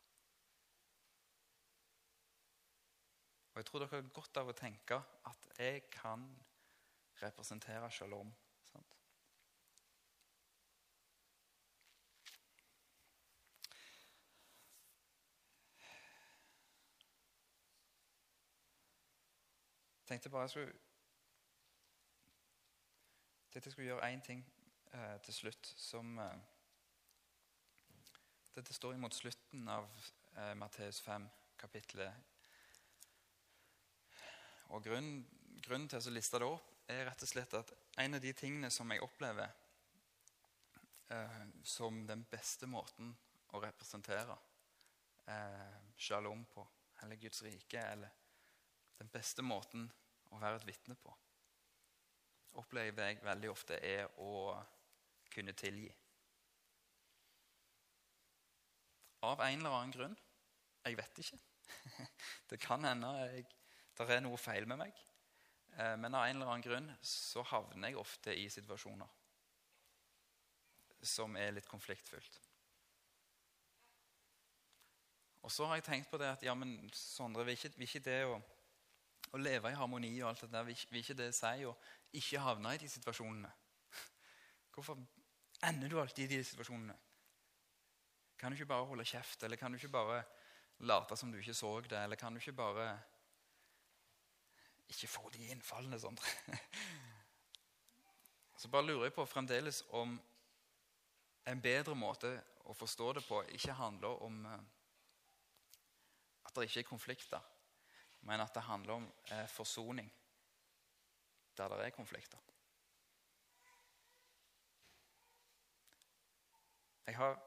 Og 3.50 3.58
jeg 3.58 3.72
tror 3.72 3.82
dere 3.82 3.96
har 3.96 4.14
godt 4.22 4.44
av 4.44 4.54
å 4.54 4.58
tenke 4.62 5.02
at 5.34 5.50
jeg 5.58 5.82
kan 5.98 6.30
representere 7.26 7.90
shalom. 7.90 8.30
Sant? 8.70 9.00
Jeg 19.99 19.99
tenkte 20.10 20.30
bare 20.32 20.48
jeg 20.48 20.50
skulle 20.50 20.72
tenkte 23.50 23.68
jeg 23.68 23.72
skulle 23.72 23.90
gjøre 23.90 24.08
én 24.10 24.22
ting 24.26 24.40
eh, 24.92 25.18
til 25.26 25.34
slutt 25.34 25.74
som 25.78 26.18
eh, 26.18 26.40
Dette 28.50 28.74
står 28.74 28.96
imot 28.96 29.14
slutten 29.14 29.68
av 29.70 29.86
eh, 30.34 30.54
Matteus 30.58 30.98
5, 31.00 31.28
kapittelet. 31.58 32.12
Og 34.74 34.82
grunnen, 34.84 35.22
grunnen 35.62 35.86
til 35.88 36.02
å 36.02 36.12
liste 36.12 36.40
det 36.42 36.48
opp 36.50 36.90
er 36.90 37.04
rett 37.06 37.22
og 37.22 37.30
slett 37.30 37.54
at 37.54 37.70
en 38.02 38.18
av 38.18 38.20
de 38.20 38.32
tingene 38.34 38.70
som 38.74 38.90
jeg 38.90 39.06
opplever 39.06 39.46
eh, 41.14 41.40
som 41.62 42.02
den 42.10 42.26
beste 42.30 42.66
måten 42.66 43.14
å 43.54 43.62
representere 43.62 44.36
eh, 45.30 45.78
shalom 45.96 46.44
på, 46.50 46.66
eller 47.02 47.22
Guds 47.22 47.42
rike, 47.46 47.86
eller 47.86 48.10
den 48.98 49.08
beste 49.14 49.42
måten 49.46 49.86
å 50.30 50.40
være 50.40 50.60
et 50.60 50.66
vitne 50.68 50.96
på, 50.98 51.12
opplever 52.60 53.10
jeg 53.10 53.22
veldig 53.24 53.50
ofte 53.50 53.78
er 53.84 54.08
å 54.22 54.54
kunne 55.30 55.54
tilgi. 55.58 55.90
Av 59.26 59.40
en 59.44 59.58
eller 59.60 59.76
annen 59.76 59.94
grunn. 59.94 60.16
Jeg 60.86 60.96
vet 60.96 61.18
ikke. 61.22 61.38
Det 62.50 62.58
kan 62.58 62.84
hende 62.88 63.10
det 64.00 64.06
er 64.16 64.22
noe 64.24 64.38
feil 64.40 64.64
med 64.64 64.80
meg. 64.80 64.96
Eh, 65.76 65.96
men 66.00 66.14
av 66.16 66.24
en 66.24 66.38
eller 66.38 66.48
annen 66.48 66.64
grunn 66.64 66.86
så 67.04 67.44
havner 67.50 67.90
jeg 67.90 68.00
ofte 68.00 68.32
i 68.32 68.46
situasjoner 68.50 69.10
som 71.04 71.36
er 71.36 71.52
litt 71.56 71.68
konfliktfylt. 71.68 72.40
Og 75.44 75.52
så 75.52 75.68
har 75.68 75.78
jeg 75.78 75.86
tenkt 75.86 76.10
på 76.10 76.18
det 76.20 76.28
at 76.32 76.42
ja, 76.44 76.54
men 76.56 76.74
Sondre, 76.96 77.44
vil 77.48 77.56
ikke, 77.56 77.72
vil 77.76 77.88
ikke 77.88 78.04
det 78.04 78.18
å 78.28 78.40
å 79.30 79.38
leve 79.38 79.70
i 79.70 79.78
harmoni 79.78 80.10
og 80.22 80.30
alt 80.30 80.42
det 80.44 80.52
der, 80.52 80.66
vil 80.66 81.02
ikke 81.02 81.16
det 81.18 81.30
si 81.36 81.66
å 81.66 81.74
ikke 82.18 82.42
havne 82.42 82.74
i 82.74 82.80
de 82.82 82.88
situasjonene? 82.90 83.50
Hvorfor 84.74 84.98
ender 85.66 85.88
du 85.92 86.00
alltid 86.00 86.26
i 86.26 86.38
de 86.38 86.44
situasjonene? 86.44 86.96
Kan 88.40 88.50
du 88.50 88.56
ikke 88.56 88.72
bare 88.72 88.88
holde 88.88 89.04
kjeft, 89.04 89.42
eller 89.44 89.60
kan 89.60 89.72
du 89.72 89.78
ikke 89.78 89.92
bare 89.92 90.22
late 90.88 91.16
som 91.16 91.32
du 91.32 91.38
ikke 91.38 91.54
så 91.54 91.74
det, 91.84 91.98
eller 91.98 92.16
kan 92.16 92.32
du 92.32 92.40
ikke 92.40 92.56
bare 92.56 92.86
ikke 94.88 95.08
få 95.08 95.30
de 95.34 95.50
innfallene? 95.52 96.00
sånt? 96.00 96.22
Så 98.60 98.68
bare 98.68 98.86
lurer 98.86 99.06
jeg 99.06 99.12
på 99.16 99.24
fremdeles 99.24 99.84
om 99.96 100.18
en 101.48 101.62
bedre 101.62 101.94
måte 101.96 102.32
å 102.68 102.74
forstå 102.76 103.12
det 103.16 103.22
på 103.24 103.38
ikke 103.56 103.72
handler 103.72 104.20
om 104.26 104.44
eh, 104.46 104.58
at 106.44 106.56
det 106.56 106.66
ikke 106.68 106.82
er 106.82 106.90
konflikter 106.90 107.46
men 108.20 108.40
at 108.40 108.54
det 108.54 108.62
handler 108.62 108.92
om 108.92 109.12
eh, 109.32 109.46
forsoning 109.48 110.12
der 111.56 111.68
det 111.68 111.86
er 111.86 111.90
konflikter. 111.90 112.38
Jeg, 117.06 117.16
har, 117.16 117.40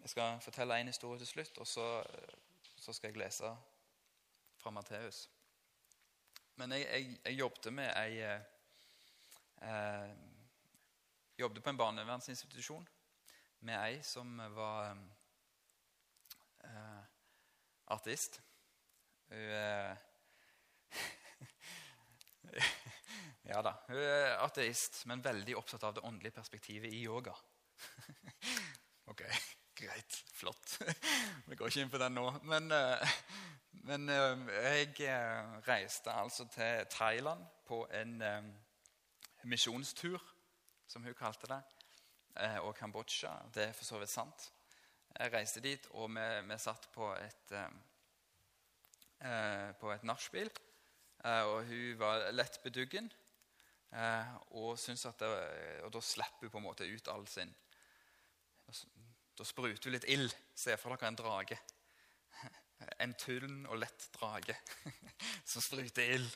jeg 0.00 0.10
skal 0.10 0.40
fortelle 0.40 0.80
en 0.80 0.86
historie 0.86 1.18
til 1.18 1.26
slutt, 1.26 1.58
og 1.58 1.66
så, 1.66 2.04
så 2.76 2.92
skal 2.92 3.08
jeg 3.08 3.16
lese 3.16 3.56
fra 4.56 4.70
Matteus. 4.70 5.30
Men 6.56 6.72
jeg, 6.72 6.80
jeg, 6.80 7.18
jeg, 7.24 7.38
jobbet 7.38 7.72
med 7.72 7.90
ei 7.96 8.20
eh, 8.22 8.40
eh, 9.62 10.10
jobbet 11.38 11.62
på 11.62 11.70
en 11.70 11.76
barnevernsinstitusjon 11.76 12.88
med 13.60 13.74
ei 13.80 14.02
som 14.02 14.38
var 14.54 14.96
eh, 16.64 17.02
artist. 17.86 18.40
Hun 19.28 19.54
er 19.58 19.96
Ja 23.44 23.60
da. 23.64 23.74
Hun 23.88 23.98
er 24.00 24.38
ateist, 24.40 25.02
men 25.10 25.24
veldig 25.24 25.56
opptatt 25.58 25.84
av 25.84 25.96
det 25.96 26.04
åndelige 26.06 26.32
perspektivet 26.38 26.92
i 26.92 27.02
yoga. 27.04 27.34
ok, 29.12 29.22
greit. 29.76 30.24
Flott. 30.32 30.78
Vi 31.46 31.56
går 31.56 31.68
ikke 31.68 31.84
inn 31.84 31.92
på 31.92 32.00
den 32.00 32.16
nå. 32.16 32.24
Men, 32.48 32.72
eh, 32.72 33.12
men 33.84 34.08
eh, 34.08 34.46
jeg 34.64 35.06
eh, 35.06 35.52
reiste 35.68 36.12
altså 36.12 36.48
til 36.52 36.86
Thailand 36.90 37.44
på 37.68 37.84
en 37.92 38.18
misjonstur, 39.44 40.20
som 40.88 41.04
hun 41.04 41.16
kalte 41.16 41.48
det, 41.48 41.60
og 42.64 42.74
Kambodsja. 42.76 43.30
Det 43.54 43.68
er 43.68 43.72
for 43.76 43.84
så 43.88 44.00
vidt 44.00 44.12
sant. 44.12 44.48
Jeg 45.14 45.32
reiste 45.32 45.62
dit, 45.64 45.86
og 45.92 46.10
vi, 46.12 46.24
vi 46.48 46.58
satt 46.60 46.88
på 46.92 47.12
et 47.16 47.54
eh, 49.24 49.72
på 49.80 49.92
et 49.92 50.04
nachspiel. 50.06 50.50
Eh, 51.24 51.42
og 51.48 51.68
hun 51.68 52.00
var 52.00 52.30
lett 52.36 52.60
beduggen. 52.62 53.10
Eh, 53.94 54.34
og, 54.58 54.78
det, 54.78 55.30
og 55.86 55.92
da 55.94 56.02
slipper 56.02 56.48
hun 56.48 56.50
på 56.50 56.60
en 56.60 56.66
måte 56.66 56.88
ut 56.88 57.08
all 57.12 57.28
sin 57.30 57.52
Da 59.38 59.44
spruter 59.46 59.88
hun 59.88 59.94
litt 59.94 60.08
ild. 60.10 60.34
Se 60.54 60.76
for 60.80 60.94
dere 60.94 61.12
en 61.12 61.20
drage. 61.20 61.60
En 63.00 63.14
tynn 63.16 63.62
og 63.70 63.78
lett 63.80 64.08
drage 64.12 64.56
som 65.50 65.62
spruter 65.62 66.16
ild. 66.16 66.32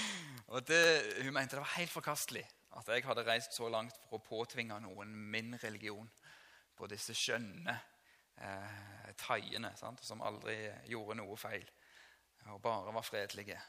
Og 0.54 0.62
det, 0.68 1.24
Hun 1.24 1.32
mente 1.32 1.56
det 1.56 1.62
var 1.64 1.74
helt 1.74 1.90
forkastelig 1.90 2.44
at 2.78 2.90
jeg 2.92 3.02
hadde 3.02 3.24
reist 3.26 3.56
så 3.56 3.66
langt 3.72 3.96
for 4.04 4.20
å 4.20 4.22
påtvinge 4.22 4.76
noen 4.84 5.10
min 5.32 5.56
religion 5.58 6.06
på 6.76 6.86
disse 6.92 7.16
skjønne 7.16 7.74
eh, 8.36 9.08
thaiene 9.18 9.72
som 9.80 10.22
aldri 10.22 10.60
gjorde 10.92 11.16
noe 11.18 11.36
feil 11.40 11.66
og 12.54 12.62
bare 12.62 12.94
var 12.94 13.06
fredelige. 13.06 13.60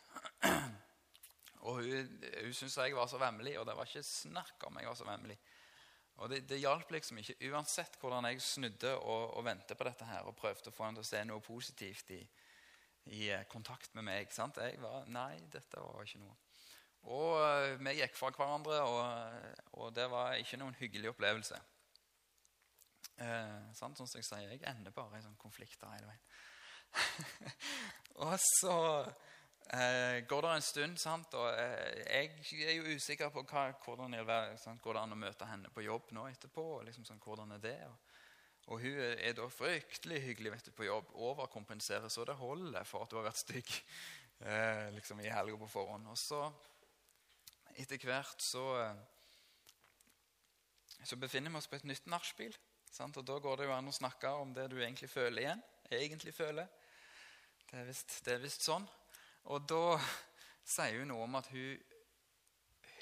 Og 1.60 1.82
hun, 1.84 2.12
hun 2.44 2.54
syntes 2.56 2.78
jeg 2.78 2.96
var 2.96 3.08
så 3.12 3.18
vemmelig, 3.20 3.58
og 3.60 3.66
det 3.68 3.74
var 3.76 3.88
ikke 3.90 4.04
snakk 4.08 4.64
om 4.64 4.78
jeg 4.80 4.88
var 4.88 4.96
så 4.96 5.04
vemmelig. 5.04 5.36
Og 6.20 6.30
det, 6.32 6.42
det 6.48 6.60
hjalp 6.60 6.92
liksom 6.92 7.20
ikke, 7.20 7.36
uansett 7.52 7.98
hvordan 8.00 8.28
jeg 8.30 8.42
snudde 8.44 8.94
og, 8.98 9.38
og 9.38 9.46
ventet 9.48 9.78
på 9.78 9.88
dette 9.88 10.08
her 10.08 10.28
og 10.28 10.38
prøvde 10.40 10.72
å 10.72 10.76
få 10.76 10.86
henne 10.86 11.00
til 11.00 11.08
å 11.08 11.10
se 11.10 11.24
noe 11.28 11.44
positivt 11.44 12.12
i, 12.16 12.20
i 13.16 13.30
eh, 13.32 13.46
kontakt 13.52 13.92
med 13.96 14.08
meg. 14.08 14.32
sant? 14.36 14.60
Jeg 14.60 14.80
var, 14.84 15.08
Nei, 15.12 15.40
dette 15.52 15.84
var 15.84 16.04
ikke 16.04 16.24
noe. 16.24 16.36
Og 17.08 17.38
uh, 17.40 17.78
vi 17.80 17.96
gikk 18.02 18.18
fra 18.20 18.32
hverandre, 18.36 18.82
og, 18.84 19.76
og, 19.80 19.94
det 19.96 20.10
var 20.12 20.36
ikke 20.36 20.60
noen 20.60 20.76
hyggelig 20.82 21.14
opplevelse. 21.14 21.60
Eh, 23.20 23.56
sant? 23.76 23.96
Sånn 24.00 24.08
som 24.08 24.20
jeg 24.20 24.28
sier, 24.28 24.52
jeg 24.52 24.64
ender 24.68 24.96
bare 24.96 25.20
i 25.20 25.24
sånn 25.24 25.40
konflikter 25.40 25.92
hele 25.96 26.12
veien. 26.12 26.29
og 28.26 28.36
så 28.42 28.76
eh, 29.74 30.26
går 30.28 30.42
det 30.42 30.54
en 30.56 30.62
stund, 30.66 30.98
sant? 31.02 31.34
og 31.38 31.50
eh, 31.54 32.04
jeg 32.06 32.64
er 32.68 32.78
jo 32.78 32.96
usikker 32.96 33.32
på 33.34 33.44
hva, 33.50 33.70
hvordan 33.84 34.16
det 34.18 34.38
sant? 34.62 34.82
går 34.82 34.98
det 34.98 35.04
an 35.04 35.16
å 35.16 35.20
møte 35.20 35.50
henne 35.50 35.72
på 35.74 35.86
jobb 35.86 36.14
nå 36.16 36.28
etterpå. 36.30 36.66
og 36.80 36.86
liksom 36.88 37.06
sånn, 37.08 37.22
Hvordan 37.24 37.52
er 37.58 37.62
det? 37.64 37.78
Og, 37.88 37.98
Og 38.70 38.82
hun 38.84 39.00
er 39.02 39.34
da 39.34 39.48
fryktelig 39.50 40.22
hyggelig 40.22 40.52
vet 40.54 40.66
du, 40.70 40.72
på 40.78 40.86
jobb. 40.86 41.14
Overkompenserer 41.16 42.10
så 42.10 42.26
det 42.26 42.38
holder 42.38 42.84
for 42.86 43.04
at 43.04 43.10
du 43.12 43.18
har 43.18 43.30
vært 43.30 43.44
stygg 43.44 43.70
eh, 44.46 44.90
liksom 44.98 45.22
i 45.24 45.32
helga 45.34 45.58
på 45.58 45.72
forhånd. 45.78 46.08
Og 46.12 46.18
så, 46.18 46.44
etter 47.76 47.98
hvert, 48.06 48.42
så, 48.44 48.66
eh, 48.84 48.96
så 51.04 51.16
befinner 51.18 51.50
vi 51.50 51.58
oss 51.58 51.70
på 51.72 51.80
et 51.80 51.90
nytt 51.90 52.06
nachspiel. 52.12 52.58
Og 53.00 53.24
da 53.24 53.38
går 53.40 53.58
det 53.58 53.66
jo 53.68 53.74
an 53.74 53.88
å 53.88 53.96
snakke 53.96 54.30
om 54.42 54.54
det 54.54 54.66
du 54.72 54.80
egentlig 54.82 55.10
føler 55.12 55.44
igjen. 55.44 55.62
Egentlig 55.90 56.34
føler. 56.36 56.68
Det 57.70 58.34
er 58.34 58.42
visst 58.42 58.66
sånn. 58.66 58.86
Og 59.54 59.66
da 59.70 60.00
sier 60.66 61.00
hun 61.00 61.12
noe 61.12 61.26
om 61.26 61.38
at 61.38 61.50
hun, 61.54 61.78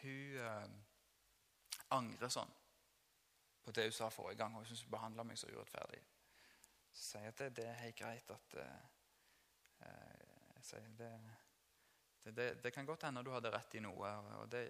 hun 0.02 0.38
eh, 0.44 0.76
angrer 1.96 2.32
sånn 2.32 2.52
på 3.64 3.74
det 3.76 3.88
hun 3.88 3.96
sa 3.96 4.10
forrige 4.12 4.42
gang. 4.42 4.56
Og 4.56 4.64
hun 4.64 4.70
syns 4.70 4.84
hun 4.86 4.94
behandla 4.94 5.24
meg 5.28 5.40
så 5.40 5.50
urettferdig. 5.52 6.02
Så 6.92 7.04
sier 7.12 7.28
jeg 7.28 7.36
at 7.36 7.44
det, 7.44 7.50
det, 7.60 7.68
er 7.68 7.82
helt 7.86 8.00
greit 8.00 8.32
at 8.36 8.58
eh, 8.64 8.88
jeg 10.58 10.68
sier 10.68 10.90
det, 11.00 11.12
det, 12.28 12.48
det, 12.64 12.72
kan 12.76 12.88
godt 12.88 13.06
hende 13.08 13.24
du 13.24 13.32
hadde 13.32 13.52
rett 13.54 13.76
i 13.80 13.84
noe. 13.84 14.16
og 14.42 14.50
det, 14.52 14.66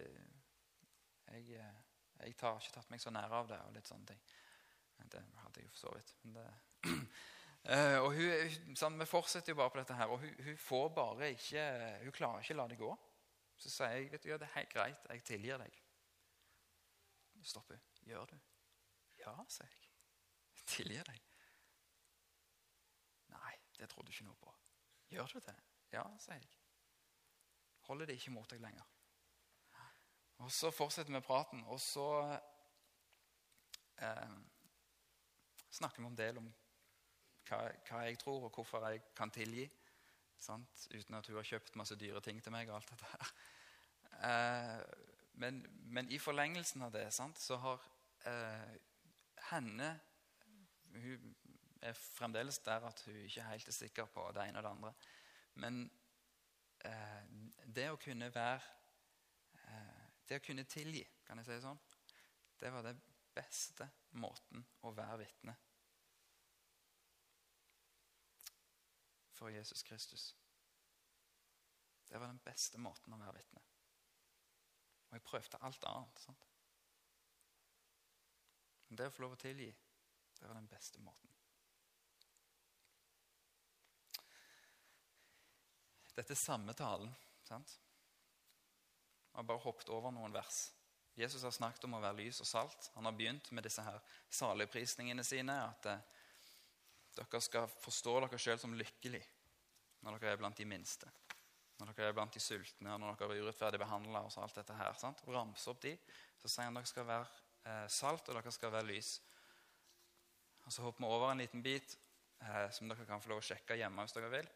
jeg, 1.32 1.48
jeg 1.58 2.38
har 2.41 2.62
ikke 2.62 2.76
tatt 2.76 2.93
meg 2.93 3.02
så 3.02 3.14
nær 3.14 3.34
av 3.34 3.50
det. 3.50 3.60
og 3.66 3.74
litt 3.74 3.89
sånne 3.89 4.14
ting. 4.14 4.22
Det 5.08 5.24
hadde 5.41 5.62
jeg 5.62 5.66
jo 5.66 5.74
for 5.74 5.84
så 5.88 5.95
vidt. 5.98 6.14
Men 6.22 6.38
det, 6.38 6.48
og 7.68 8.13
hun, 8.15 8.76
sånn, 8.80 8.99
Vi 9.01 9.05
fortsetter 9.09 9.51
jo 9.51 9.57
bare 9.59 9.74
på 9.74 9.80
dette 9.82 9.95
her, 9.97 10.11
og 10.13 10.22
hun, 10.24 10.34
hun, 10.45 10.57
får 10.61 10.89
bare 10.95 11.32
ikke, 11.36 11.63
hun 12.05 12.15
klarer 12.15 12.45
ikke 12.45 12.55
å 12.55 12.59
la 12.61 12.68
det 12.72 12.80
gå. 12.80 12.91
Så 13.57 13.72
sier 13.74 13.95
jeg 13.97 14.11
vet 14.13 14.24
du, 14.24 14.30
ja, 14.30 14.38
det 14.39 14.47
er 14.47 14.55
helt 14.59 14.74
greit, 14.74 15.07
jeg 15.09 15.24
tilgir 15.28 15.59
deg. 15.59 15.80
Stopper. 17.43 17.80
Gjør 18.07 18.30
du? 18.32 18.38
Ja, 19.20 19.34
sier 19.51 19.72
jeg. 19.72 19.89
jeg 20.55 20.68
Tilgir 20.72 21.09
deg. 21.09 21.24
Nei, 23.34 23.55
det 23.80 23.89
trodde 23.91 24.11
du 24.11 24.15
ikke 24.15 24.30
noe 24.30 24.39
på. 24.41 24.53
Gjør 25.11 25.34
du 25.34 25.41
det? 25.47 25.57
Ja, 25.91 26.05
sier 26.22 26.39
jeg. 26.39 26.53
Holder 27.88 28.09
det 28.09 28.18
ikke 28.20 28.36
mot 28.36 28.49
deg 28.51 28.61
lenger. 28.63 28.88
Og 30.45 30.51
Så 30.51 30.70
fortsetter 30.72 31.13
vi 31.13 31.20
praten, 31.26 31.63
og 31.65 31.80
så 31.82 32.07
eh, 33.97 34.36
snakker 35.80 36.03
vi 36.03 36.05
om 36.05 36.18
del 36.18 36.38
om 36.38 36.51
hva, 37.48 37.60
hva, 37.88 38.04
jeg 38.08 38.20
tror, 38.22 38.48
og 38.48 38.56
hvorfor 38.56 38.88
jeg 38.89 39.02
kan 39.16 39.32
tilgi. 39.34 39.68
Sant? 40.39 40.88
Uten 40.93 41.18
at 41.18 41.28
hun 41.28 41.39
har 41.39 41.48
kjøpt 41.48 41.78
masse 41.80 41.98
dyre 42.00 42.22
ting 42.22 42.41
til 42.43 42.54
meg. 42.54 42.70
og 42.70 42.80
alt 42.80 42.91
dette 42.93 43.12
her. 43.14 43.32
Eh, 44.28 44.84
men, 45.38 45.62
men, 45.93 46.12
i 46.12 46.18
forlengelsen 46.18 46.82
av 46.82 46.93
det 46.93 47.06
sant, 47.14 47.38
så 47.38 47.60
har 47.62 47.84
eh, 48.26 48.78
henne 49.52 49.91
Hun 50.98 51.36
er 51.86 51.93
fremdeles 51.93 52.58
der 52.66 52.88
at 52.88 53.04
hun 53.06 53.20
ikke 53.22 53.43
er 53.43 53.52
helt 53.52 53.74
sikker 53.74 54.08
på 54.10 54.24
det 54.34 54.48
ene 54.48 54.58
og 54.58 54.66
det 54.66 54.72
andre. 54.72 54.93
Men 55.62 55.84
eh, 56.86 57.28
det 57.76 57.91
å 57.91 58.00
kunne 58.02 58.32
være 58.34 58.64
eh, 59.68 60.02
Det 60.28 60.41
å 60.41 60.45
kunne 60.48 60.66
tilgi, 60.66 61.06
kan 61.28 61.38
jeg 61.38 61.45
si 61.45 61.54
det 61.54 61.62
sånn, 61.64 61.86
det 62.58 62.74
var 62.74 62.84
den 62.88 63.00
beste 63.38 63.86
måten 64.18 64.66
å 64.82 64.91
være 64.98 65.22
vitne 65.22 65.54
for 69.38 69.54
Jesus 69.54 69.84
Kristus. 69.84 70.36
Det 72.10 72.18
var 72.18 72.28
den 72.28 72.42
beste 72.44 72.80
måten 72.82 73.14
å 73.14 73.20
være 73.22 73.38
vitne. 73.38 73.62
Og 75.08 75.18
jeg 75.18 75.26
prøvde 75.28 75.60
alt 75.62 75.88
annet. 75.88 76.22
sant? 76.24 76.46
Men 78.88 79.00
det 79.00 79.10
å 79.10 79.14
få 79.14 79.26
lov 79.26 79.36
å 79.36 79.42
tilgi, 79.42 79.68
det 80.40 80.48
var 80.48 80.56
den 80.56 80.70
beste 80.72 81.02
måten. 81.04 81.34
Dette 86.18 86.34
er 86.34 86.40
samme 86.40 86.74
talen. 86.74 87.12
sant? 87.46 87.78
Jeg 89.30 89.44
har 89.44 89.46
bare 89.52 89.62
hoppet 89.68 89.92
over 89.94 90.12
noen 90.12 90.34
vers. 90.34 90.72
Jesus 91.18 91.44
har 91.44 91.54
snakket 91.54 91.86
om 91.86 91.96
å 91.98 92.02
være 92.02 92.18
lys 92.24 92.40
og 92.42 92.48
salt. 92.50 92.90
Han 92.96 93.06
har 93.06 93.14
begynt 93.18 93.52
med 93.52 93.66
disse 93.66 93.82
her 93.82 94.00
saligprisningene 94.30 95.24
sine. 95.26 95.54
At 95.66 95.86
eh, 95.90 96.16
dere 97.18 97.41
skal 97.41 97.68
forstå 97.82 98.20
dere 98.24 98.39
sjøl 98.41 98.59
som 98.61 98.76
lykkelig 98.78 99.24
når 100.05 100.20
dere 100.20 100.36
er 100.36 100.41
blant 100.41 100.57
de 100.57 100.65
minste. 100.70 101.09
Når 101.78 101.93
dere 101.93 102.11
er 102.11 102.15
blant 102.18 102.34
de 102.34 102.41
sultne, 102.41 102.93
og 102.93 103.01
når 103.01 103.18
dere 103.20 103.36
er 103.36 103.45
urettferdig 103.45 103.80
behandla. 103.82 104.24
Og 104.26 104.34
så 104.34 104.41
alt 104.41 104.57
dette 104.57 104.76
her, 104.78 104.93
sant? 104.97 105.22
Ramse 105.30 105.70
opp 105.70 105.82
de. 105.84 105.93
Så 106.41 106.49
sier 106.49 106.70
han 106.70 106.78
dere 106.78 106.89
skal 106.89 107.07
være 107.07 107.28
eh, 107.68 107.88
salt, 107.91 108.30
og 108.30 108.38
dere 108.39 108.53
skal 108.53 108.74
være 108.74 108.89
lys. 108.89 109.15
Og 110.65 110.74
Så 110.74 110.84
hopper 110.84 111.05
vi 111.05 111.09
over 111.09 111.32
en 111.32 111.41
liten 111.41 111.63
bit 111.63 111.97
eh, 112.41 112.70
som 112.76 112.89
dere 112.89 113.05
kan 113.07 113.22
få 113.24 113.34
lov 113.34 113.43
å 113.43 113.47
sjekke 113.49 113.78
hjemme 113.80 114.05
hvis 114.05 114.18
dere 114.18 114.32
vil. 114.34 114.49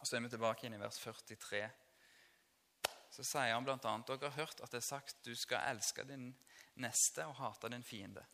Og 0.00 0.06
Så 0.06 0.16
er 0.16 0.24
vi 0.24 0.32
tilbake 0.32 0.66
inn 0.66 0.76
i 0.76 0.80
vers 0.80 1.00
43. 1.02 1.64
Så 3.14 3.22
sier 3.22 3.54
han 3.54 3.66
bl.a.: 3.66 3.78
Dere 3.78 4.30
har 4.30 4.38
hørt 4.40 4.60
at 4.60 4.72
det 4.72 4.80
er 4.80 4.88
sagt 4.88 5.20
du 5.24 5.34
skal 5.38 5.68
elske 5.70 6.04
din 6.08 6.32
neste 6.82 7.26
og 7.28 7.36
hate 7.38 7.70
din 7.70 7.84
fiende. 7.86 8.24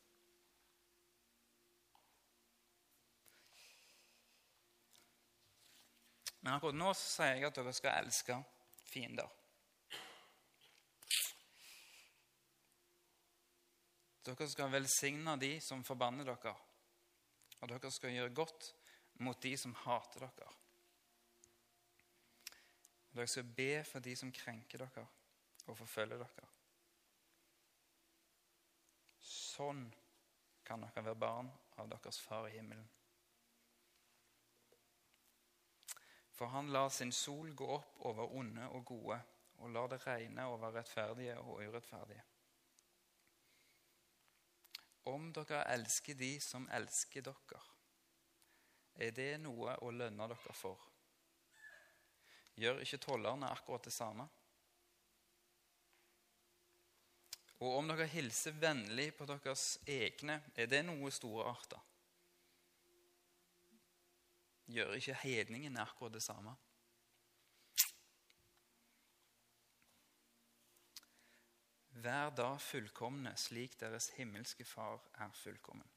Men 6.41 6.55
akkurat 6.55 6.79
nå 6.79 6.93
sier 6.97 7.37
jeg 7.37 7.49
at 7.51 7.59
dere 7.59 7.75
skal 7.77 8.01
elske 8.01 8.37
fiender. 8.89 9.29
Dere 14.25 14.49
skal 14.49 14.73
velsigne 14.73 15.37
de 15.41 15.55
som 15.65 15.85
forbanner 15.85 16.29
dere, 16.29 16.55
og 17.61 17.73
dere 17.73 17.91
skal 17.93 18.15
gjøre 18.15 18.35
godt 18.37 18.73
mot 19.25 19.41
de 19.43 19.55
som 19.59 19.75
hater 19.85 20.27
dere. 20.27 20.53
Dere 23.11 23.27
skal 23.29 23.53
be 23.57 23.73
for 23.89 24.05
de 24.05 24.15
som 24.17 24.33
krenker 24.33 24.85
dere 24.85 25.07
og 25.67 25.77
forfølger 25.77 26.21
dere. 26.23 26.49
Sånn 29.31 29.83
kan 30.65 30.85
dere 30.87 31.05
være 31.05 31.21
barn 31.21 31.51
av 31.81 31.91
deres 31.91 32.21
far 32.23 32.49
i 32.49 32.55
himmelen. 32.55 32.87
For 36.41 36.47
han 36.47 36.71
lar 36.73 36.89
sin 36.89 37.11
sol 37.13 37.51
gå 37.53 37.67
opp 37.69 37.99
over 38.09 38.31
onde 38.33 38.65
og 38.73 38.85
gode, 38.89 39.19
og 39.61 39.73
lar 39.75 39.91
det 39.93 39.99
regne 40.07 40.47
over 40.49 40.71
rettferdige 40.73 41.35
og 41.37 41.59
urettferdige. 41.61 42.23
Om 45.13 45.27
dere 45.37 45.67
elsker 45.75 46.17
de 46.17 46.31
som 46.41 46.65
elsker 46.73 47.27
dere, 47.29 47.61
er 49.05 49.13
det 49.13 49.35
noe 49.43 49.75
å 49.85 49.91
lønne 49.93 50.31
dere 50.33 50.57
for. 50.57 50.89
Gjør 52.57 52.81
ikke 52.87 53.03
tollerne 53.05 53.53
akkurat 53.53 53.85
det 53.85 53.93
samme? 53.93 54.25
Og 57.61 57.77
om 57.83 57.93
dere 57.93 58.09
hilser 58.09 58.57
vennlig 58.57 59.11
på 59.13 59.29
deres 59.29 59.75
egne, 59.85 60.41
er 60.57 60.73
det 60.73 60.87
noe 60.89 61.13
storarta? 61.13 61.85
Gjør 64.71 64.97
ikke 64.97 65.15
hedningene 65.23 65.83
akkurat 65.83 66.15
det 66.15 66.23
samme? 66.23 66.57
Vær 72.01 72.31
da 72.33 72.55
fullkomne 72.57 73.35
slik 73.37 73.75
deres 73.81 74.07
himmelske 74.17 74.65
Far 74.65 75.03
er 75.21 75.33
fullkommen. 75.37 75.91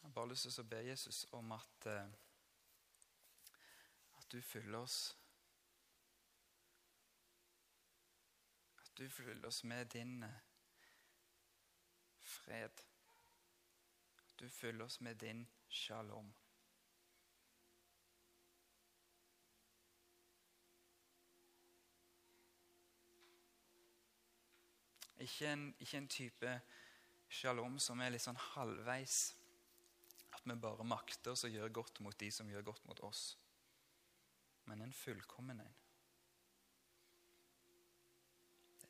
Jeg 0.00 0.08
har 0.08 0.14
bare 0.14 0.28
lyst 0.28 0.48
til 0.48 0.64
å 0.64 0.68
be 0.70 0.80
Jesus 0.86 1.26
om 1.36 1.52
at, 1.52 1.86
eh, 1.86 2.08
at 4.18 4.32
du 4.32 4.40
fyller 4.42 4.78
oss 4.78 5.19
du 9.00 9.08
fyller 9.08 9.48
oss 9.48 9.64
med 9.64 9.86
din 9.86 10.22
eh, 10.22 10.28
fred. 12.18 12.82
Du 14.36 14.48
fyller 14.48 14.84
oss 14.84 15.00
med 15.00 15.16
din 15.16 15.46
shalom. 15.68 16.34
Ikke 25.16 25.48
en, 25.48 25.74
ikke 25.78 25.96
en, 25.96 26.08
type 26.08 26.60
shalom 27.28 27.78
som 27.80 28.00
er 28.04 28.12
litt 28.12 28.24
sånn 28.28 28.44
halvveis. 28.52 29.18
At 30.36 30.44
vi 30.44 30.60
bare 30.60 30.84
makter 30.84 31.32
å 31.32 31.54
gjøre 31.56 31.72
godt 31.72 32.04
mot 32.04 32.20
de 32.20 32.28
som 32.28 32.52
gjør 32.52 32.68
godt 32.68 32.84
mot 32.84 33.00
oss. 33.08 33.30
Men 34.68 34.84
en 34.84 34.92
fullkommen 34.92 35.64
en. 35.64 35.79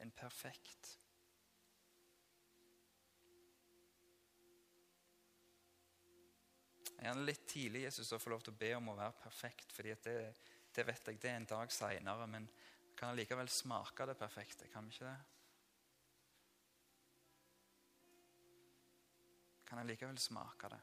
En 0.00 0.10
perfekt. 0.16 0.96
Gjerne 7.00 7.24
litt 7.24 7.46
tidlig 7.48 7.86
Jesus 7.86 8.12
å 8.12 8.20
få 8.20 8.34
lov 8.34 8.42
til 8.44 8.52
å 8.52 8.60
be 8.60 8.74
om 8.76 8.90
å 8.92 8.96
være 8.98 9.16
perfekt. 9.22 9.72
fordi 9.72 9.94
det, 10.04 10.16
det, 10.74 10.84
vet 10.84 11.06
jeg, 11.08 11.20
det 11.20 11.30
er 11.30 11.38
en 11.40 11.48
dag 11.48 11.72
seinere, 11.72 12.26
men 12.28 12.48
kan 12.96 13.16
likevel 13.16 13.48
smake 13.48 14.06
det 14.06 14.18
perfekte. 14.20 14.68
Kan 14.68 14.88
vi 14.88 14.96
ikke 14.96 15.08
det? 15.08 15.18
Kan 19.64 19.80
jeg 19.80 19.92
likevel 19.94 20.18
smake 20.20 20.68
det? 20.68 20.80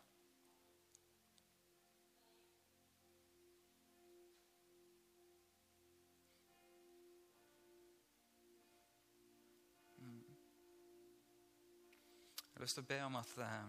Jeg 12.57 12.59
har 12.59 12.65
lyst 12.65 12.77
til 12.79 12.85
å 12.87 12.89
be 12.89 12.95
om 13.05 13.15
at 13.19 13.31
eh, 13.45 13.65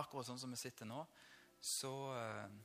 akkurat 0.00 0.26
sånn 0.26 0.38
som 0.42 0.50
vi 0.50 0.56
sitter 0.58 0.88
nå, 0.90 0.96
så 1.62 1.90
eh, 2.10 2.56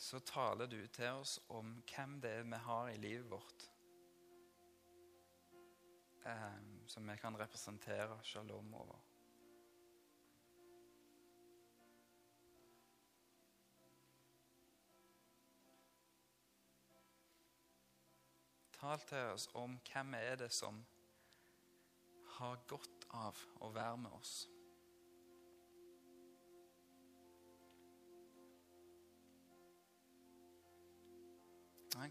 så 0.00 0.20
taler 0.24 0.70
du 0.72 0.78
til 0.88 1.18
oss 1.18 1.34
om 1.52 1.74
hvem 1.90 2.14
det 2.24 2.30
er 2.38 2.48
vi 2.48 2.60
har 2.68 2.88
i 2.88 2.96
livet 3.02 3.28
vårt 3.28 3.66
eh, 6.24 6.56
som 6.88 7.12
vi 7.12 7.18
kan 7.20 7.36
representere 7.36 8.16
shalom 8.24 8.72
over. 8.80 9.04
Tal 18.80 19.06
til 19.12 19.36
oss 19.36 19.50
om 19.52 19.76
hvem 19.92 20.16
er 20.24 20.40
det 20.46 20.52
som 20.56 20.80
har 22.38 22.60
godt 22.68 23.06
av 23.14 23.38
å 23.62 23.70
være 23.74 23.96
med 24.06 24.18
oss. 24.18 24.34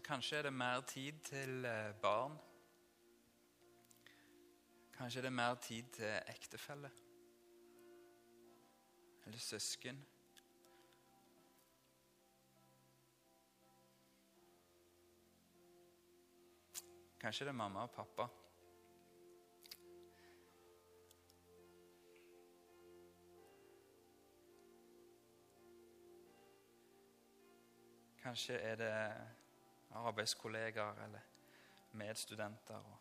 Kanskje 0.04 0.36
er 0.36 0.42
det 0.42 0.52
mer 0.52 0.80
tid 0.88 1.20
til 1.24 1.64
eh, 1.64 1.92
barn. 2.02 2.36
Kanskje 4.96 5.20
er 5.20 5.22
det 5.22 5.32
mer 5.32 5.54
tid 5.54 5.84
til 5.92 6.12
ektefelle. 6.28 6.90
Eller 9.26 9.38
søsken. 9.38 10.00
Kanskje 17.20 17.44
det 17.44 17.52
er 17.54 17.56
mamma 17.56 17.82
og 17.82 17.90
pappa. 17.90 18.28
Kanskje 28.24 28.54
er 28.56 28.76
det 28.76 29.12
arbeidskollegaer 29.90 31.04
eller 31.04 31.20
medstudenter. 31.92 32.74
og 32.74 32.98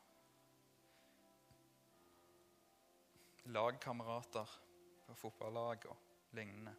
Lagkamerater 3.45 4.59
på 5.07 5.13
fotballag 5.13 5.86
og 5.86 5.97
lignende. 6.32 6.76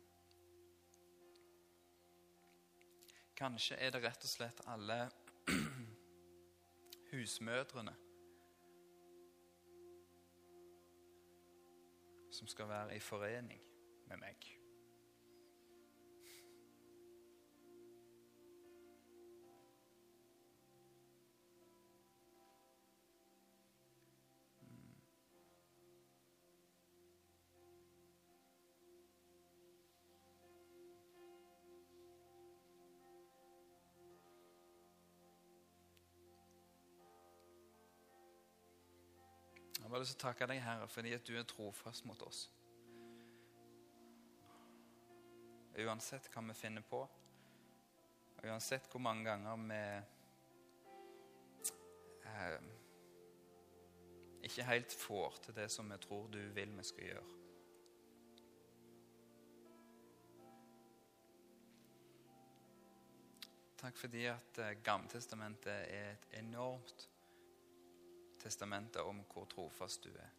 Kanskje 3.37 3.77
er 3.77 3.91
det 3.91 4.03
rett 4.05 4.25
og 4.25 4.31
slett 4.31 4.61
alle 4.67 4.99
husmødrene 7.13 7.95
som 12.31 12.47
skal 12.47 12.69
være 12.69 12.97
i 12.97 13.01
forening 13.01 13.65
med 14.07 14.17
meg. 14.21 14.64
Har 39.95 40.03
lyst 40.03 40.17
til 40.19 40.25
å 40.25 40.29
takke 40.29 40.47
deg, 40.51 40.59
Herre, 40.65 40.89
fordi 40.91 41.13
at 41.15 41.27
du 41.27 41.37
er 41.39 41.45
trofast 41.47 42.07
mot 42.09 42.23
oss. 42.27 42.49
Uansett 45.85 46.27
hva 46.35 46.43
vi 46.49 46.57
finner 46.59 46.83
på, 46.87 47.01
og 48.35 48.49
uansett 48.49 48.91
hvor 48.91 49.03
mange 49.03 49.25
ganger 49.27 49.63
vi 49.69 49.79
eh, 52.33 52.59
ikke 54.51 54.67
helt 54.69 54.99
får 54.99 55.41
til 55.47 55.59
det 55.63 55.71
som 55.73 55.91
vi 55.91 56.03
tror 56.03 56.29
du 56.35 56.43
vil 56.59 56.75
vi 56.75 56.91
skal 56.91 57.11
gjøre. 57.13 57.31
Takk 63.85 63.99
fordi 64.01 64.27
at 64.33 64.59
Gamletestamentet 64.59 64.85
Gammeltestamentet 64.85 65.75
er 65.93 66.15
et 66.15 66.31
enormt 66.41 67.11
testamentet 68.45 69.03
om 69.03 69.23
hvor 69.33 69.49
trofast 69.51 70.05
du 70.05 70.13
er. 70.21 70.33